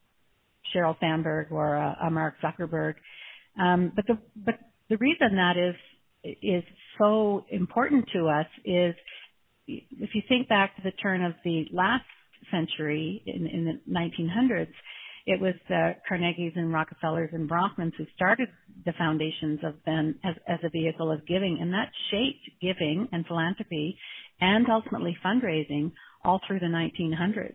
Sheryl 0.75 0.99
Sandberg 1.01 1.53
or 1.53 1.75
a, 1.75 1.97
a 2.07 2.11
Mark 2.11 2.35
Zuckerberg, 2.43 2.95
um, 3.61 3.93
but 3.95 4.07
the 4.07 4.19
but 4.35 4.55
the 4.89 4.97
reason 4.97 5.37
that 5.37 5.57
is 5.59 5.75
is 6.25 6.65
so 6.99 7.45
important 7.51 8.09
to 8.15 8.29
us 8.29 8.47
is 8.65 8.95
if 9.67 10.11
you 10.15 10.23
think 10.29 10.49
back 10.49 10.77
to 10.77 10.83
the 10.83 10.93
turn 10.93 11.25
of 11.25 11.35
the 11.45 11.67
last 11.73 12.05
century 12.51 13.23
in, 13.27 13.47
in 13.47 13.65
the 13.65 13.93
1900s, 13.93 14.73
it 15.25 15.41
was 15.41 15.55
the 15.69 15.95
Carnegies 16.09 16.53
and 16.57 16.73
Rockefellers 16.73 17.31
and 17.33 17.49
Bronfmans 17.49 17.93
who 17.97 18.05
started 18.15 18.49
the 18.85 18.93
foundations 18.99 19.61
of 19.63 19.75
them 19.87 20.17
as, 20.25 20.35
as 20.49 20.59
a 20.65 20.69
vehicle 20.69 21.13
of 21.13 21.27
giving, 21.27 21.59
and 21.61 21.73
that 21.73 21.91
shaped 22.11 22.51
giving 22.61 23.09
and 23.13 23.25
philanthropy 23.27 23.97
and 24.41 24.67
ultimately 24.69 25.17
fundraising 25.25 25.93
all 26.25 26.41
through 26.47 26.59
the 26.59 26.67
1900s. 26.67 27.55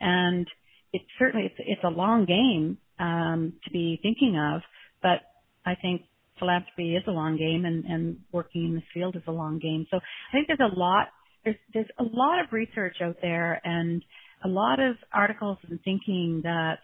And 0.00 0.46
it 0.92 1.02
certainly 1.18 1.46
it's, 1.46 1.54
it's 1.58 1.84
a 1.84 1.88
long 1.88 2.24
game 2.24 2.78
um, 2.98 3.54
to 3.64 3.70
be 3.70 3.98
thinking 4.02 4.38
of, 4.38 4.62
but 5.02 5.20
I 5.66 5.74
think 5.74 6.02
philanthropy 6.42 6.96
is 6.96 7.04
a 7.06 7.10
long 7.12 7.36
game 7.36 7.64
and, 7.64 7.84
and 7.84 8.16
working 8.32 8.64
in 8.64 8.74
this 8.74 8.84
field 8.92 9.14
is 9.14 9.22
a 9.28 9.32
long 9.32 9.60
game. 9.60 9.86
So 9.90 9.98
I 9.98 10.32
think 10.32 10.48
there's 10.48 10.72
a 10.72 10.76
lot, 10.76 11.08
there's, 11.44 11.56
there's 11.72 11.86
a 12.00 12.02
lot 12.02 12.40
of 12.40 12.52
research 12.52 12.96
out 13.00 13.16
there 13.22 13.60
and 13.64 14.04
a 14.44 14.48
lot 14.48 14.80
of 14.80 14.96
articles 15.14 15.58
and 15.68 15.78
thinking 15.84 16.40
that 16.42 16.78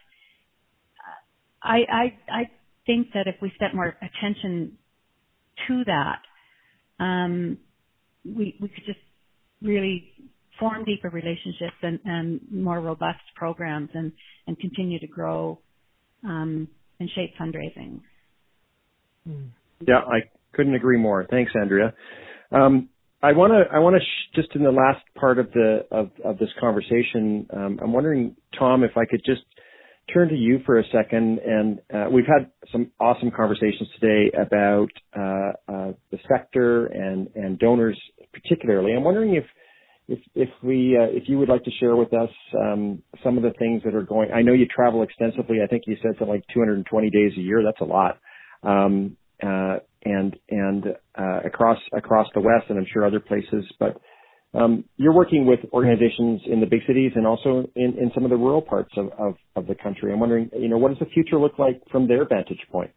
I, 1.61 1.79
I, 1.91 2.03
I 2.31 2.43
think 2.85 3.07
that 3.13 3.27
if 3.27 3.35
we 3.41 3.51
set 3.59 3.75
more 3.75 3.97
attention 4.01 4.77
to 5.67 5.83
that, 5.85 7.03
um, 7.03 7.57
we, 8.23 8.55
we 8.61 8.69
could 8.69 8.85
just 8.85 8.99
really 9.61 10.09
form 10.57 10.85
deeper 10.85 11.09
relationships 11.09 11.75
and, 11.81 11.99
and 12.05 12.39
more 12.49 12.79
robust 12.79 13.19
programs 13.35 13.89
and, 13.93 14.13
and 14.47 14.57
continue 14.59 14.99
to 14.99 15.07
grow 15.07 15.59
um, 16.23 16.67
and 16.99 17.09
shape 17.13 17.33
fundraising. 17.39 17.99
Yeah, 19.87 19.99
I 19.99 20.29
couldn't 20.53 20.75
agree 20.75 20.97
more. 20.97 21.25
Thanks, 21.29 21.51
Andrea. 21.59 21.93
Um, 22.51 22.89
I 23.21 23.33
want 23.33 23.51
to, 23.51 23.63
I 23.73 23.79
want 23.79 23.95
to 23.95 24.01
sh- 24.01 24.35
just 24.35 24.55
in 24.55 24.63
the 24.63 24.71
last 24.71 25.03
part 25.15 25.39
of 25.39 25.51
the 25.51 25.85
of, 25.91 26.09
of 26.23 26.37
this 26.37 26.49
conversation, 26.59 27.47
um, 27.53 27.79
I'm 27.83 27.91
wondering, 27.91 28.35
Tom, 28.57 28.83
if 28.83 28.91
I 28.95 29.05
could 29.05 29.21
just 29.25 29.41
turn 30.13 30.29
to 30.29 30.35
you 30.35 30.59
for 30.65 30.79
a 30.79 30.83
second. 30.91 31.39
And 31.39 31.79
uh, 31.93 32.09
we've 32.11 32.25
had 32.25 32.49
some 32.71 32.91
awesome 32.99 33.31
conversations 33.31 33.89
today 33.99 34.31
about 34.39 34.89
uh, 35.17 35.51
uh, 35.71 35.91
the 36.11 36.19
sector 36.27 36.87
and 36.87 37.29
and 37.35 37.59
donors 37.59 37.99
particularly. 38.33 38.93
I'm 38.93 39.03
wondering 39.03 39.35
if 39.35 39.45
if 40.07 40.19
if 40.35 40.49
we 40.63 40.97
uh, 40.97 41.07
if 41.15 41.27
you 41.27 41.37
would 41.39 41.49
like 41.49 41.63
to 41.63 41.71
share 41.79 41.95
with 41.95 42.13
us 42.13 42.29
um, 42.59 43.01
some 43.23 43.37
of 43.37 43.43
the 43.43 43.53
things 43.59 43.81
that 43.85 43.95
are 43.95 44.03
going. 44.03 44.31
I 44.31 44.41
know 44.41 44.53
you 44.53 44.65
travel 44.65 45.03
extensively. 45.03 45.57
I 45.63 45.67
think 45.67 45.83
you 45.87 45.95
said 46.01 46.11
something 46.17 46.27
like 46.27 46.43
220 46.53 47.09
days 47.09 47.31
a 47.37 47.41
year. 47.41 47.61
That's 47.63 47.81
a 47.81 47.91
lot. 47.91 48.17
Um, 48.63 49.17
uh, 49.41 49.77
and 50.03 50.35
and 50.49 50.85
uh, 51.17 51.39
across 51.45 51.77
across 51.93 52.27
the 52.33 52.39
West, 52.39 52.65
and 52.69 52.77
I'm 52.77 52.85
sure 52.91 53.05
other 53.05 53.19
places. 53.19 53.65
But 53.79 53.99
um, 54.53 54.85
you're 54.97 55.13
working 55.13 55.45
with 55.45 55.59
organizations 55.73 56.41
in 56.45 56.59
the 56.59 56.65
big 56.65 56.81
cities 56.87 57.11
and 57.15 57.27
also 57.27 57.69
in, 57.75 57.97
in 57.99 58.11
some 58.15 58.23
of 58.23 58.31
the 58.31 58.35
rural 58.37 58.61
parts 58.61 58.91
of, 58.97 59.09
of, 59.17 59.35
of 59.55 59.67
the 59.67 59.75
country. 59.75 60.11
I'm 60.11 60.19
wondering, 60.19 60.49
you 60.57 60.69
know, 60.69 60.77
what 60.77 60.89
does 60.89 60.99
the 60.99 61.05
future 61.13 61.39
look 61.39 61.59
like 61.59 61.81
from 61.91 62.07
their 62.07 62.27
vantage 62.27 62.61
point? 62.71 62.91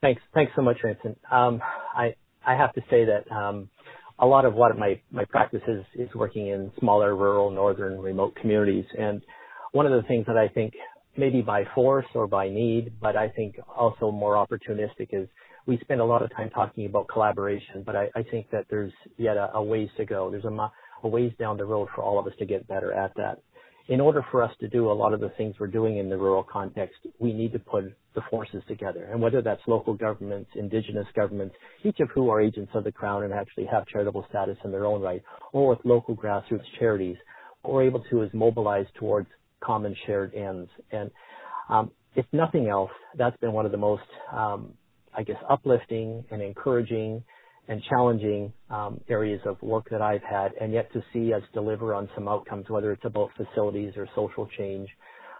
Thanks, 0.00 0.22
thanks 0.32 0.52
so 0.54 0.62
much, 0.62 0.76
Vincent. 0.84 1.18
Um, 1.30 1.60
I 1.96 2.14
I 2.46 2.54
have 2.56 2.72
to 2.74 2.82
say 2.90 3.06
that 3.06 3.30
um, 3.34 3.70
a 4.18 4.26
lot 4.26 4.44
of 4.44 4.54
what 4.54 4.76
my 4.78 5.00
my 5.10 5.24
practice 5.24 5.62
is 5.66 5.84
is 5.94 6.14
working 6.14 6.48
in 6.48 6.70
smaller, 6.78 7.16
rural, 7.16 7.50
northern, 7.50 7.98
remote 7.98 8.36
communities, 8.36 8.84
and 8.98 9.22
one 9.72 9.86
of 9.86 9.92
the 9.92 10.06
things 10.06 10.26
that 10.26 10.36
I 10.36 10.48
think 10.48 10.74
maybe 11.16 11.42
by 11.42 11.64
force 11.74 12.06
or 12.14 12.26
by 12.26 12.48
need, 12.48 12.92
but 13.00 13.16
I 13.16 13.28
think 13.28 13.56
also 13.76 14.10
more 14.10 14.34
opportunistic 14.34 15.08
is 15.12 15.28
we 15.66 15.78
spend 15.80 16.00
a 16.00 16.04
lot 16.04 16.22
of 16.22 16.30
time 16.36 16.50
talking 16.50 16.86
about 16.86 17.08
collaboration, 17.08 17.82
but 17.86 17.96
I, 17.96 18.10
I 18.16 18.22
think 18.30 18.50
that 18.50 18.66
there's 18.70 18.92
yet 19.18 19.36
a, 19.36 19.50
a 19.54 19.62
ways 19.62 19.88
to 19.98 20.04
go. 20.04 20.30
There's 20.30 20.44
a, 20.44 20.72
a 21.04 21.08
ways 21.08 21.32
down 21.38 21.56
the 21.56 21.64
road 21.64 21.88
for 21.94 22.02
all 22.02 22.18
of 22.18 22.26
us 22.26 22.34
to 22.38 22.46
get 22.46 22.66
better 22.68 22.92
at 22.92 23.14
that. 23.16 23.38
in 23.88 24.00
order 24.00 24.24
for 24.30 24.42
us 24.42 24.52
to 24.60 24.68
do 24.68 24.90
a 24.90 24.92
lot 24.92 25.12
of 25.12 25.20
the 25.20 25.30
things 25.36 25.54
we're 25.60 25.66
doing 25.66 25.98
in 25.98 26.08
the 26.08 26.16
rural 26.16 26.42
context, 26.44 26.96
we 27.18 27.32
need 27.32 27.52
to 27.52 27.58
put 27.58 27.84
the 28.14 28.22
forces 28.30 28.62
together. 28.68 29.08
And 29.12 29.20
whether 29.20 29.42
that's 29.42 29.60
local 29.66 29.94
governments, 29.94 30.50
indigenous 30.56 31.06
governments, 31.14 31.54
each 31.84 32.00
of 32.00 32.08
who 32.14 32.30
are 32.30 32.40
agents 32.40 32.72
of 32.74 32.84
the 32.84 32.92
crown 32.92 33.24
and 33.24 33.34
actually 33.34 33.66
have 33.66 33.86
charitable 33.86 34.24
status 34.30 34.56
in 34.64 34.70
their 34.72 34.86
own 34.86 35.02
right, 35.02 35.22
or 35.52 35.68
with 35.68 35.80
local 35.84 36.16
grassroots 36.16 36.64
charities, 36.78 37.16
what 37.62 37.74
we're 37.74 37.84
able 37.84 38.04
to 38.10 38.22
is 38.22 38.30
mobilize 38.32 38.86
towards 38.98 39.28
common 39.64 39.94
shared 40.06 40.34
ends. 40.34 40.70
And 40.92 41.10
um, 41.68 41.90
if 42.14 42.26
nothing 42.32 42.68
else, 42.68 42.90
that's 43.16 43.36
been 43.38 43.52
one 43.52 43.66
of 43.66 43.72
the 43.72 43.78
most, 43.78 44.02
um, 44.32 44.72
I 45.16 45.22
guess, 45.22 45.36
uplifting 45.48 46.24
and 46.30 46.42
encouraging 46.42 47.22
and 47.66 47.82
challenging 47.88 48.52
um, 48.68 49.00
areas 49.08 49.40
of 49.46 49.60
work 49.62 49.88
that 49.90 50.02
I've 50.02 50.22
had, 50.22 50.52
and 50.60 50.72
yet 50.72 50.92
to 50.92 51.02
see 51.12 51.32
us 51.32 51.42
deliver 51.54 51.94
on 51.94 52.08
some 52.14 52.28
outcomes, 52.28 52.68
whether 52.68 52.92
it's 52.92 53.04
about 53.06 53.30
facilities 53.36 53.94
or 53.96 54.06
social 54.14 54.46
change. 54.58 54.88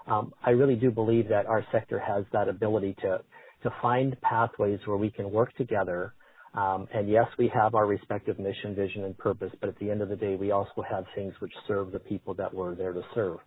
Um, 0.06 0.32
I 0.44 0.50
really 0.50 0.74
do 0.74 0.90
believe 0.90 1.28
that 1.28 1.46
our 1.46 1.64
sector 1.70 1.98
has 1.98 2.24
that 2.32 2.48
ability 2.48 2.96
to 3.02 3.20
to 3.62 3.70
find 3.80 4.14
pathways 4.20 4.78
where 4.84 4.98
we 4.98 5.10
can 5.10 5.30
work 5.30 5.54
together. 5.56 6.12
Um, 6.52 6.86
and 6.94 7.08
yes, 7.08 7.26
we 7.38 7.50
have 7.54 7.74
our 7.74 7.86
respective 7.86 8.38
mission, 8.38 8.74
vision, 8.74 9.04
and 9.04 9.16
purpose, 9.16 9.50
but 9.58 9.70
at 9.70 9.78
the 9.78 9.90
end 9.90 10.02
of 10.02 10.10
the 10.10 10.16
day, 10.16 10.36
we 10.36 10.50
also 10.50 10.84
have 10.88 11.04
things 11.14 11.32
which 11.40 11.52
serve 11.66 11.90
the 11.90 11.98
people 11.98 12.34
that 12.34 12.52
we're 12.52 12.74
there 12.74 12.92
to 12.92 13.02
serve. 13.14 13.38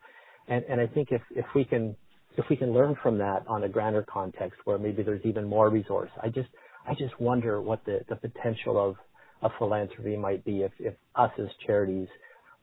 And, 0.48 0.64
and 0.70 0.82
I 0.82 0.88
think 0.88 1.10
if, 1.12 1.22
if 1.32 1.46
we 1.56 1.66
can 1.66 1.96
if 2.38 2.46
we 2.50 2.56
can 2.56 2.72
learn 2.72 2.96
from 3.02 3.18
that 3.18 3.44
on 3.48 3.64
a 3.64 3.70
grander 3.70 4.06
context 4.08 4.60
where 4.66 4.78
maybe 4.78 5.02
there's 5.02 5.26
even 5.26 5.46
more 5.46 5.70
resource, 5.70 6.12
I 6.22 6.30
just 6.30 6.50
I 6.88 6.94
just 6.94 7.20
wonder 7.20 7.62
what 7.62 7.84
the, 7.86 8.00
the 8.10 8.16
potential 8.16 8.78
of, 8.80 8.96
of 9.42 9.52
philanthropy 9.58 10.16
might 10.16 10.46
be 10.46 10.62
if, 10.62 10.72
if 10.80 10.94
us 11.16 11.32
as 11.40 11.48
charities 11.66 12.08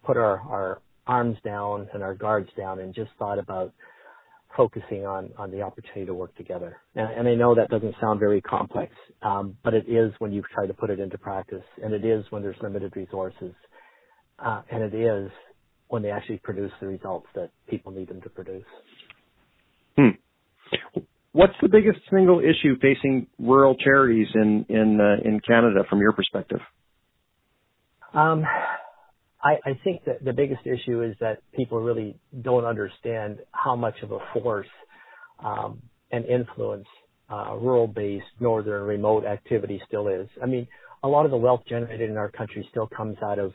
put 0.07 0.17
our, 0.17 0.41
our 0.41 0.83
arms 1.07 1.37
down 1.45 1.89
and 1.93 2.03
our 2.03 2.15
guards 2.15 2.49
down 2.57 2.81
and 2.81 2.95
just 2.95 3.11
thought 3.19 3.39
about 3.39 3.73
focusing 4.57 5.05
on, 5.05 5.31
on 5.37 5.51
the 5.51 5.61
opportunity 5.61 6.07
to 6.07 6.15
work 6.15 6.35
together. 6.37 6.79
And, 6.95 7.11
and 7.11 7.29
I 7.29 7.35
know 7.35 7.55
that 7.55 7.69
doesn't 7.69 7.97
sound 8.01 8.21
very 8.21 8.41
complex, 8.41 8.93
um, 9.23 9.57
but 9.65 9.75
it 9.75 9.89
is 9.89 10.13
when 10.21 10.33
you 10.33 10.43
try 10.55 10.67
to 10.67 10.73
put 10.73 10.91
it 10.91 11.01
into 11.01 11.19
practice, 11.19 11.65
and 11.83 11.93
it 11.93 12.05
is 12.05 12.25
when 12.31 12.43
there's 12.43 12.57
limited 12.63 12.97
resources, 12.97 13.53
uh, 14.39 14.63
and 14.71 14.83
it 14.83 14.95
is 14.95 15.31
when 15.95 16.03
they 16.03 16.11
actually 16.11 16.39
produce 16.39 16.73
the 16.81 16.89
results 16.89 17.29
that 17.37 17.51
people 17.69 17.93
need 17.93 18.09
them 18.09 18.21
to 18.21 18.29
produce. 18.29 18.65
Hmm. 19.97 20.09
What's 21.31 21.53
the 21.63 21.69
biggest 21.69 22.01
single 22.11 22.41
issue 22.41 22.75
facing 22.83 23.29
rural 23.39 23.77
charities 23.77 24.27
in 24.35 24.67
in 24.69 25.01
uh, 25.01 25.29
in 25.29 25.39
Canada 25.39 25.85
from 25.89 26.01
your 26.01 26.11
perspective? 26.11 26.59
Um, 28.13 28.43
I, 29.41 29.53
I 29.65 29.81
think 29.85 30.05
that 30.07 30.25
the 30.25 30.33
biggest 30.33 30.67
issue 30.67 31.05
is 31.05 31.15
that 31.21 31.39
people 31.53 31.79
really 31.79 32.17
don't 32.43 32.65
understand 32.65 33.39
how 33.53 33.77
much 33.77 33.95
of 34.03 34.11
a 34.11 34.19
force 34.33 34.67
um, 35.45 35.81
and 36.11 36.25
influence 36.25 36.87
uh, 37.31 37.55
rural-based, 37.55 38.35
northern, 38.41 38.83
remote 38.83 39.25
activity 39.25 39.81
still 39.87 40.09
is. 40.09 40.29
I 40.43 40.47
mean, 40.47 40.67
a 41.05 41.09
lot 41.09 41.25
of 41.25 41.31
the 41.31 41.37
wealth 41.37 41.63
generated 41.69 42.11
in 42.11 42.17
our 42.17 42.31
country 42.31 42.67
still 42.71 42.89
comes 42.89 43.17
out 43.23 43.39
of 43.39 43.53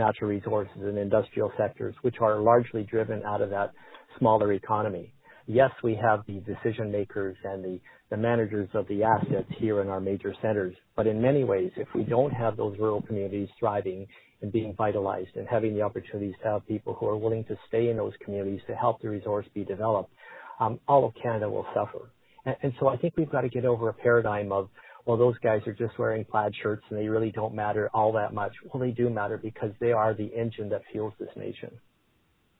natural 0.00 0.30
resources 0.30 0.82
and 0.82 0.98
industrial 0.98 1.52
sectors, 1.56 1.94
which 2.02 2.16
are 2.20 2.40
largely 2.40 2.82
driven 2.82 3.22
out 3.22 3.40
of 3.40 3.50
that 3.50 3.72
smaller 4.18 4.52
economy 4.52 5.12
yes, 5.50 5.70
we 5.82 5.98
have 6.00 6.22
the 6.26 6.40
decision 6.40 6.90
makers 6.92 7.36
and 7.44 7.64
the, 7.64 7.80
the 8.10 8.16
managers 8.16 8.68
of 8.74 8.86
the 8.88 9.02
assets 9.02 9.48
here 9.58 9.80
in 9.82 9.88
our 9.88 10.00
major 10.00 10.34
centers, 10.40 10.74
but 10.96 11.06
in 11.06 11.20
many 11.20 11.44
ways, 11.44 11.70
if 11.76 11.88
we 11.94 12.04
don't 12.04 12.32
have 12.32 12.56
those 12.56 12.78
rural 12.78 13.02
communities 13.02 13.48
thriving 13.58 14.06
and 14.42 14.52
being 14.52 14.74
vitalized 14.76 15.36
and 15.36 15.46
having 15.48 15.74
the 15.74 15.82
opportunities 15.82 16.34
to 16.42 16.48
have 16.48 16.66
people 16.66 16.94
who 16.94 17.06
are 17.06 17.16
willing 17.16 17.44
to 17.44 17.56
stay 17.68 17.88
in 17.90 17.96
those 17.96 18.12
communities 18.24 18.60
to 18.66 18.74
help 18.74 19.00
the 19.02 19.08
resource 19.08 19.46
be 19.54 19.64
developed, 19.64 20.12
um, 20.60 20.78
all 20.88 21.04
of 21.04 21.12
Canada 21.20 21.50
will 21.50 21.66
suffer. 21.74 22.10
And, 22.46 22.56
and 22.62 22.72
so 22.78 22.88
I 22.88 22.96
think 22.96 23.14
we've 23.16 23.30
got 23.30 23.42
to 23.42 23.48
get 23.48 23.64
over 23.64 23.88
a 23.88 23.94
paradigm 23.94 24.52
of, 24.52 24.68
well, 25.06 25.16
those 25.16 25.38
guys 25.38 25.60
are 25.66 25.72
just 25.72 25.98
wearing 25.98 26.24
plaid 26.24 26.52
shirts 26.62 26.82
and 26.90 26.98
they 26.98 27.08
really 27.08 27.30
don't 27.30 27.54
matter 27.54 27.90
all 27.94 28.12
that 28.12 28.32
much. 28.32 28.52
Well, 28.72 28.80
they 28.80 28.90
do 28.90 29.10
matter 29.10 29.38
because 29.38 29.72
they 29.80 29.92
are 29.92 30.14
the 30.14 30.30
engine 30.36 30.68
that 30.70 30.82
fuels 30.92 31.14
this 31.18 31.30
nation. 31.36 31.70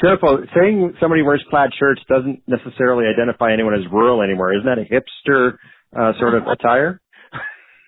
Jennifer, 0.00 0.46
saying 0.54 0.94
somebody 1.00 1.22
wears 1.22 1.44
plaid 1.50 1.70
shirts 1.78 2.00
doesn't 2.08 2.42
necessarily 2.46 3.06
identify 3.06 3.52
anyone 3.52 3.74
as 3.74 3.90
rural 3.92 4.22
anymore. 4.22 4.52
Isn't 4.54 4.66
that 4.66 4.78
a 4.78 4.84
hipster 4.84 5.58
uh, 5.96 6.18
sort 6.18 6.34
of 6.34 6.42
attire? 6.46 7.00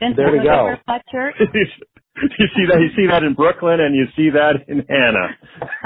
there 0.00 0.32
we 0.32 0.38
go. 0.42 0.74
Plaid 2.16 2.30
shirt? 2.38 2.38
you 2.38 2.46
see 2.56 2.66
that 2.70 2.80
you 2.80 2.88
see 2.96 3.06
that 3.10 3.22
in 3.22 3.34
Brooklyn 3.34 3.80
and 3.80 3.94
you 3.94 4.06
see 4.16 4.30
that 4.30 4.68
in 4.68 4.84
Hannah. 4.88 5.36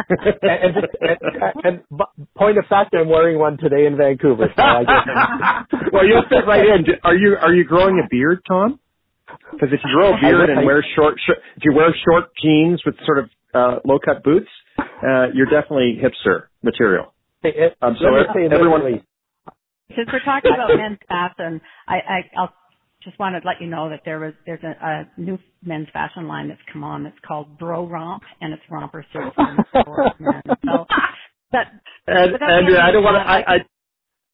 and, 0.42 0.76
and, 1.00 1.18
and, 1.20 1.64
and, 1.64 2.28
point 2.36 2.58
of 2.58 2.64
fact, 2.68 2.94
I'm 2.94 3.08
wearing 3.08 3.38
one 3.38 3.58
today 3.58 3.86
in 3.86 3.96
Vancouver. 3.96 4.48
So 4.56 4.62
I 4.62 4.84
guess 4.84 5.88
well, 5.92 6.06
you'll 6.06 6.28
fit 6.28 6.46
right 6.46 6.64
in. 6.64 6.84
Are 7.02 7.16
you 7.16 7.36
are 7.40 7.54
you 7.54 7.64
growing 7.64 8.00
a 8.04 8.08
beard, 8.08 8.40
Tom? 8.46 8.80
Because 9.52 9.68
if 9.72 9.80
you 9.84 9.90
grow 9.94 10.14
a 10.14 10.20
beard 10.20 10.50
and 10.50 10.66
wear 10.66 10.84
short, 10.94 11.14
short, 11.26 11.38
if 11.56 11.64
you 11.64 11.72
wear 11.74 11.94
short 12.04 12.30
jeans 12.42 12.82
with 12.84 12.94
sort 13.04 13.18
of 13.18 13.30
uh, 13.54 13.78
low 13.84 13.98
cut 13.98 14.22
boots, 14.22 14.48
uh, 14.78 15.26
you're 15.34 15.46
definitely 15.46 15.98
hipster 16.00 16.44
material. 16.62 17.14
Hey, 17.42 17.52
it, 17.54 17.76
um, 17.82 17.96
so 18.00 18.06
everyone. 18.06 19.02
Since 19.94 20.08
we're 20.12 20.24
talking 20.24 20.50
about 20.54 20.76
men's 20.76 20.98
fashion, 21.06 21.60
I, 21.86 21.94
I 21.94 22.30
I'll 22.38 22.54
just 23.04 23.18
wanted 23.18 23.40
to 23.40 23.46
let 23.46 23.60
you 23.60 23.66
know 23.66 23.88
that 23.90 24.00
there 24.04 24.18
was 24.18 24.32
there's 24.46 24.62
a, 24.62 24.74
a 24.80 25.20
new 25.20 25.38
men's 25.62 25.88
fashion 25.92 26.26
line 26.26 26.48
that's 26.48 26.60
come 26.72 26.82
on 26.82 27.04
that's 27.04 27.18
called 27.26 27.58
Bro 27.58 27.88
Romp, 27.88 28.22
and 28.40 28.52
it's 28.52 28.62
romper 28.70 29.04
suits 29.12 29.36
for 29.36 30.12
men. 30.18 30.42
So, 30.64 30.86
but, 31.52 31.66
and, 32.08 32.34
I 32.76 32.90
don't 32.90 33.04
want 33.04 33.14
to. 33.14 33.30
I, 33.30 33.38
I 33.46 33.58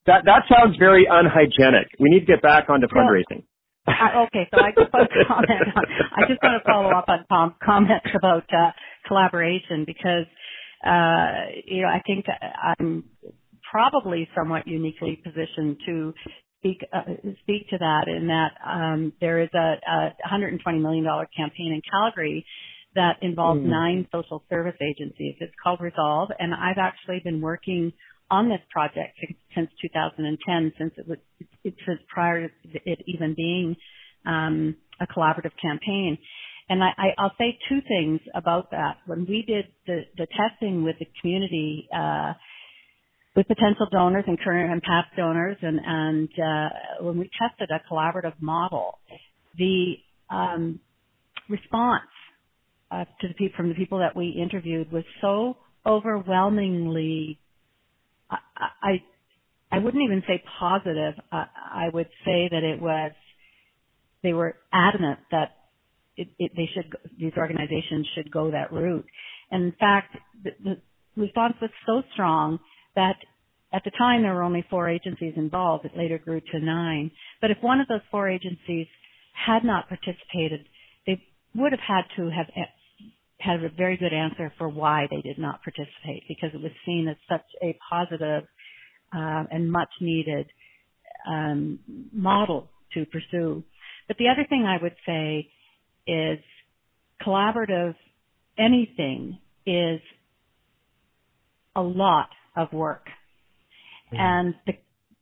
that 0.07 0.25
that 0.25 0.43
sounds 0.49 0.77
very 0.79 1.07
unhygienic. 1.11 1.89
We 1.99 2.09
need 2.09 2.21
to 2.21 2.27
get 2.27 2.43
back 2.43 2.71
onto 2.71 2.87
fundraising. 2.87 3.45
Uh, 3.87 4.25
okay, 4.27 4.49
so 4.51 4.61
I 4.61 4.71
just 4.77 4.93
want 4.93 5.11
to 5.11 5.25
comment 5.29 5.77
on, 5.77 5.85
I 6.17 6.29
just 6.29 6.43
want 6.43 6.63
to 6.63 6.65
follow 6.65 6.91
up 6.91 7.09
on 7.09 7.25
Tom's 7.29 7.55
comments 7.63 8.07
about 8.17 8.45
uh, 8.53 8.71
collaboration 9.07 9.85
because 9.85 10.27
uh, 10.85 11.53
you 11.67 11.83
know 11.83 11.89
I 11.89 12.01
think 12.07 12.25
I'm 12.79 13.05
probably 13.71 14.29
somewhat 14.35 14.67
uniquely 14.67 15.21
positioned 15.23 15.77
to 15.87 16.15
speak 16.61 16.85
uh, 16.93 17.01
speak 17.43 17.69
to 17.71 17.79
that 17.79 18.05
in 18.07 18.29
that 18.29 18.53
um, 18.65 19.13
there 19.21 19.41
is 19.43 19.49
a, 19.55 19.59
a 19.59 20.01
120 20.23 20.79
million 20.79 21.05
dollar 21.05 21.27
campaign 21.37 21.73
in 21.73 21.83
Calgary 21.91 22.45
that 22.95 23.17
involves 23.23 23.61
mm. 23.61 23.67
nine 23.67 24.07
social 24.13 24.43
service 24.51 24.77
agencies. 24.83 25.37
It's 25.41 25.53
called 25.63 25.81
Resolve, 25.81 26.31
and 26.39 26.53
I've 26.55 26.79
actually 26.79 27.21
been 27.25 27.41
working 27.41 27.93
on 28.31 28.49
this 28.49 28.61
project 28.71 29.19
since 29.55 29.71
2010, 29.83 30.73
since 30.79 30.93
it 30.97 31.09
was 31.09 31.19
it, 31.65 31.75
was 31.87 31.99
prior 32.13 32.49
to 32.49 32.55
it 32.85 32.99
even 33.07 33.35
being 33.35 33.77
um, 34.27 34.77
a 35.01 35.07
collaborative 35.07 35.53
campaign. 35.61 36.19
And 36.69 36.85
I, 36.85 36.91
I, 36.97 37.07
I'll 37.19 37.35
say 37.37 37.59
two 37.69 37.81
things 37.89 38.21
about 38.35 38.71
that. 38.71 38.99
When 39.07 39.27
we 39.27 39.45
did 39.47 39.67
the, 39.87 40.03
the 40.17 40.27
testing 40.27 40.85
with 40.85 40.97
the 41.01 41.07
community, 41.21 41.89
uh, 41.93 42.35
with 43.37 43.47
potential 43.47 43.87
donors 43.93 44.25
and 44.27 44.39
current 44.41 44.73
and 44.73 44.83
past 44.83 45.09
donors, 45.17 45.57
and, 45.63 45.81
and 45.85 46.29
uh, 46.39 47.05
when 47.05 47.19
we 47.19 47.31
tested 47.41 47.71
a 47.71 47.81
collaborative 47.93 48.35
model, 48.41 48.99
the 49.57 49.95
um, 50.31 50.81
response 51.49 52.03
uh, 52.91 53.05
to 53.21 53.29
the 53.39 53.49
from 53.57 53.69
the 53.69 53.75
people 53.75 53.99
that 53.99 54.17
we 54.17 54.31
interviewed 54.31 54.91
was 54.91 55.05
so 55.21 55.57
overwhelmingly 55.87 57.39
I, 58.31 58.39
I, 58.83 59.03
I 59.73 59.79
wouldn't 59.79 60.03
even 60.03 60.23
say 60.27 60.43
positive. 60.59 61.15
Uh, 61.33 61.45
I 61.55 61.89
would 61.93 62.09
say 62.25 62.49
that 62.51 62.63
it 62.63 62.81
was, 62.81 63.13
they 64.23 64.33
were 64.33 64.57
adamant 64.73 65.21
that 65.31 65.57
it, 66.17 66.29
it, 66.39 66.53
they 66.57 66.69
should, 66.75 66.95
these 67.19 67.33
organizations 67.37 68.07
should 68.15 68.31
go 68.31 68.51
that 68.51 68.73
route. 68.73 69.07
And 69.51 69.65
in 69.65 69.73
fact, 69.73 70.17
the, 70.43 70.51
the 70.63 70.81
response 71.21 71.55
was 71.61 71.71
so 71.87 72.03
strong 72.13 72.59
that 72.97 73.17
at 73.73 73.83
the 73.85 73.91
time 73.97 74.23
there 74.23 74.35
were 74.35 74.43
only 74.43 74.65
four 74.69 74.89
agencies 74.89 75.35
involved. 75.37 75.85
It 75.85 75.97
later 75.97 76.19
grew 76.19 76.41
to 76.41 76.61
nine. 76.61 77.11
But 77.41 77.51
if 77.51 77.59
one 77.61 77.81
of 77.81 77.89
those 77.89 78.01
four 78.11 78.29
agencies 78.29 78.87
had 79.47 79.65
not 79.65 79.89
participated, 79.89 80.67
they 81.07 81.23
would 81.55 81.73
have 81.73 81.81
had 81.87 82.03
to 82.17 82.31
have 82.31 82.47
had 83.39 83.65
a 83.65 83.69
very 83.71 83.97
good 83.97 84.13
answer 84.13 84.53
for 84.59 84.69
why 84.69 85.07
they 85.11 85.21
did 85.23 85.39
not 85.39 85.63
participate 85.63 86.25
because 86.29 86.51
it 86.53 86.61
was 86.61 86.73
seen 86.85 87.09
as 87.09 87.17
such 87.29 87.47
a 87.63 87.77
positive 87.89 88.45
uh, 89.15 89.45
and 89.51 89.71
much 89.71 89.89
needed 90.01 90.47
um, 91.29 91.79
model 92.13 92.71
to 92.95 93.05
pursue. 93.07 93.63
But 94.09 94.17
the 94.19 94.29
other 94.29 94.45
thing 94.49 94.65
I 94.65 94.83
would 94.83 94.97
say 95.07 95.49
is 96.07 96.39
collaborative 97.25 97.95
anything 98.59 99.39
is 99.67 100.01
a 101.77 101.83
lot 101.83 102.29
of 102.57 102.73
work. 102.73 103.07
Mm-hmm. 104.13 104.17
And 104.19 104.55
the, 104.67 104.73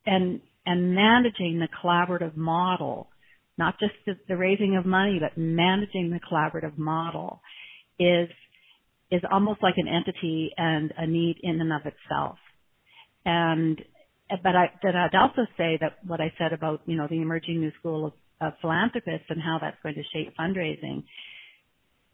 and 0.06 0.40
and 0.66 0.94
managing 0.94 1.60
the 1.60 1.68
collaborative 1.82 2.36
model, 2.36 3.08
not 3.56 3.78
just 3.80 3.92
the, 4.06 4.14
the 4.28 4.36
raising 4.36 4.76
of 4.76 4.84
money, 4.84 5.18
but 5.20 5.38
managing 5.40 6.10
the 6.10 6.20
collaborative 6.20 6.76
model 6.76 7.40
is 7.98 8.28
is 9.10 9.22
almost 9.32 9.62
like 9.62 9.74
an 9.78 9.88
entity 9.88 10.50
and 10.56 10.92
a 10.96 11.06
need 11.06 11.36
in 11.42 11.60
and 11.60 11.72
of 11.72 11.80
itself. 11.86 12.38
And 13.24 13.80
but 14.42 14.54
I 14.54 14.70
that 14.82 14.94
I'd 14.94 15.16
also 15.16 15.46
say 15.56 15.78
that 15.80 15.98
what 16.06 16.20
I 16.20 16.32
said 16.38 16.52
about 16.52 16.82
you 16.86 16.96
know 16.96 17.06
the 17.08 17.20
emerging 17.20 17.60
new 17.60 17.72
school 17.78 18.06
of, 18.06 18.12
of 18.40 18.52
philanthropists 18.60 19.26
and 19.30 19.40
how 19.40 19.58
that's 19.60 19.76
going 19.82 19.94
to 19.94 20.02
shape 20.12 20.34
fundraising 20.38 21.04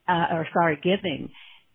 uh, 0.08 0.34
or 0.34 0.46
sorry 0.52 0.78
giving. 0.82 1.30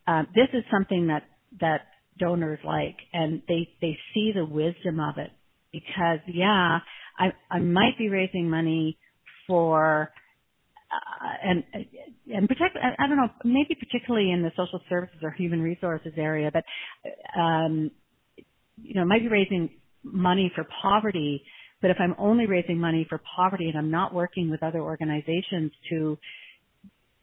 Uh, 0.07 0.23
this 0.33 0.47
is 0.53 0.63
something 0.71 1.07
that 1.07 1.23
that 1.59 1.81
donors 2.19 2.59
like, 2.63 2.97
and 3.13 3.41
they 3.47 3.69
they 3.81 3.97
see 4.13 4.31
the 4.33 4.45
wisdom 4.45 4.99
of 4.99 5.17
it 5.17 5.31
because 5.71 6.19
yeah, 6.27 6.79
I 7.17 7.33
I 7.49 7.59
might 7.59 7.97
be 7.97 8.09
raising 8.09 8.49
money 8.49 8.97
for 9.47 10.11
uh, 10.91 11.49
and 11.49 11.63
and 12.33 12.47
protect 12.47 12.77
I, 12.77 13.03
I 13.03 13.07
don't 13.07 13.17
know 13.17 13.29
maybe 13.43 13.75
particularly 13.75 14.31
in 14.31 14.41
the 14.41 14.51
social 14.55 14.81
services 14.89 15.19
or 15.21 15.31
human 15.31 15.61
resources 15.61 16.13
area, 16.17 16.51
but 16.51 16.63
um, 17.39 17.91
you 18.81 18.95
know 18.95 19.05
might 19.05 19.21
be 19.21 19.29
raising 19.29 19.69
money 20.03 20.51
for 20.55 20.65
poverty. 20.81 21.43
But 21.81 21.91
if 21.91 21.97
I'm 21.99 22.15
only 22.17 22.45
raising 22.45 22.77
money 22.77 23.05
for 23.07 23.21
poverty 23.35 23.69
and 23.69 23.77
I'm 23.77 23.91
not 23.91 24.13
working 24.13 24.49
with 24.49 24.63
other 24.63 24.81
organizations 24.81 25.71
to 25.89 26.17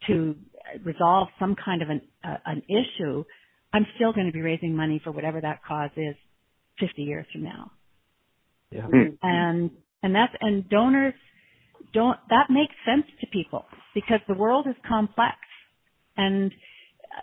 to 0.06 0.36
resolve 0.84 1.28
some 1.38 1.56
kind 1.62 1.82
of 1.82 1.90
an 1.90 2.00
uh, 2.24 2.36
an 2.46 2.62
issue, 2.68 3.24
I'm 3.72 3.86
still 3.96 4.12
going 4.12 4.26
to 4.26 4.32
be 4.32 4.42
raising 4.42 4.74
money 4.74 5.00
for 5.02 5.12
whatever 5.12 5.40
that 5.40 5.60
cause 5.66 5.90
is 5.96 6.14
50 6.80 7.02
years 7.02 7.26
from 7.32 7.44
now. 7.44 7.72
Yeah. 8.70 8.82
Hmm. 8.82 9.14
And 9.22 9.70
and 10.02 10.14
that's 10.14 10.32
and 10.40 10.68
donors 10.68 11.14
don't 11.92 12.18
that 12.30 12.46
makes 12.50 12.74
sense 12.84 13.06
to 13.20 13.26
people 13.32 13.64
because 13.94 14.20
the 14.28 14.34
world 14.34 14.66
is 14.68 14.74
complex 14.86 15.36
and 16.16 16.52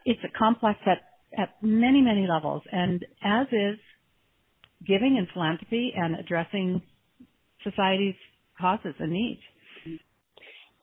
it's 0.06 0.22
a 0.24 0.38
complex 0.38 0.80
at 0.86 1.00
at 1.38 1.50
many 1.62 2.02
many 2.02 2.28
levels 2.28 2.62
and 2.72 3.06
as 3.24 3.48
is 3.52 3.80
giving 4.86 5.18
and 5.18 5.28
philanthropy 5.34 5.94
and 5.96 6.16
addressing 6.16 6.82
society's 7.64 8.16
causes 8.60 8.96
and 9.00 9.12
needs. 9.12 9.42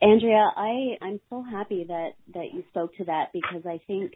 Andrea, 0.03 0.51
I 0.57 0.97
I'm 1.03 1.21
so 1.29 1.43
happy 1.43 1.85
that 1.89 2.11
that 2.35 2.55
you 2.55 2.65
spoke 2.71 2.97
to 2.97 3.05
that 3.05 3.29
because 3.33 3.67
I 3.67 3.81
think 3.87 4.13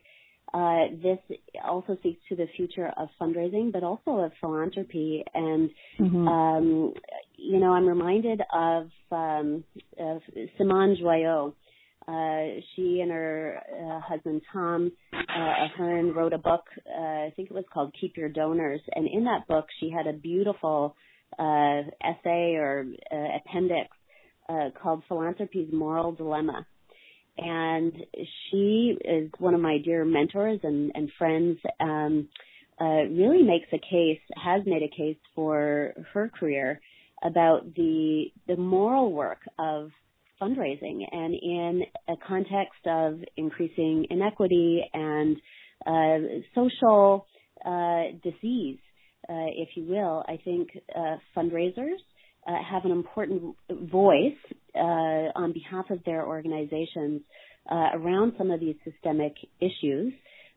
uh, 0.52 0.86
this 1.02 1.18
also 1.64 1.96
speaks 1.96 2.20
to 2.28 2.36
the 2.36 2.46
future 2.56 2.92
of 2.96 3.08
fundraising, 3.20 3.72
but 3.72 3.82
also 3.82 4.12
of 4.18 4.32
philanthropy. 4.40 5.24
And 5.34 5.70
Mm-hmm. 5.98 6.28
um, 6.28 6.94
you 7.36 7.60
know, 7.60 7.72
I'm 7.72 7.86
reminded 7.86 8.40
of, 8.52 8.88
um, 9.10 9.64
of 9.98 10.22
Simone 10.58 10.96
Joyaux. 11.00 11.52
Uh, 12.06 12.60
she 12.74 13.00
and 13.00 13.10
her 13.10 13.60
uh, 13.72 14.00
husband 14.00 14.42
Tom 14.52 14.92
uh, 15.14 15.64
Ahern 15.64 16.12
wrote 16.12 16.34
a 16.34 16.38
book. 16.38 16.64
Uh, 16.86 17.00
I 17.00 17.32
think 17.34 17.50
it 17.50 17.54
was 17.54 17.64
called 17.72 17.94
"Keep 17.98 18.18
Your 18.18 18.28
Donors," 18.28 18.82
and 18.94 19.08
in 19.08 19.24
that 19.24 19.48
book, 19.48 19.66
she 19.80 19.88
had 19.88 20.06
a 20.06 20.12
beautiful 20.12 20.96
uh, 21.38 21.80
essay 22.04 22.56
or 22.56 22.84
uh, 23.10 23.38
appendix 23.38 23.88
uh, 24.50 24.68
called 24.82 25.02
"Philanthropy's 25.08 25.72
Moral 25.72 26.12
Dilemma." 26.12 26.66
And 27.36 27.92
she 28.50 28.96
is 29.04 29.30
one 29.38 29.54
of 29.54 29.60
my 29.60 29.78
dear 29.84 30.04
mentors 30.04 30.60
and, 30.62 30.92
and 30.94 31.10
friends. 31.18 31.58
Um, 31.80 32.28
uh, 32.80 33.04
really 33.08 33.42
makes 33.42 33.68
a 33.72 33.78
case, 33.78 34.20
has 34.34 34.62
made 34.66 34.82
a 34.82 34.96
case 34.96 35.16
for 35.34 35.92
her 36.12 36.28
career 36.28 36.80
about 37.22 37.74
the 37.74 38.24
the 38.48 38.56
moral 38.56 39.12
work 39.12 39.38
of 39.58 39.90
fundraising, 40.40 41.02
and 41.10 41.34
in 41.34 41.82
a 42.08 42.14
context 42.26 42.84
of 42.86 43.20
increasing 43.36 44.06
inequity 44.10 44.82
and 44.92 45.36
uh, 45.86 46.18
social 46.54 47.26
uh, 47.64 48.02
disease, 48.22 48.78
uh, 49.28 49.50
if 49.56 49.68
you 49.76 49.84
will. 49.84 50.24
I 50.26 50.38
think 50.44 50.70
uh, 50.94 51.16
fundraisers 51.36 52.00
uh, 52.46 52.52
have 52.70 52.84
an 52.84 52.90
important 52.90 53.56
voice 53.70 54.36
uh, 54.74 55.32
on 55.34 55.52
behalf 55.52 55.86
of 55.90 56.02
their 56.04 56.26
organizations 56.26 57.22
uh, 57.70 57.90
around 57.94 58.34
some 58.36 58.50
of 58.50 58.60
these 58.60 58.76
systemic 58.84 59.34
issues, 59.60 60.12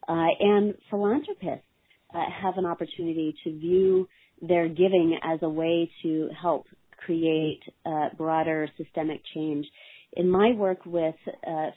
uh, 0.07 0.27
and 0.39 0.73
philanthropists 0.89 1.65
uh, 2.13 2.19
have 2.41 2.57
an 2.57 2.65
opportunity 2.65 3.35
to 3.43 3.57
view 3.57 4.07
their 4.41 4.67
giving 4.67 5.17
as 5.23 5.39
a 5.41 5.49
way 5.49 5.89
to 6.03 6.29
help 6.39 6.65
create 6.97 7.61
uh, 7.85 8.09
broader 8.17 8.67
systemic 8.77 9.21
change. 9.33 9.65
In 10.13 10.29
my 10.29 10.51
work 10.53 10.85
with 10.85 11.15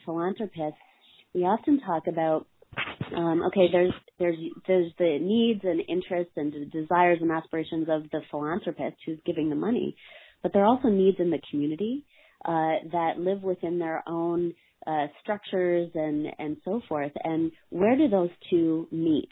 philanthropists, 0.05 0.79
we 1.35 1.43
often 1.43 1.81
talk 1.81 2.07
about 2.07 2.47
um, 3.17 3.43
okay, 3.47 3.69
there's 3.73 3.93
there's 4.19 4.37
there's 4.67 4.93
the 4.99 5.19
needs 5.21 5.61
and 5.65 5.81
interests 5.89 6.33
and 6.37 6.53
desires 6.71 7.19
and 7.21 7.31
aspirations 7.31 7.89
of 7.91 8.11
the 8.11 8.21
philanthropist 8.31 8.97
who's 9.07 9.19
giving 9.25 9.51
the 9.51 9.57
money, 9.57 9.97
but 10.43 10.53
there 10.53 10.63
are 10.63 10.67
also 10.67 10.89
needs 10.89 11.19
in 11.19 11.31
the 11.31 11.41
community 11.51 12.05
uh, 12.45 12.81
that 12.93 13.19
live 13.19 13.43
within 13.43 13.79
their 13.79 14.03
own 14.07 14.55
uh, 14.87 15.07
structures 15.23 15.91
and 15.95 16.27
and 16.39 16.57
so 16.65 16.81
forth. 16.89 17.13
And 17.23 17.53
where 17.71 17.97
do 17.97 18.09
those 18.09 18.31
two 18.51 18.89
meet? 18.91 19.31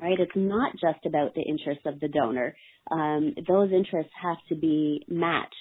Right? 0.00 0.18
It's 0.18 0.32
not 0.36 0.72
just 0.72 1.04
about 1.06 1.34
the 1.34 1.42
interests 1.42 1.84
of 1.86 1.98
the 2.00 2.08
donor. 2.08 2.54
Um, 2.90 3.34
those 3.48 3.72
interests 3.72 4.12
have 4.22 4.38
to 4.48 4.54
be 4.54 5.04
matched. 5.08 5.54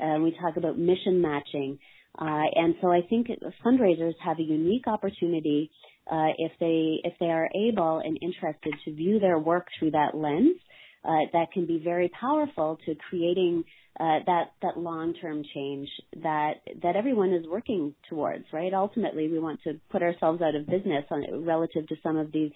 Uh, 0.00 0.18
we 0.20 0.32
talk 0.32 0.56
about 0.56 0.78
mission 0.78 1.20
matching. 1.20 1.78
Uh, 2.16 2.46
and 2.54 2.74
so 2.80 2.90
I 2.90 3.00
think 3.08 3.28
fundraisers 3.64 4.14
have 4.24 4.38
a 4.38 4.42
unique 4.42 4.86
opportunity 4.86 5.70
uh, 6.10 6.32
if 6.38 6.52
they 6.60 7.00
if 7.04 7.14
they 7.18 7.26
are 7.26 7.48
able 7.54 7.98
and 7.98 8.18
interested 8.20 8.74
to 8.84 8.94
view 8.94 9.18
their 9.18 9.38
work 9.38 9.68
through 9.78 9.92
that 9.92 10.14
lens. 10.14 10.56
Uh, 11.04 11.28
that 11.34 11.52
can 11.52 11.66
be 11.66 11.78
very 11.84 12.10
powerful 12.18 12.78
to 12.86 12.94
creating 13.10 13.62
uh, 14.00 14.18
that 14.26 14.52
that 14.62 14.76
long 14.76 15.14
term 15.20 15.44
change 15.54 15.88
that 16.22 16.54
that 16.82 16.96
everyone 16.96 17.32
is 17.32 17.46
working 17.46 17.94
towards. 18.08 18.44
Right. 18.52 18.72
Ultimately, 18.72 19.28
we 19.28 19.38
want 19.38 19.60
to 19.64 19.78
put 19.90 20.02
ourselves 20.02 20.42
out 20.42 20.54
of 20.54 20.66
business 20.66 21.04
on, 21.10 21.44
relative 21.44 21.86
to 21.88 21.96
some 22.02 22.16
of 22.16 22.32
these 22.32 22.50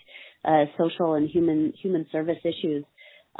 uh, 0.45 0.65
social 0.77 1.15
and 1.15 1.29
human 1.29 1.73
human 1.81 2.07
service 2.11 2.39
issues. 2.43 2.85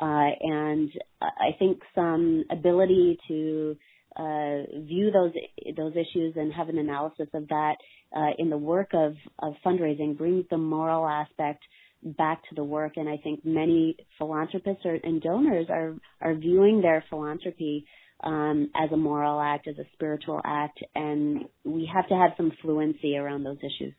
Uh, 0.01 0.31
and 0.41 0.91
I 1.21 1.57
think 1.59 1.81
some 1.95 2.45
ability 2.53 3.19
to 3.27 3.77
uh, 4.19 4.81
view 4.81 5.11
those 5.13 5.33
those 5.77 5.93
issues 5.93 6.35
and 6.37 6.53
have 6.53 6.69
an 6.69 6.79
analysis 6.79 7.29
of 7.33 7.49
that 7.49 7.77
uh, 8.15 8.31
in 8.39 8.51
the 8.51 8.59
work 8.59 8.91
of, 8.93 9.15
of 9.39 9.55
fundraising 9.65 10.17
brings 10.17 10.45
the 10.51 10.59
moral 10.59 11.07
aspect 11.07 11.63
back 12.03 12.43
to 12.49 12.55
the 12.55 12.65
work. 12.65 12.93
And 12.97 13.09
I 13.09 13.17
think 13.17 13.45
many 13.45 13.97
philanthropists 14.19 14.85
are, 14.85 14.99
and 15.03 15.23
donors 15.23 15.67
are 15.71 15.95
are 16.21 16.35
viewing 16.35 16.81
their 16.81 17.05
philanthropy 17.09 17.87
um, 18.25 18.71
as 18.75 18.91
a 18.93 18.97
moral 18.97 19.41
act, 19.41 19.69
as 19.69 19.79
a 19.79 19.85
spiritual 19.93 20.41
act, 20.45 20.81
and 20.95 21.45
we 21.65 21.89
have 21.93 22.09
to 22.09 22.15
have 22.15 22.33
some 22.37 22.53
fluency 22.63 23.17
around 23.17 23.45
those 23.45 23.59
issues. 23.59 23.95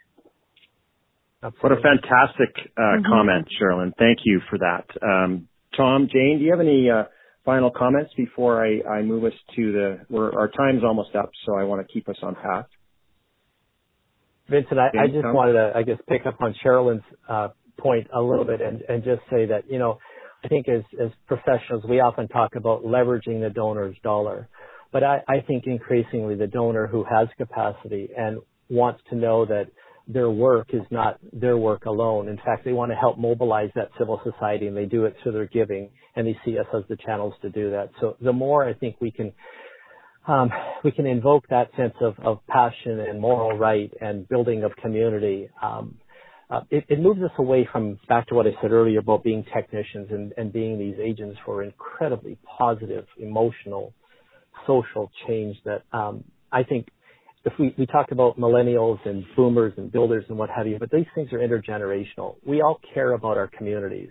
What 1.41 1.71
a 1.71 1.77
fantastic 1.77 2.53
uh, 2.75 2.81
Mhm. 2.81 3.05
comment, 3.05 3.47
Sherilyn. 3.57 3.93
Thank 3.97 4.19
you 4.25 4.41
for 4.49 4.57
that. 4.57 4.85
Um, 5.01 5.47
Tom, 5.71 6.09
Jane, 6.09 6.39
do 6.39 6.43
you 6.43 6.51
have 6.51 6.59
any 6.59 6.89
uh, 6.89 7.05
final 7.45 7.71
comments 7.71 8.11
before 8.15 8.65
I, 8.65 8.81
I 8.87 9.01
move 9.01 9.23
us 9.23 9.33
to 9.55 9.71
the? 9.71 9.99
We're, 10.09 10.31
our 10.37 10.49
time's 10.49 10.83
almost 10.83 11.15
up, 11.15 11.31
so 11.45 11.55
I 11.55 11.63
want 11.63 11.85
to 11.85 11.93
keep 11.93 12.07
us 12.09 12.17
on 12.21 12.35
path. 12.35 12.65
Vincent, 14.49 14.79
I, 14.79 14.87
I 15.03 15.07
just 15.07 15.25
wanted 15.25 15.53
to, 15.53 15.71
I 15.75 15.83
guess, 15.83 15.97
pick 16.07 16.25
up 16.25 16.41
on 16.41 16.55
Sherilyn's 16.63 17.03
uh, 17.27 17.49
point 17.77 18.07
a 18.13 18.21
little 18.21 18.45
bit 18.45 18.61
and, 18.61 18.81
and 18.89 19.03
just 19.03 19.21
say 19.29 19.45
that, 19.45 19.63
you 19.69 19.79
know, 19.79 19.99
I 20.43 20.47
think 20.47 20.67
as, 20.67 20.81
as 21.01 21.11
professionals, 21.27 21.83
we 21.87 21.99
often 21.99 22.27
talk 22.27 22.55
about 22.55 22.83
leveraging 22.83 23.41
the 23.41 23.51
donor's 23.53 23.95
dollar. 24.03 24.47
But 24.91 25.03
I, 25.03 25.21
I 25.27 25.41
think 25.45 25.65
increasingly 25.67 26.35
the 26.35 26.47
donor 26.47 26.87
who 26.87 27.03
has 27.03 27.27
capacity 27.37 28.09
and 28.17 28.39
wants 28.69 29.01
to 29.09 29.15
know 29.15 29.45
that 29.45 29.67
their 30.11 30.29
work 30.29 30.69
is 30.73 30.81
not 30.89 31.19
their 31.31 31.55
work 31.55 31.85
alone. 31.85 32.27
In 32.27 32.37
fact, 32.37 32.65
they 32.65 32.73
want 32.73 32.91
to 32.91 32.95
help 32.95 33.19
mobilize 33.19 33.69
that 33.75 33.91
civil 33.97 34.19
society 34.23 34.65
and 34.65 34.75
they 34.75 34.85
do 34.85 35.05
it 35.05 35.15
through 35.21 35.33
their 35.33 35.45
giving 35.45 35.91
and 36.15 36.25
they 36.25 36.37
see 36.43 36.57
us 36.57 36.65
as 36.75 36.83
the 36.89 36.97
channels 36.97 37.35
to 37.43 37.49
do 37.51 37.69
that. 37.71 37.91
So 38.01 38.17
the 38.19 38.33
more 38.33 38.67
I 38.67 38.73
think 38.73 38.95
we 38.99 39.11
can 39.11 39.31
um, 40.27 40.49
we 40.83 40.91
can 40.91 41.05
invoke 41.05 41.47
that 41.49 41.69
sense 41.77 41.93
of, 42.01 42.15
of 42.19 42.39
passion 42.47 42.99
and 42.99 43.21
moral 43.21 43.57
right 43.57 43.91
and 44.01 44.27
building 44.27 44.63
of 44.63 44.75
community. 44.75 45.49
Um, 45.61 45.97
uh, 46.49 46.61
it, 46.71 46.85
it 46.89 46.99
moves 46.99 47.21
us 47.21 47.31
away 47.37 47.69
from 47.71 47.99
back 48.07 48.27
to 48.27 48.35
what 48.35 48.47
I 48.47 48.51
said 48.61 48.71
earlier 48.71 48.99
about 48.99 49.23
being 49.23 49.45
technicians 49.53 50.07
and, 50.09 50.33
and 50.35 50.51
being 50.51 50.79
these 50.79 50.95
agents 50.99 51.37
for 51.45 51.63
incredibly 51.63 52.39
positive, 52.57 53.05
emotional, 53.19 53.93
social 54.65 55.11
change 55.27 55.57
that 55.65 55.83
um, 55.93 56.23
I 56.51 56.63
think 56.63 56.87
if 57.51 57.59
we, 57.59 57.75
we 57.77 57.85
talk 57.85 58.11
about 58.11 58.37
millennials 58.37 58.99
and 59.05 59.23
boomers 59.35 59.73
and 59.77 59.91
builders 59.91 60.25
and 60.29 60.37
what 60.37 60.49
have 60.49 60.67
you, 60.67 60.77
but 60.79 60.91
these 60.91 61.05
things 61.15 61.31
are 61.33 61.39
intergenerational. 61.39 62.35
We 62.45 62.61
all 62.61 62.79
care 62.93 63.11
about 63.13 63.37
our 63.37 63.47
communities. 63.47 64.09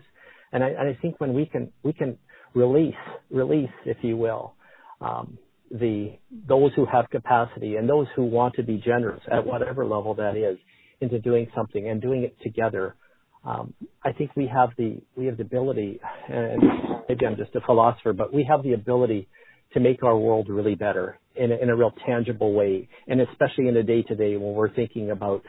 And 0.52 0.64
I, 0.64 0.68
and 0.68 0.88
I 0.88 0.98
think 1.00 1.20
when 1.20 1.34
we 1.34 1.46
can, 1.46 1.72
we 1.82 1.92
can 1.92 2.18
release, 2.54 2.94
release, 3.30 3.70
if 3.84 3.98
you 4.02 4.16
will, 4.16 4.54
um, 5.00 5.38
the, 5.70 6.18
those 6.48 6.72
who 6.74 6.86
have 6.86 7.10
capacity 7.10 7.76
and 7.76 7.88
those 7.88 8.06
who 8.16 8.24
want 8.24 8.54
to 8.54 8.62
be 8.62 8.78
generous 8.78 9.20
at 9.30 9.44
whatever 9.44 9.84
level 9.84 10.14
that 10.14 10.36
is 10.36 10.58
into 11.00 11.18
doing 11.18 11.46
something 11.54 11.88
and 11.88 12.00
doing 12.00 12.22
it 12.22 12.36
together, 12.42 12.96
um, 13.44 13.74
I 14.04 14.12
think 14.12 14.32
we 14.36 14.50
have 14.52 14.70
the 14.76 15.00
we 15.16 15.26
have 15.26 15.36
the 15.36 15.44
ability, 15.44 16.00
and 16.28 16.60
maybe 17.08 17.24
I'm 17.24 17.36
just 17.36 17.54
a 17.54 17.60
philosopher, 17.60 18.12
but 18.12 18.34
we 18.34 18.44
have 18.50 18.62
the 18.62 18.72
ability 18.72 19.28
to 19.74 19.80
make 19.80 20.02
our 20.02 20.16
world 20.16 20.48
really 20.48 20.74
better 20.74 21.18
in 21.36 21.52
a, 21.52 21.56
in 21.56 21.70
a 21.70 21.76
real 21.76 21.92
tangible 22.06 22.52
way, 22.52 22.88
and 23.06 23.20
especially 23.20 23.68
in 23.68 23.76
a 23.76 23.82
day 23.82 24.02
to 24.02 24.14
day 24.14 24.36
when 24.36 24.54
we're 24.54 24.74
thinking 24.74 25.10
about 25.10 25.42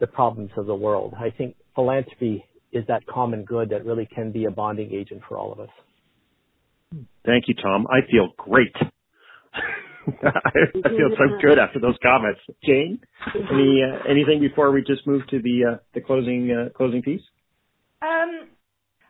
the 0.00 0.06
problems 0.06 0.50
of 0.56 0.66
the 0.66 0.74
world. 0.74 1.14
I 1.18 1.30
think 1.30 1.56
philanthropy 1.74 2.44
is 2.72 2.84
that 2.88 3.06
common 3.06 3.44
good 3.44 3.70
that 3.70 3.84
really 3.84 4.06
can 4.06 4.32
be 4.32 4.44
a 4.44 4.50
bonding 4.50 4.92
agent 4.92 5.22
for 5.28 5.38
all 5.38 5.52
of 5.52 5.60
us. 5.60 5.70
Thank 7.24 7.44
you, 7.48 7.54
Tom. 7.54 7.86
I 7.90 8.08
feel 8.10 8.28
great. 8.36 8.74
I 10.06 10.88
feel 10.88 11.10
so 11.18 11.38
good 11.42 11.58
after 11.58 11.80
those 11.80 11.96
comments. 12.02 12.40
Jane, 12.64 13.00
any 13.34 13.82
uh, 13.82 14.08
anything 14.08 14.40
before 14.40 14.70
we 14.70 14.82
just 14.82 15.06
move 15.06 15.22
to 15.30 15.40
the 15.42 15.72
uh, 15.72 15.76
the 15.94 16.00
closing 16.00 16.50
uh, 16.52 16.68
closing 16.76 17.02
piece? 17.02 17.22
Um, 18.00 18.46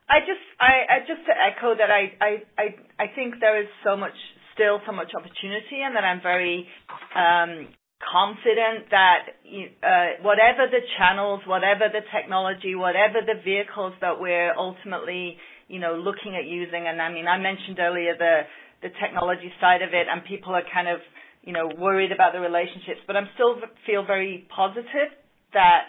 I 0.09 0.21
just 0.21 0.41
I, 0.59 0.97
I 0.97 0.99
just 1.01 1.27
to 1.27 1.33
echo 1.37 1.75
that 1.77 1.91
I, 1.91 2.15
I 2.21 2.31
I 2.57 3.05
I 3.05 3.07
think 3.15 3.35
there 3.41 3.61
is 3.61 3.69
so 3.85 3.97
much 3.97 4.17
still 4.57 4.81
so 4.89 4.91
much 4.91 5.15
opportunity, 5.15 5.85
and 5.85 5.95
that 5.95 6.03
I'm 6.03 6.25
very 6.25 6.67
um, 7.15 7.71
confident 8.03 8.91
that 8.91 9.37
uh, 9.85 10.25
whatever 10.27 10.67
the 10.67 10.83
channels, 10.99 11.47
whatever 11.47 11.87
the 11.93 12.03
technology, 12.11 12.75
whatever 12.75 13.21
the 13.23 13.39
vehicles 13.45 13.95
that 14.01 14.19
we're 14.19 14.57
ultimately 14.57 15.37
you 15.69 15.79
know 15.79 15.95
looking 15.95 16.35
at 16.35 16.49
using, 16.49 16.89
and 16.91 17.01
I 17.01 17.13
mean 17.13 17.29
I 17.29 17.39
mentioned 17.39 17.79
earlier 17.79 18.17
the 18.19 18.49
the 18.83 18.89
technology 19.01 19.53
side 19.61 19.83
of 19.83 19.91
it, 19.95 20.07
and 20.11 20.25
people 20.25 20.55
are 20.55 20.63
kind 20.73 20.89
of, 20.89 21.01
you 21.43 21.53
know, 21.53 21.71
worried 21.79 22.13
about 22.13 22.33
the 22.33 22.41
relationships. 22.41 23.01
But 23.07 23.17
I'm 23.17 23.29
still 23.35 23.57
feel 23.87 24.05
very 24.05 24.47
positive 24.55 25.11
that, 25.53 25.89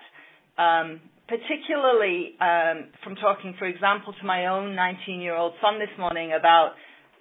um, 0.57 1.01
particularly 1.27 2.39
um, 2.39 2.87
from 3.03 3.15
talking, 3.15 3.55
for 3.59 3.65
example, 3.67 4.13
to 4.19 4.25
my 4.25 4.47
own 4.47 4.75
19-year-old 4.75 5.53
son 5.61 5.79
this 5.79 5.91
morning 5.99 6.31
about 6.37 6.73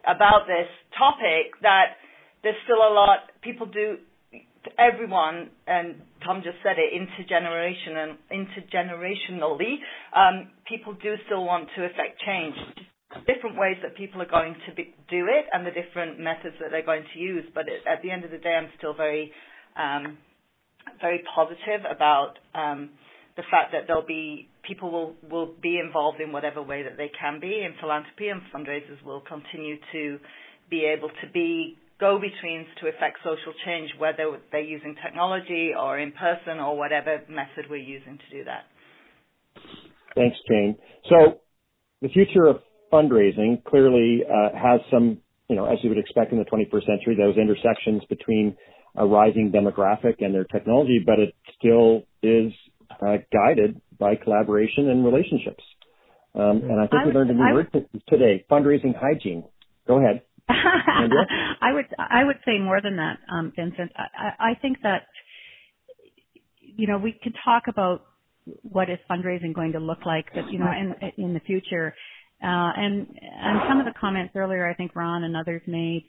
about 0.07 0.47
this 0.47 0.69
topic, 0.97 1.53
that 1.63 1.99
there's 2.43 2.59
still 2.65 2.79
a 2.79 2.93
lot 2.95 3.31
people 3.43 3.67
do. 3.67 3.99
Everyone, 4.79 5.51
and 5.69 6.03
Tom 6.25 6.43
just 6.43 6.59
said 6.63 6.75
it, 6.75 6.91
intergeneration 6.91 7.95
and 8.03 8.19
intergenerationally, 8.35 9.79
um, 10.11 10.51
people 10.67 10.93
do 10.95 11.15
still 11.27 11.45
want 11.45 11.69
to 11.77 11.85
affect 11.85 12.19
change 12.27 12.57
different 13.27 13.57
ways 13.57 13.77
that 13.83 13.97
people 13.97 14.21
are 14.21 14.29
going 14.29 14.55
to 14.69 14.75
be, 14.75 14.95
do 15.09 15.27
it 15.31 15.47
and 15.53 15.65
the 15.67 15.71
different 15.71 16.19
methods 16.19 16.57
that 16.61 16.71
they're 16.71 16.85
going 16.85 17.05
to 17.15 17.19
use. 17.19 17.45
But 17.55 17.69
it, 17.69 17.81
at 17.91 18.03
the 18.03 18.11
end 18.11 18.25
of 18.25 18.31
the 18.31 18.39
day, 18.39 18.59
I'm 18.59 18.69
still 18.77 18.95
very, 18.95 19.33
um, 19.79 20.19
very 21.01 21.23
positive 21.35 21.87
about 21.89 22.35
um, 22.55 22.91
the 23.37 23.43
fact 23.51 23.73
that 23.73 23.85
there'll 23.87 24.07
be 24.07 24.49
people 24.67 24.91
will 24.91 25.15
will 25.31 25.55
be 25.63 25.79
involved 25.79 26.21
in 26.21 26.33
whatever 26.33 26.63
way 26.63 26.83
that 26.83 26.97
they 26.97 27.11
can 27.19 27.41
be 27.41 27.63
in 27.65 27.75
philanthropy, 27.81 28.29
and 28.29 28.41
fundraisers 28.55 29.03
will 29.05 29.21
continue 29.21 29.77
to 29.93 30.19
be 30.71 30.85
able 30.85 31.09
to 31.09 31.31
be 31.33 31.77
go-betweens 31.99 32.67
to 32.81 32.89
affect 32.89 33.19
social 33.25 33.55
change, 33.65 33.91
whether 33.99 34.39
they're 34.53 34.61
using 34.61 34.95
technology 35.03 35.71
or 35.79 35.99
in 35.99 36.13
person 36.13 36.59
or 36.59 36.77
whatever 36.77 37.23
method 37.29 37.71
we're 37.71 37.77
using 37.77 38.19
to 38.19 38.39
do 38.39 38.45
that. 38.45 38.65
Thanks, 40.15 40.37
Jane. 40.49 40.77
So 41.09 41.41
the 42.03 42.09
future 42.09 42.47
of 42.47 42.57
fundraising 42.93 43.65
clearly 43.65 44.23
uh, 44.25 44.57
has 44.57 44.81
some, 44.91 45.19
you 45.49 45.57
know, 45.57 45.65
as 45.65 45.79
you 45.83 45.89
would 45.89 45.99
expect 45.99 46.33
in 46.33 46.39
the 46.39 46.45
21st 46.45 46.87
century, 46.87 47.17
those 47.17 47.37
intersections 47.37 48.03
between 48.09 48.57
a 48.97 49.07
rising 49.07 49.53
demographic 49.53 50.17
and 50.21 50.35
their 50.35 50.45
technology, 50.45 51.01
but 51.05 51.19
it 51.19 51.35
still 51.59 52.03
is 52.23 52.53
uh, 52.91 53.17
guided 53.33 53.81
by 53.99 54.15
collaboration 54.17 54.89
and 54.91 55.05
relationships. 55.05 55.63
Um, 56.35 56.63
and 56.65 56.81
I 56.81 56.87
think 56.87 57.03
I 57.03 57.07
we 57.07 57.13
learned 57.13 57.31
a 57.31 57.35
new 57.35 57.55
word 57.55 57.73
today: 58.09 58.45
fundraising 58.51 58.95
hygiene. 58.95 59.45
Go 59.87 59.99
ahead. 59.99 60.23
I 60.49 61.73
would 61.73 61.87
I 61.99 62.25
would 62.25 62.37
say 62.45 62.59
more 62.59 62.81
than 62.81 62.97
that, 62.97 63.19
um, 63.33 63.53
Vincent. 63.57 63.91
I, 63.97 64.51
I 64.51 64.55
think 64.61 64.79
that 64.83 65.07
you 66.61 66.87
know 66.87 66.99
we 66.99 67.19
could 67.23 67.35
talk 67.45 67.65
about 67.69 68.03
what 68.63 68.91
is 68.91 68.99
fundraising 69.11 69.55
going 69.55 69.73
to 69.73 69.81
look 69.81 70.05
like, 70.05 70.27
but 70.35 70.53
you 70.53 70.59
know 70.59 70.71
in 70.71 70.95
in 71.17 71.35
the 71.35 71.41
future, 71.41 71.95
uh, 72.43 72.71
and 72.77 73.07
and 73.09 73.61
some 73.69 73.81
of 73.81 73.87
the 73.87 73.95
comments 73.99 74.35
earlier, 74.37 74.69
I 74.69 74.75
think 74.75 74.95
Ron 74.95 75.25
and 75.25 75.37
others 75.37 75.63
made, 75.67 76.05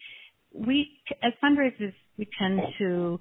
we 0.53 0.89
as 1.23 1.34
fundraisers 1.43 1.93
we 2.17 2.28
tend 2.39 2.59
to 2.80 3.19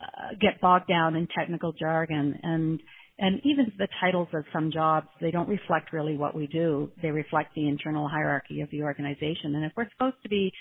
uh, 0.00 0.34
get 0.40 0.60
bogged 0.60 0.88
down 0.88 1.16
in 1.16 1.26
technical 1.36 1.72
jargon 1.72 2.38
and 2.42 2.80
and 3.18 3.40
even 3.44 3.70
the 3.76 3.88
titles 4.00 4.28
of 4.32 4.44
some 4.52 4.70
jobs 4.72 5.06
they 5.20 5.30
don't 5.30 5.48
reflect 5.48 5.92
really 5.92 6.16
what 6.16 6.34
we 6.34 6.46
do 6.46 6.90
they 7.02 7.10
reflect 7.10 7.54
the 7.54 7.68
internal 7.68 8.08
hierarchy 8.08 8.60
of 8.60 8.70
the 8.70 8.82
organization 8.82 9.54
and 9.54 9.64
if 9.64 9.72
we're 9.76 9.88
supposed 9.92 10.16
to 10.22 10.28
be 10.28 10.52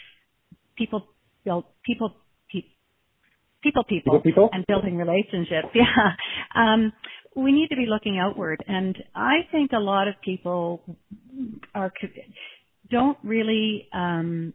people 0.78 1.08
build 1.44 1.66
people 1.86 2.16
people 2.52 2.70
people, 3.62 3.84
people, 3.84 4.22
people? 4.22 4.50
and 4.54 4.66
building 4.68 4.98
relationships 4.98 5.68
yeah 5.74 6.14
um 6.56 6.92
we 7.36 7.52
need 7.52 7.70
to 7.70 7.76
be 7.76 7.86
looking 7.88 8.20
outward. 8.20 8.64
And 8.68 8.98
I 9.16 9.40
think 9.52 9.72
a 9.72 9.80
lot 9.80 10.08
of 10.08 10.16
people 10.24 10.82
are 11.74 11.92
don't 12.90 13.18
really 13.24 13.88
um, 13.94 14.54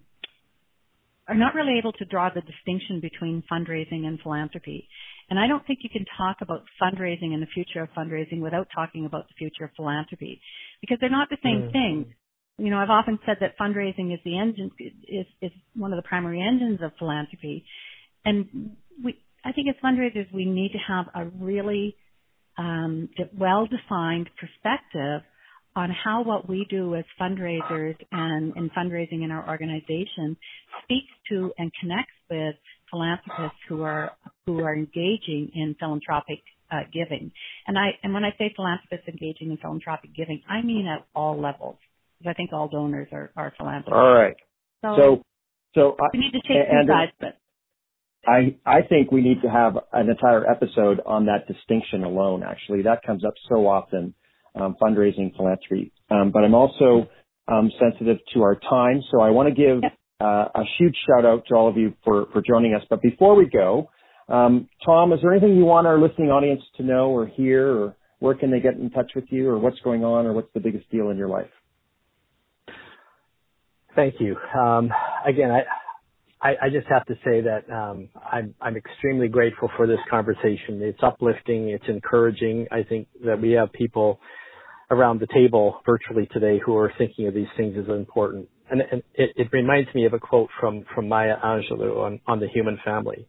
are 1.29 1.35
not 1.35 1.55
really 1.55 1.79
able 1.79 1.93
to 1.93 2.05
draw 2.05 2.29
the 2.29 2.43
distinction 2.43 3.01
between 3.01 3.43
fundraising 3.51 4.05
and 4.05 4.21
philanthropy. 4.21 4.89
And 5.31 5.39
I 5.39 5.47
don't 5.47 5.67
think 5.67 5.81
you 5.83 5.91
can 5.91 6.05
talk 6.19 6.37
about 6.43 6.65
fundraising 6.81 7.33
and 7.33 7.43
the 7.43 7.47
future 7.47 7.83
of 7.83 7.89
fundraising 7.97 8.41
without 8.41 8.69
talking 8.75 9.07
about 9.07 9.29
the 9.29 9.35
future 9.39 9.65
of 9.65 9.71
philanthropy, 9.75 10.41
because 10.81 10.99
they're 11.01 11.11
not 11.11 11.31
the 11.31 11.39
same 11.43 11.63
mm. 11.63 11.73
thing. 11.73 12.15
You 12.59 12.71
know, 12.71 12.79
I've 12.79 12.91
often 12.91 13.19
said 13.25 13.39
that 13.41 13.59
fundraising 13.59 14.13
is 14.13 14.21
the 14.25 14.39
engine 14.39 14.71
is 15.09 15.27
is 15.41 15.51
one 15.75 15.93
of 15.93 15.97
the 15.97 16.07
primary 16.07 16.41
engines 16.41 16.81
of 16.83 16.93
philanthropy, 16.99 17.65
and 18.25 18.77
we 19.03 19.19
I 19.45 19.53
think 19.53 19.69
as 19.69 19.75
fundraisers 19.83 20.33
we 20.33 20.45
need 20.45 20.73
to 20.73 20.79
have 20.79 21.07
a 21.15 21.25
really 21.25 21.97
um, 22.57 23.09
well-defined 23.37 24.31
perspective 24.39 25.23
on 25.77 25.91
how 25.91 26.23
what 26.23 26.49
we 26.49 26.67
do 26.71 26.95
as 26.95 27.05
fundraisers 27.21 27.97
and 28.13 28.57
in 28.57 28.71
fundraising 28.71 29.25
in 29.25 29.31
our 29.31 29.49
organization 29.49 30.37
speaks 30.85 31.11
to 31.29 31.53
and 31.59 31.73
connects 31.81 32.13
with 32.31 32.55
philanthropists 32.91 33.59
who 33.69 33.83
are 33.83 34.13
who 34.47 34.61
are 34.61 34.75
engaging 34.75 35.51
in 35.55 35.75
philanthropic 35.79 36.41
uh, 36.71 36.81
giving. 36.93 37.33
And 37.67 37.79
I 37.79 37.91
and 38.03 38.15
when 38.15 38.25
I 38.25 38.31
say 38.39 38.53
philanthropists 38.55 39.09
engaging 39.09 39.51
in 39.51 39.57
philanthropic 39.57 40.15
giving, 40.15 40.43
I 40.49 40.63
mean 40.63 40.87
at 40.87 41.07
all 41.15 41.41
levels. 41.41 41.77
Because 42.19 42.31
I 42.31 42.35
think 42.35 42.53
all 42.53 42.69
donors 42.69 43.09
are, 43.11 43.33
are 43.37 43.53
philanthropists. 43.59 43.97
All 43.97 44.15
right. 44.15 44.37
So 44.83 44.97
so, 44.97 45.23
so 45.75 45.97
we 46.13 46.21
need 46.21 46.33
to 46.33 46.41
take 46.47 46.69
sides, 46.87 47.13
but 47.21 47.39
I, 48.27 48.57
I 48.65 48.83
think 48.83 49.11
we 49.11 49.21
need 49.21 49.43
to 49.43 49.51
have 49.51 49.77
an 49.93 50.09
entire 50.09 50.49
episode 50.49 51.01
on 51.05 51.27
that 51.27 51.47
distinction 51.47 52.05
alone, 52.05 52.43
actually. 52.43 52.83
That 52.83 53.03
comes 53.05 53.25
up 53.25 53.35
so 53.49 53.67
often, 53.67 54.15
um, 54.55 54.77
fundraising, 54.81 55.35
philanthropy. 55.37 55.93
Um, 56.11 56.31
but 56.33 56.45
I'm 56.45 56.55
also 56.55 57.09
um, 57.49 57.71
sensitive 57.81 58.19
to 58.35 58.43
our 58.43 58.57
time, 58.57 59.03
so 59.11 59.21
I 59.21 59.31
want 59.31 59.49
to 59.49 59.55
give 59.55 59.83
uh, 60.21 60.49
a 60.55 60.63
huge 60.79 60.97
shout 61.07 61.25
out 61.25 61.45
to 61.49 61.55
all 61.55 61.69
of 61.69 61.77
you 61.77 61.95
for, 62.05 62.27
for 62.33 62.43
joining 62.43 62.75
us. 62.75 62.83
But 62.89 63.03
before 63.03 63.35
we 63.35 63.49
go, 63.49 63.91
um, 64.29 64.69
Tom, 64.85 65.13
is 65.13 65.21
there 65.23 65.33
anything 65.33 65.57
you 65.57 65.65
want 65.65 65.87
our 65.87 65.99
listening 65.99 66.31
audience 66.31 66.63
to 66.77 66.83
know 66.83 67.11
or 67.11 67.27
hear, 67.27 67.69
or 67.69 67.97
where 68.21 68.35
can 68.35 68.51
they 68.51 68.61
get 68.61 68.75
in 68.75 68.91
touch 68.91 69.13
with 69.15 69.25
you, 69.29 69.49
or 69.49 69.59
what's 69.59 69.81
going 69.81 70.05
on, 70.05 70.27
or 70.27 70.33
what's 70.33 70.53
the 70.55 70.61
biggest 70.61 70.91
deal 70.91 71.11
in 71.11 71.19
your 71.19 71.29
life? 71.29 71.51
Thank 73.95 74.15
you. 74.19 74.37
Um, 74.59 74.91
again, 75.27 75.51
I, 75.51 75.65
I, 76.41 76.67
I 76.67 76.71
just 76.71 76.87
have 76.89 77.05
to 77.07 77.15
say 77.25 77.43
that 77.43 77.71
um, 77.71 78.09
I'm, 78.31 78.55
I'm 78.61 78.77
extremely 78.77 79.29
grateful 79.29 79.71
for 79.77 79.87
this 79.87 80.01
conversation. 80.11 80.83
It's 80.83 81.03
uplifting. 81.03 81.69
It's 81.69 81.85
encouraging. 81.89 82.67
I 82.73 82.83
think 82.83 83.09
that 83.25 83.41
we 83.41 83.53
have 83.53 83.73
people 83.73 84.21
around 84.91 85.21
the 85.21 85.27
table 85.29 85.81
virtually 85.87 86.29
today 86.33 86.61
who 86.65 86.77
are 86.77 86.93
thinking 86.99 87.27
of 87.27 87.35
these 87.35 87.49
things 87.57 87.77
as 87.79 87.89
important. 87.89 88.49
And, 88.71 88.81
and 88.81 89.03
it, 89.15 89.31
it, 89.37 89.49
reminds 89.53 89.95
me 89.95 90.07
of 90.07 90.15
a 90.15 90.19
quote 90.19 90.49
from, 90.61 90.85
from 90.95 91.09
Maya 91.09 91.37
Angelou 91.45 91.99
on, 91.99 92.21
on 92.27 92.41
the 92.41 92.49
human 92.49 92.79
family. 92.85 93.27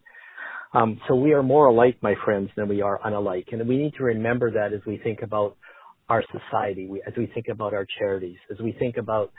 Um, 0.74 0.99
so 1.08 1.16
we 1.16 1.34
are 1.34 1.43
more 1.43 1.68
alike, 1.68 1.97
my 2.01 2.16
friends, 2.26 2.49
than 2.56 2.68
we 2.68 2.82
are 2.82 2.99
unalike. 3.06 3.53
And 3.53 3.68
we 3.68 3.78
need 3.78 3.93
to 3.97 4.03
remember 4.03 4.51
that 4.51 4.74
as 4.74 4.82
we 4.86 4.97
think 4.97 5.22
about 5.22 5.56
our 6.10 6.24
society, 6.32 6.88
we, 6.88 7.01
as 7.08 7.14
we 7.18 7.28
think 7.34 7.47
about 7.49 7.74
our 7.74 7.86
charities, 7.97 8.38
as 8.51 8.60
we 8.60 8.74
think 8.74 8.97
about 8.97 9.32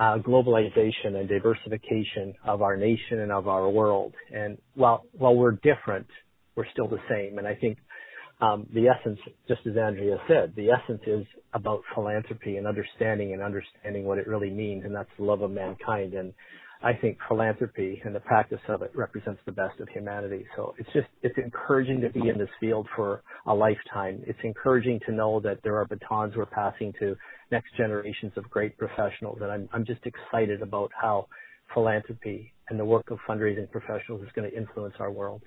uh, 0.00 0.18
globalization 0.18 1.16
and 1.16 1.28
diversification 1.28 2.34
of 2.46 2.62
our 2.62 2.76
nation 2.76 3.20
and 3.20 3.32
of 3.32 3.48
our 3.48 3.68
world. 3.68 4.14
And 4.32 4.58
while 4.74 5.04
while 5.12 5.34
we're 5.34 5.52
different, 5.52 6.06
we're 6.54 6.70
still 6.72 6.88
the 6.88 7.00
same. 7.10 7.38
And 7.38 7.46
I 7.46 7.54
think 7.54 7.78
um, 8.40 8.66
the 8.72 8.86
essence, 8.88 9.18
just 9.48 9.60
as 9.66 9.76
Andrea 9.76 10.16
said, 10.28 10.52
the 10.56 10.70
essence 10.70 11.02
is 11.06 11.26
about 11.54 11.82
philanthropy 11.94 12.56
and 12.56 12.66
understanding 12.66 13.32
and 13.32 13.42
understanding 13.42 14.04
what 14.04 14.18
it 14.18 14.28
really 14.28 14.50
means, 14.50 14.84
and 14.84 14.94
that's 14.94 15.10
the 15.18 15.24
love 15.24 15.42
of 15.42 15.50
mankind. 15.50 16.14
And 16.14 16.32
I 16.80 16.92
think 16.92 17.18
philanthropy 17.26 18.00
and 18.04 18.14
the 18.14 18.20
practice 18.20 18.60
of 18.68 18.82
it 18.82 18.92
represents 18.94 19.40
the 19.44 19.50
best 19.50 19.80
of 19.80 19.88
humanity. 19.88 20.46
So 20.54 20.74
it's 20.78 20.88
just, 20.92 21.08
it's 21.22 21.36
encouraging 21.36 22.00
to 22.02 22.10
be 22.10 22.28
in 22.28 22.38
this 22.38 22.48
field 22.60 22.86
for 22.94 23.22
a 23.46 23.54
lifetime. 23.54 24.22
It's 24.24 24.38
encouraging 24.44 25.00
to 25.06 25.12
know 25.12 25.40
that 25.40 25.58
there 25.64 25.76
are 25.76 25.86
batons 25.86 26.34
we're 26.36 26.46
passing 26.46 26.92
to 27.00 27.16
next 27.50 27.76
generations 27.76 28.32
of 28.36 28.48
great 28.48 28.78
professionals. 28.78 29.38
And 29.42 29.50
I'm, 29.50 29.68
I'm 29.72 29.84
just 29.84 30.02
excited 30.06 30.62
about 30.62 30.92
how 30.94 31.26
philanthropy 31.74 32.52
and 32.70 32.78
the 32.78 32.84
work 32.84 33.10
of 33.10 33.18
fundraising 33.28 33.68
professionals 33.68 34.22
is 34.22 34.28
going 34.36 34.48
to 34.48 34.56
influence 34.56 34.94
our 35.00 35.10
world. 35.10 35.42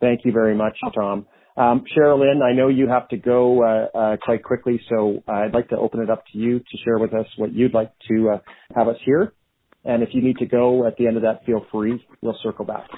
Thank 0.00 0.20
you 0.24 0.30
very 0.30 0.54
much, 0.54 0.76
Tom. 0.94 1.26
Um, 1.56 1.84
Sherilyn, 1.96 2.42
I 2.42 2.52
know 2.52 2.68
you 2.68 2.88
have 2.88 3.08
to 3.08 3.16
go 3.16 3.62
uh, 3.62 3.96
uh, 3.96 4.16
quite 4.16 4.42
quickly, 4.42 4.80
so 4.88 5.22
I'd 5.28 5.54
like 5.54 5.68
to 5.68 5.76
open 5.76 6.00
it 6.00 6.10
up 6.10 6.24
to 6.32 6.38
you 6.38 6.58
to 6.58 6.78
share 6.84 6.98
with 6.98 7.14
us 7.14 7.26
what 7.36 7.52
you'd 7.52 7.74
like 7.74 7.92
to 8.08 8.30
uh, 8.30 8.38
have 8.74 8.88
us 8.88 8.96
hear. 9.04 9.32
And 9.84 10.02
if 10.02 10.08
you 10.12 10.22
need 10.22 10.38
to 10.38 10.46
go 10.46 10.86
at 10.86 10.96
the 10.96 11.06
end 11.06 11.16
of 11.16 11.22
that, 11.22 11.44
feel 11.44 11.64
free. 11.70 12.04
We'll 12.22 12.38
circle 12.42 12.64
back. 12.64 12.88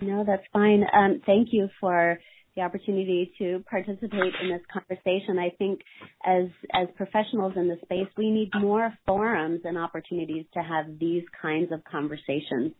No, 0.00 0.24
that's 0.26 0.42
fine. 0.52 0.84
Um, 0.92 1.20
thank 1.24 1.48
you 1.52 1.68
for 1.80 2.18
the 2.56 2.62
opportunity 2.62 3.32
to 3.38 3.62
participate 3.68 4.32
in 4.42 4.48
this 4.48 4.62
conversation. 4.72 5.38
I 5.38 5.50
think 5.56 5.80
as 6.24 6.44
as 6.72 6.88
professionals 6.96 7.54
in 7.56 7.68
the 7.68 7.76
space, 7.84 8.08
we 8.16 8.30
need 8.30 8.50
more 8.54 8.92
forums 9.06 9.60
and 9.64 9.76
opportunities 9.76 10.46
to 10.54 10.60
have 10.62 10.98
these 10.98 11.24
kinds 11.40 11.72
of 11.72 11.82
conversations. 11.84 12.72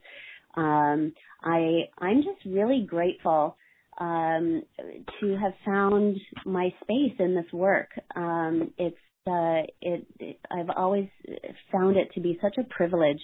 Um, 0.56 1.12
I 1.42 1.88
I'm 1.98 2.22
just 2.22 2.44
really 2.46 2.86
grateful 2.88 3.56
um, 3.98 4.62
to 5.20 5.36
have 5.36 5.52
found 5.64 6.16
my 6.44 6.70
space 6.82 7.14
in 7.18 7.34
this 7.34 7.52
work. 7.52 7.88
Um, 8.14 8.72
it's 8.78 8.96
uh, 9.26 9.64
it, 9.80 10.06
it, 10.20 10.38
I've 10.50 10.68
always 10.76 11.08
found 11.72 11.96
it 11.96 12.08
to 12.14 12.20
be 12.20 12.38
such 12.42 12.58
a 12.58 12.64
privilege 12.64 13.20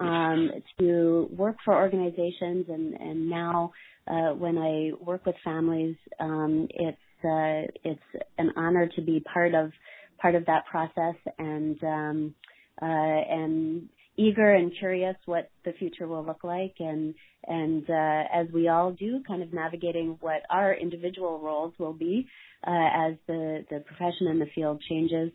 um, 0.00 0.50
to 0.80 1.28
work 1.30 1.56
for 1.64 1.74
organizations, 1.74 2.66
and 2.68 2.94
and 2.94 3.30
now 3.30 3.72
uh, 4.08 4.34
when 4.34 4.58
I 4.58 4.90
work 5.04 5.26
with 5.26 5.36
families, 5.44 5.96
um, 6.18 6.68
it's 6.70 6.98
uh, 7.24 7.70
it's 7.84 8.24
an 8.38 8.52
honor 8.56 8.88
to 8.96 9.02
be 9.02 9.20
part 9.32 9.54
of 9.54 9.72
part 10.20 10.34
of 10.34 10.46
that 10.46 10.66
process, 10.66 11.14
and 11.38 11.82
um, 11.84 12.34
uh, 12.80 12.84
and 12.84 13.88
eager 14.18 14.52
and 14.52 14.72
curious 14.78 15.16
what 15.24 15.50
the 15.64 15.72
future 15.78 16.06
will 16.06 16.26
look 16.26 16.44
like. 16.44 16.74
And 16.80 17.14
and 17.46 17.88
uh, 17.88 18.22
as 18.34 18.48
we 18.52 18.68
all 18.68 18.92
do 18.92 19.22
kind 19.26 19.42
of 19.42 19.52
navigating 19.52 20.18
what 20.20 20.42
our 20.50 20.74
individual 20.74 21.40
roles 21.40 21.72
will 21.78 21.94
be 21.94 22.26
uh, 22.66 23.08
as 23.08 23.14
the 23.26 23.64
the 23.70 23.80
profession 23.80 24.26
and 24.26 24.40
the 24.40 24.48
field 24.54 24.82
changes. 24.88 25.30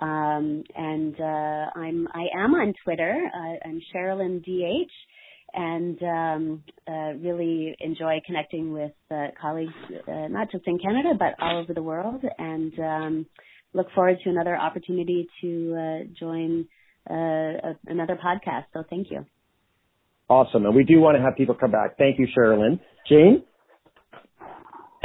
Um, 0.00 0.62
and 0.76 1.18
uh, 1.18 1.70
I'm 1.74 2.06
I 2.12 2.26
am 2.36 2.54
on 2.54 2.74
Twitter. 2.84 3.14
I'm 3.64 3.80
Sherilyn 3.94 4.42
DH 4.44 4.92
and 5.54 6.02
um, 6.02 6.62
uh, 6.86 7.14
really 7.18 7.74
enjoy 7.80 8.20
connecting 8.26 8.72
with 8.72 8.92
uh, 9.10 9.28
colleagues 9.40 9.72
uh, 10.06 10.28
not 10.28 10.50
just 10.50 10.66
in 10.66 10.78
Canada 10.78 11.14
but 11.18 11.34
all 11.40 11.58
over 11.62 11.72
the 11.72 11.82
world. 11.82 12.22
And 12.38 12.78
um, 12.78 13.26
look 13.72 13.86
forward 13.94 14.18
to 14.24 14.30
another 14.30 14.56
opportunity 14.56 15.26
to 15.40 16.04
join 16.18 16.66
uh, 17.08 17.74
another 17.86 18.16
podcast. 18.16 18.64
So 18.72 18.84
thank 18.88 19.10
you. 19.10 19.24
Awesome. 20.28 20.66
And 20.66 20.74
we 20.74 20.84
do 20.84 20.98
want 21.00 21.16
to 21.16 21.22
have 21.22 21.36
people 21.36 21.54
come 21.54 21.70
back. 21.70 21.96
Thank 21.98 22.18
you, 22.18 22.26
Sherilyn. 22.36 22.80
Jane? 23.08 23.44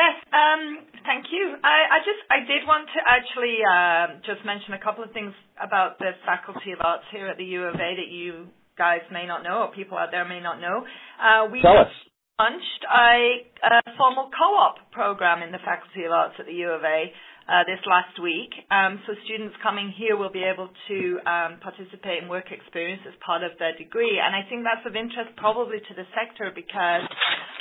Yes, 0.01 0.17
um, 0.33 0.81
thank 1.05 1.29
you. 1.29 1.53
I, 1.61 1.77
I, 1.93 1.97
just 2.01 2.21
I 2.31 2.39
did 2.41 2.65
want 2.65 2.89
to 2.89 2.99
actually 3.05 3.61
uh, 3.61 4.17
just 4.25 4.43
mention 4.45 4.73
a 4.73 4.81
couple 4.81 5.03
of 5.03 5.11
things 5.11 5.33
about 5.61 5.99
the 5.99 6.17
Faculty 6.25 6.71
of 6.73 6.79
Arts 6.81 7.05
here 7.11 7.27
at 7.27 7.37
the 7.37 7.45
U 7.45 7.63
of 7.69 7.75
A 7.75 7.89
that 8.01 8.09
you 8.09 8.47
guys 8.77 9.05
may 9.11 9.27
not 9.27 9.43
know 9.43 9.69
or 9.69 9.71
people 9.71 9.97
out 9.97 10.09
there 10.09 10.25
may 10.25 10.41
not 10.41 10.59
know. 10.59 10.81
Uh, 11.21 11.45
we 11.51 11.61
Tell 11.61 11.77
us. 11.77 11.93
launched 12.39 12.81
a, 12.89 13.45
a 13.61 13.93
formal 13.93 14.31
co-op 14.33 14.89
program 14.91 15.43
in 15.43 15.51
the 15.51 15.61
Faculty 15.61 16.01
of 16.05 16.11
Arts 16.11 16.33
at 16.39 16.47
the 16.47 16.57
U 16.65 16.69
of 16.73 16.81
A 16.81 17.13
uh, 17.51 17.67
this 17.67 17.83
last 17.83 18.15
week. 18.23 18.55
Um, 18.71 19.03
so 19.03 19.11
students 19.27 19.51
coming 19.59 19.91
here 19.91 20.15
will 20.15 20.31
be 20.31 20.47
able 20.47 20.71
to 20.87 20.99
um, 21.27 21.59
participate 21.59 22.23
in 22.23 22.31
work 22.31 22.47
experience 22.47 23.03
as 23.03 23.11
part 23.19 23.43
of 23.43 23.51
their 23.59 23.75
degree. 23.75 24.23
And 24.23 24.31
I 24.31 24.47
think 24.47 24.63
that's 24.63 24.87
of 24.87 24.95
interest 24.95 25.35
probably 25.35 25.83
to 25.83 25.93
the 25.93 26.07
sector 26.15 26.55
because 26.55 27.03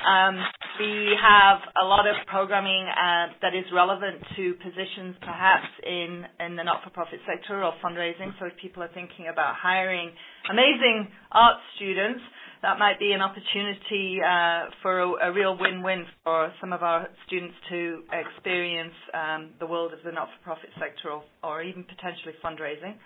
um, 0.06 0.38
we 0.78 1.18
have 1.18 1.58
a 1.82 1.84
lot 1.84 2.06
of 2.06 2.14
programming 2.30 2.86
uh, 2.86 3.34
that 3.42 3.58
is 3.58 3.66
relevant 3.74 4.22
to 4.38 4.54
positions 4.62 5.18
perhaps 5.26 5.66
in, 5.82 6.22
in 6.38 6.54
the 6.54 6.62
not-for-profit 6.62 7.18
sector 7.26 7.58
or 7.66 7.74
fundraising. 7.82 8.30
So 8.38 8.46
if 8.46 8.54
people 8.62 8.86
are 8.86 8.94
thinking 8.94 9.26
about 9.26 9.58
hiring 9.58 10.14
amazing 10.46 11.10
art 11.34 11.58
students, 11.74 12.22
that 12.62 12.78
might 12.78 12.98
be 12.98 13.12
an 13.12 13.22
opportunity 13.22 14.20
uh, 14.20 14.68
for 14.82 15.00
a, 15.00 15.30
a, 15.30 15.32
real 15.32 15.56
win-win 15.58 16.04
for 16.24 16.52
some 16.60 16.72
of 16.72 16.82
our 16.82 17.08
students 17.26 17.54
to 17.70 18.02
experience 18.12 18.92
um, 19.14 19.50
the 19.60 19.66
world 19.66 19.92
of 19.92 20.00
the 20.04 20.12
not-for-profit 20.12 20.68
sector 20.78 21.08
or, 21.08 21.24
or 21.42 21.62
even 21.62 21.84
potentially 21.84 22.34
fundraising. 22.44 23.00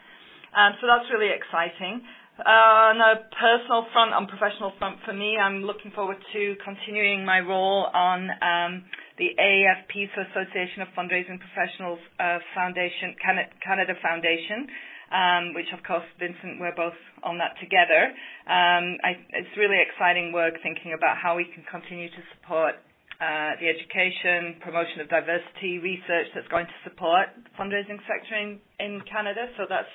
Um, 0.54 0.74
so 0.80 0.86
that's 0.90 1.06
really 1.14 1.30
exciting. 1.30 2.02
Uh, 2.34 2.90
on 2.90 2.98
a 2.98 3.30
personal 3.30 3.86
front, 3.94 4.10
on 4.10 4.26
professional 4.26 4.72
front 4.78 4.98
for 5.06 5.14
me, 5.14 5.38
I'm 5.38 5.62
looking 5.62 5.94
forward 5.94 6.18
to 6.34 6.56
continuing 6.66 7.24
my 7.24 7.38
role 7.38 7.86
on 7.94 8.26
um, 8.42 8.82
the 9.22 9.30
AFP, 9.38 10.10
so 10.18 10.26
Association 10.34 10.82
of 10.82 10.88
Fundraising 10.98 11.38
Professionals 11.38 12.02
uh, 12.18 12.42
Foundation, 12.58 13.14
Canada 13.22 13.94
Foundation 14.02 14.66
um, 15.12 15.52
which 15.54 15.68
of 15.72 15.82
course, 15.84 16.06
Vincent, 16.18 16.60
we're 16.60 16.74
both 16.74 16.96
on 17.22 17.38
that 17.38 17.56
together. 17.60 18.12
Um, 18.46 19.00
I, 19.04 19.18
it's 19.36 19.52
really 19.56 19.80
exciting 19.80 20.32
work 20.32 20.54
thinking 20.62 20.94
about 20.96 21.16
how 21.16 21.36
we 21.36 21.44
can 21.44 21.64
continue 21.68 22.08
to 22.08 22.22
support 22.36 22.76
uh, 23.20 23.56
the 23.62 23.68
education, 23.70 24.58
promotion 24.60 25.00
of 25.00 25.08
diversity, 25.08 25.78
research 25.78 26.28
that's 26.34 26.48
going 26.48 26.66
to 26.66 26.78
support 26.82 27.30
the 27.36 27.50
fundraising 27.54 28.00
sector 28.04 28.34
in, 28.34 28.58
in 28.80 29.00
Canada. 29.06 29.46
So 29.56 29.64
that's 29.68 29.90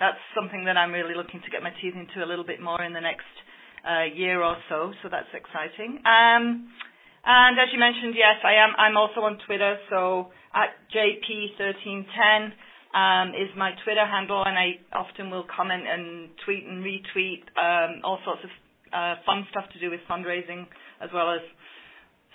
that's 0.00 0.18
something 0.34 0.64
that 0.64 0.76
I'm 0.76 0.90
really 0.90 1.14
looking 1.14 1.40
to 1.44 1.50
get 1.50 1.62
my 1.62 1.70
teeth 1.78 1.94
into 1.94 2.24
a 2.24 2.26
little 2.26 2.44
bit 2.44 2.60
more 2.60 2.82
in 2.82 2.92
the 2.92 3.00
next 3.00 3.28
uh, 3.86 4.08
year 4.10 4.42
or 4.42 4.56
so. 4.68 4.90
So 5.02 5.08
that's 5.10 5.30
exciting. 5.30 6.02
Um, 6.02 6.66
and 7.22 7.54
as 7.54 7.70
you 7.72 7.78
mentioned, 7.78 8.14
yes, 8.18 8.42
I 8.42 8.58
am. 8.58 8.74
I'm 8.78 8.96
also 8.96 9.20
on 9.22 9.38
Twitter. 9.46 9.78
So 9.90 10.32
at 10.54 10.74
JP1310 10.90 12.50
um, 12.92 13.32
is 13.32 13.48
my 13.56 13.72
Twitter 13.84 14.04
handle, 14.04 14.44
and 14.44 14.56
I 14.56 14.76
often 14.92 15.30
will 15.30 15.44
comment 15.48 15.84
and 15.88 16.28
tweet 16.44 16.64
and 16.64 16.84
retweet 16.84 17.44
um, 17.56 18.04
all 18.04 18.18
sorts 18.24 18.44
of 18.44 18.50
uh, 18.92 19.14
fun 19.24 19.48
stuff 19.50 19.64
to 19.72 19.80
do 19.80 19.88
with 19.88 20.00
fundraising, 20.04 20.68
as 21.00 21.08
well 21.12 21.32
as 21.32 21.40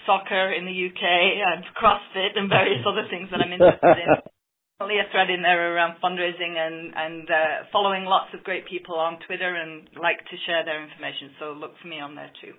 soccer 0.05 0.53
in 0.53 0.65
the 0.65 0.73
UK 0.73 1.03
and 1.03 1.61
CrossFit 1.79 2.33
and 2.35 2.49
various 2.49 2.81
other 2.87 3.05
things 3.09 3.29
that 3.29 3.41
I'm 3.41 3.53
interested 3.53 4.01
in. 4.01 4.09
Only 4.79 5.01
a 5.01 5.09
thread 5.09 5.29
in 5.33 5.41
there 5.41 5.73
around 5.73 5.97
fundraising 6.03 6.53
and 6.53 6.93
and 6.93 7.25
uh, 7.29 7.65
following 7.73 8.05
lots 8.05 8.29
of 8.37 8.43
great 8.43 8.67
people 8.69 8.93
on 8.93 9.17
Twitter 9.25 9.55
and 9.55 9.89
like 9.97 10.21
to 10.29 10.37
share 10.45 10.63
their 10.65 10.85
information. 10.85 11.33
So 11.39 11.57
look 11.57 11.73
for 11.81 11.87
me 11.87 11.99
on 11.99 12.13
there 12.13 12.29
too. 12.41 12.53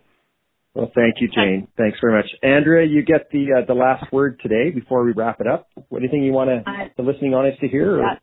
Well, 0.75 0.91
thank 0.95 1.17
you, 1.21 1.29
Jane. 1.29 1.69
Thanks 1.77 1.99
very 2.01 2.19
much. 2.19 2.27
Andrea, 2.43 2.87
you 2.87 3.03
get 3.03 3.31
the 3.31 3.63
uh, 3.63 3.67
the 3.67 3.75
last 3.75 4.13
word 4.13 4.41
today 4.43 4.71
before 4.71 5.05
we 5.05 5.13
wrap 5.13 5.41
it 5.41 5.47
up. 5.47 5.68
Anything 5.91 6.03
you 6.03 6.11
think 6.11 6.25
you 6.25 6.33
want 6.33 6.51
to, 6.51 6.91
the 6.97 7.03
listening 7.03 7.35
audience 7.35 7.59
to 7.61 7.69
hear? 7.69 7.99
Yeah. 7.99 8.15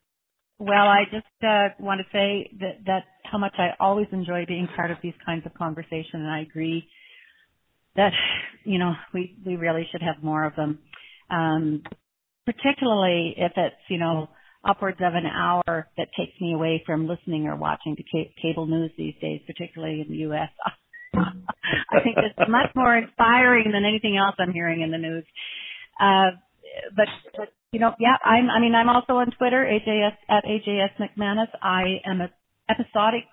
Well, 0.58 0.88
I 0.88 1.04
just 1.12 1.26
uh, 1.44 1.70
want 1.80 2.00
to 2.00 2.06
say 2.18 2.50
that, 2.60 2.86
that 2.86 3.04
how 3.24 3.38
much 3.38 3.54
I 3.58 3.72
always 3.80 4.08
enjoy 4.12 4.46
being 4.48 4.68
part 4.74 4.92
of 4.92 4.98
these 5.04 5.14
kinds 5.26 5.46
of 5.46 5.54
conversations, 5.54 6.14
and 6.14 6.30
I 6.30 6.42
agree 6.42 6.88
that 7.96 8.12
you 8.64 8.78
know 8.78 8.94
we 9.14 9.36
we 9.46 9.56
really 9.58 9.88
should 9.92 10.02
have 10.02 10.24
more 10.24 10.46
of 10.46 10.56
them, 10.56 10.80
um, 11.30 11.84
particularly 12.46 13.34
if 13.38 13.52
it's 13.58 13.76
you 13.90 13.98
know 13.98 14.30
upwards 14.64 15.00
of 15.02 15.14
an 15.14 15.26
hour 15.26 15.90
that 15.98 16.08
takes 16.18 16.40
me 16.40 16.54
away 16.54 16.84
from 16.86 17.08
listening 17.08 17.48
or 17.48 17.56
watching 17.56 17.96
ca- 17.96 18.34
cable 18.42 18.66
news 18.66 18.92
these 18.98 19.16
days, 19.22 19.42
particularly 19.46 20.02
in 20.02 20.08
the 20.10 20.20
U.S. 20.20 20.50
I 21.16 22.02
think 22.04 22.18
it's 22.18 22.50
much 22.50 22.70
more 22.76 22.96
inspiring 22.96 23.72
than 23.72 23.86
anything 23.86 24.18
else 24.18 24.36
I'm 24.40 24.54
hearing 24.54 24.82
in 24.82 24.92
the 24.92 24.98
news. 24.98 25.26
Uh, 26.00 26.32
but, 26.96 27.08
but 27.36 27.50
you 27.76 27.80
know, 27.80 27.92
yeah, 28.00 28.16
I'm. 28.24 28.50
I 28.50 28.62
mean, 28.62 28.74
I'm 28.74 28.88
also 28.88 29.14
on 29.14 29.32
Twitter, 29.38 29.66
AJS 29.66 30.16
at 30.30 30.46
AJS 30.46 30.96
McManus. 30.98 31.50
I 31.62 32.00
am 32.10 32.22
an 32.22 32.30
episodic 32.70 33.26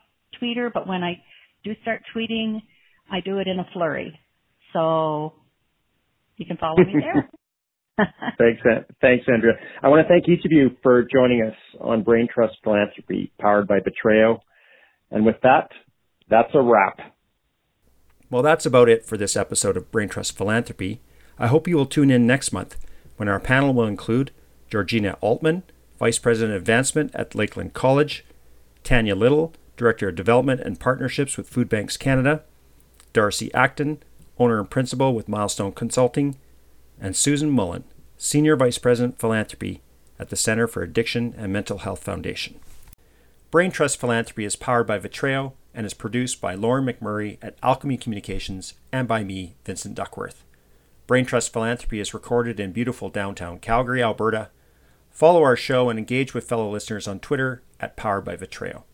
tweeter, 0.42 0.68
but 0.72 0.88
when 0.88 1.04
I 1.04 1.22
do 1.62 1.72
start 1.82 2.02
tweeting, 2.12 2.60
I 3.08 3.20
do 3.20 3.38
it 3.38 3.46
in 3.46 3.60
a 3.60 3.66
flurry. 3.72 4.18
So 4.72 5.34
you 6.38 6.46
can 6.46 6.56
follow 6.56 6.78
me 6.78 6.92
there. 6.92 7.30
thanks, 8.38 8.60
thanks, 9.00 9.24
Andrea. 9.32 9.52
I 9.80 9.88
want 9.88 10.04
to 10.04 10.08
thank 10.12 10.28
each 10.28 10.44
of 10.44 10.50
you 10.50 10.70
for 10.82 11.06
joining 11.14 11.42
us 11.42 11.54
on 11.80 12.02
Brain 12.02 12.26
Trust 12.32 12.54
Philanthropy, 12.64 13.30
powered 13.38 13.68
by 13.68 13.78
Vitreo. 13.78 14.40
And 15.12 15.24
with 15.24 15.36
that, 15.42 15.68
that's 16.28 16.48
a 16.54 16.62
wrap. 16.62 17.14
Well, 18.28 18.42
that's 18.42 18.66
about 18.66 18.88
it 18.88 19.04
for 19.04 19.16
this 19.16 19.36
episode 19.36 19.76
of 19.76 19.92
Brain 19.92 20.08
Trust 20.08 20.36
Philanthropy. 20.36 21.00
I 21.38 21.48
hope 21.48 21.68
you 21.68 21.76
will 21.76 21.86
tune 21.86 22.10
in 22.10 22.26
next 22.26 22.50
month 22.50 22.76
when 23.22 23.28
our 23.28 23.38
panel 23.38 23.72
will 23.72 23.86
include 23.86 24.32
Georgina 24.68 25.16
Altman, 25.20 25.62
Vice 25.96 26.18
President 26.18 26.56
of 26.56 26.62
Advancement 26.62 27.14
at 27.14 27.36
Lakeland 27.36 27.72
College, 27.72 28.24
Tanya 28.82 29.14
Little, 29.14 29.54
Director 29.76 30.08
of 30.08 30.16
Development 30.16 30.60
and 30.60 30.80
Partnerships 30.80 31.36
with 31.36 31.48
Food 31.48 31.68
Banks 31.68 31.96
Canada, 31.96 32.42
Darcy 33.12 33.54
Acton, 33.54 34.02
owner 34.40 34.58
and 34.58 34.68
principal 34.68 35.14
with 35.14 35.28
Milestone 35.28 35.70
Consulting, 35.70 36.36
and 37.00 37.14
Susan 37.14 37.48
Mullen, 37.48 37.84
Senior 38.18 38.56
Vice 38.56 38.78
President 38.78 39.20
Philanthropy 39.20 39.82
at 40.18 40.30
the 40.30 40.34
Center 40.34 40.66
for 40.66 40.82
Addiction 40.82 41.32
and 41.38 41.52
Mental 41.52 41.78
Health 41.78 42.02
Foundation. 42.02 42.58
Brain 43.52 43.70
Trust 43.70 44.00
Philanthropy 44.00 44.44
is 44.44 44.56
powered 44.56 44.88
by 44.88 44.98
Vitreo 44.98 45.52
and 45.72 45.86
is 45.86 45.94
produced 45.94 46.40
by 46.40 46.56
Lauren 46.56 46.86
McMurray 46.86 47.38
at 47.40 47.56
Alchemy 47.62 47.98
Communications 47.98 48.74
and 48.90 49.06
by 49.06 49.22
me, 49.22 49.54
Vincent 49.64 49.94
Duckworth. 49.94 50.42
Brain 51.12 51.26
Trust 51.26 51.52
Philanthropy 51.52 52.00
is 52.00 52.14
recorded 52.14 52.58
in 52.58 52.72
beautiful 52.72 53.10
downtown 53.10 53.58
Calgary, 53.58 54.02
Alberta. 54.02 54.48
Follow 55.10 55.42
our 55.42 55.56
show 55.56 55.90
and 55.90 55.98
engage 55.98 56.32
with 56.32 56.48
fellow 56.48 56.70
listeners 56.70 57.06
on 57.06 57.20
Twitter 57.20 57.62
at 57.78 57.98
Powered 57.98 58.24
by 58.24 58.34
Vitreo. 58.34 58.84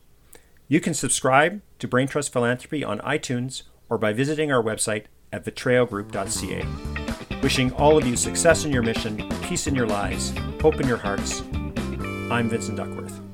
You 0.66 0.80
can 0.80 0.94
subscribe 0.94 1.62
to 1.78 1.86
Brain 1.86 2.08
Trust 2.08 2.32
Philanthropy 2.32 2.82
on 2.82 2.98
iTunes 3.02 3.62
or 3.88 3.98
by 3.98 4.12
visiting 4.12 4.50
our 4.50 4.60
website 4.60 5.04
at 5.32 5.44
vitreogroup.ca. 5.44 7.38
Wishing 7.40 7.72
all 7.74 7.96
of 7.96 8.04
you 8.04 8.16
success 8.16 8.64
in 8.64 8.72
your 8.72 8.82
mission, 8.82 9.28
peace 9.42 9.68
in 9.68 9.76
your 9.76 9.86
lives, 9.86 10.34
hope 10.60 10.80
in 10.80 10.88
your 10.88 10.96
hearts. 10.96 11.44
I'm 12.32 12.48
Vincent 12.48 12.78
Duckworth. 12.78 13.28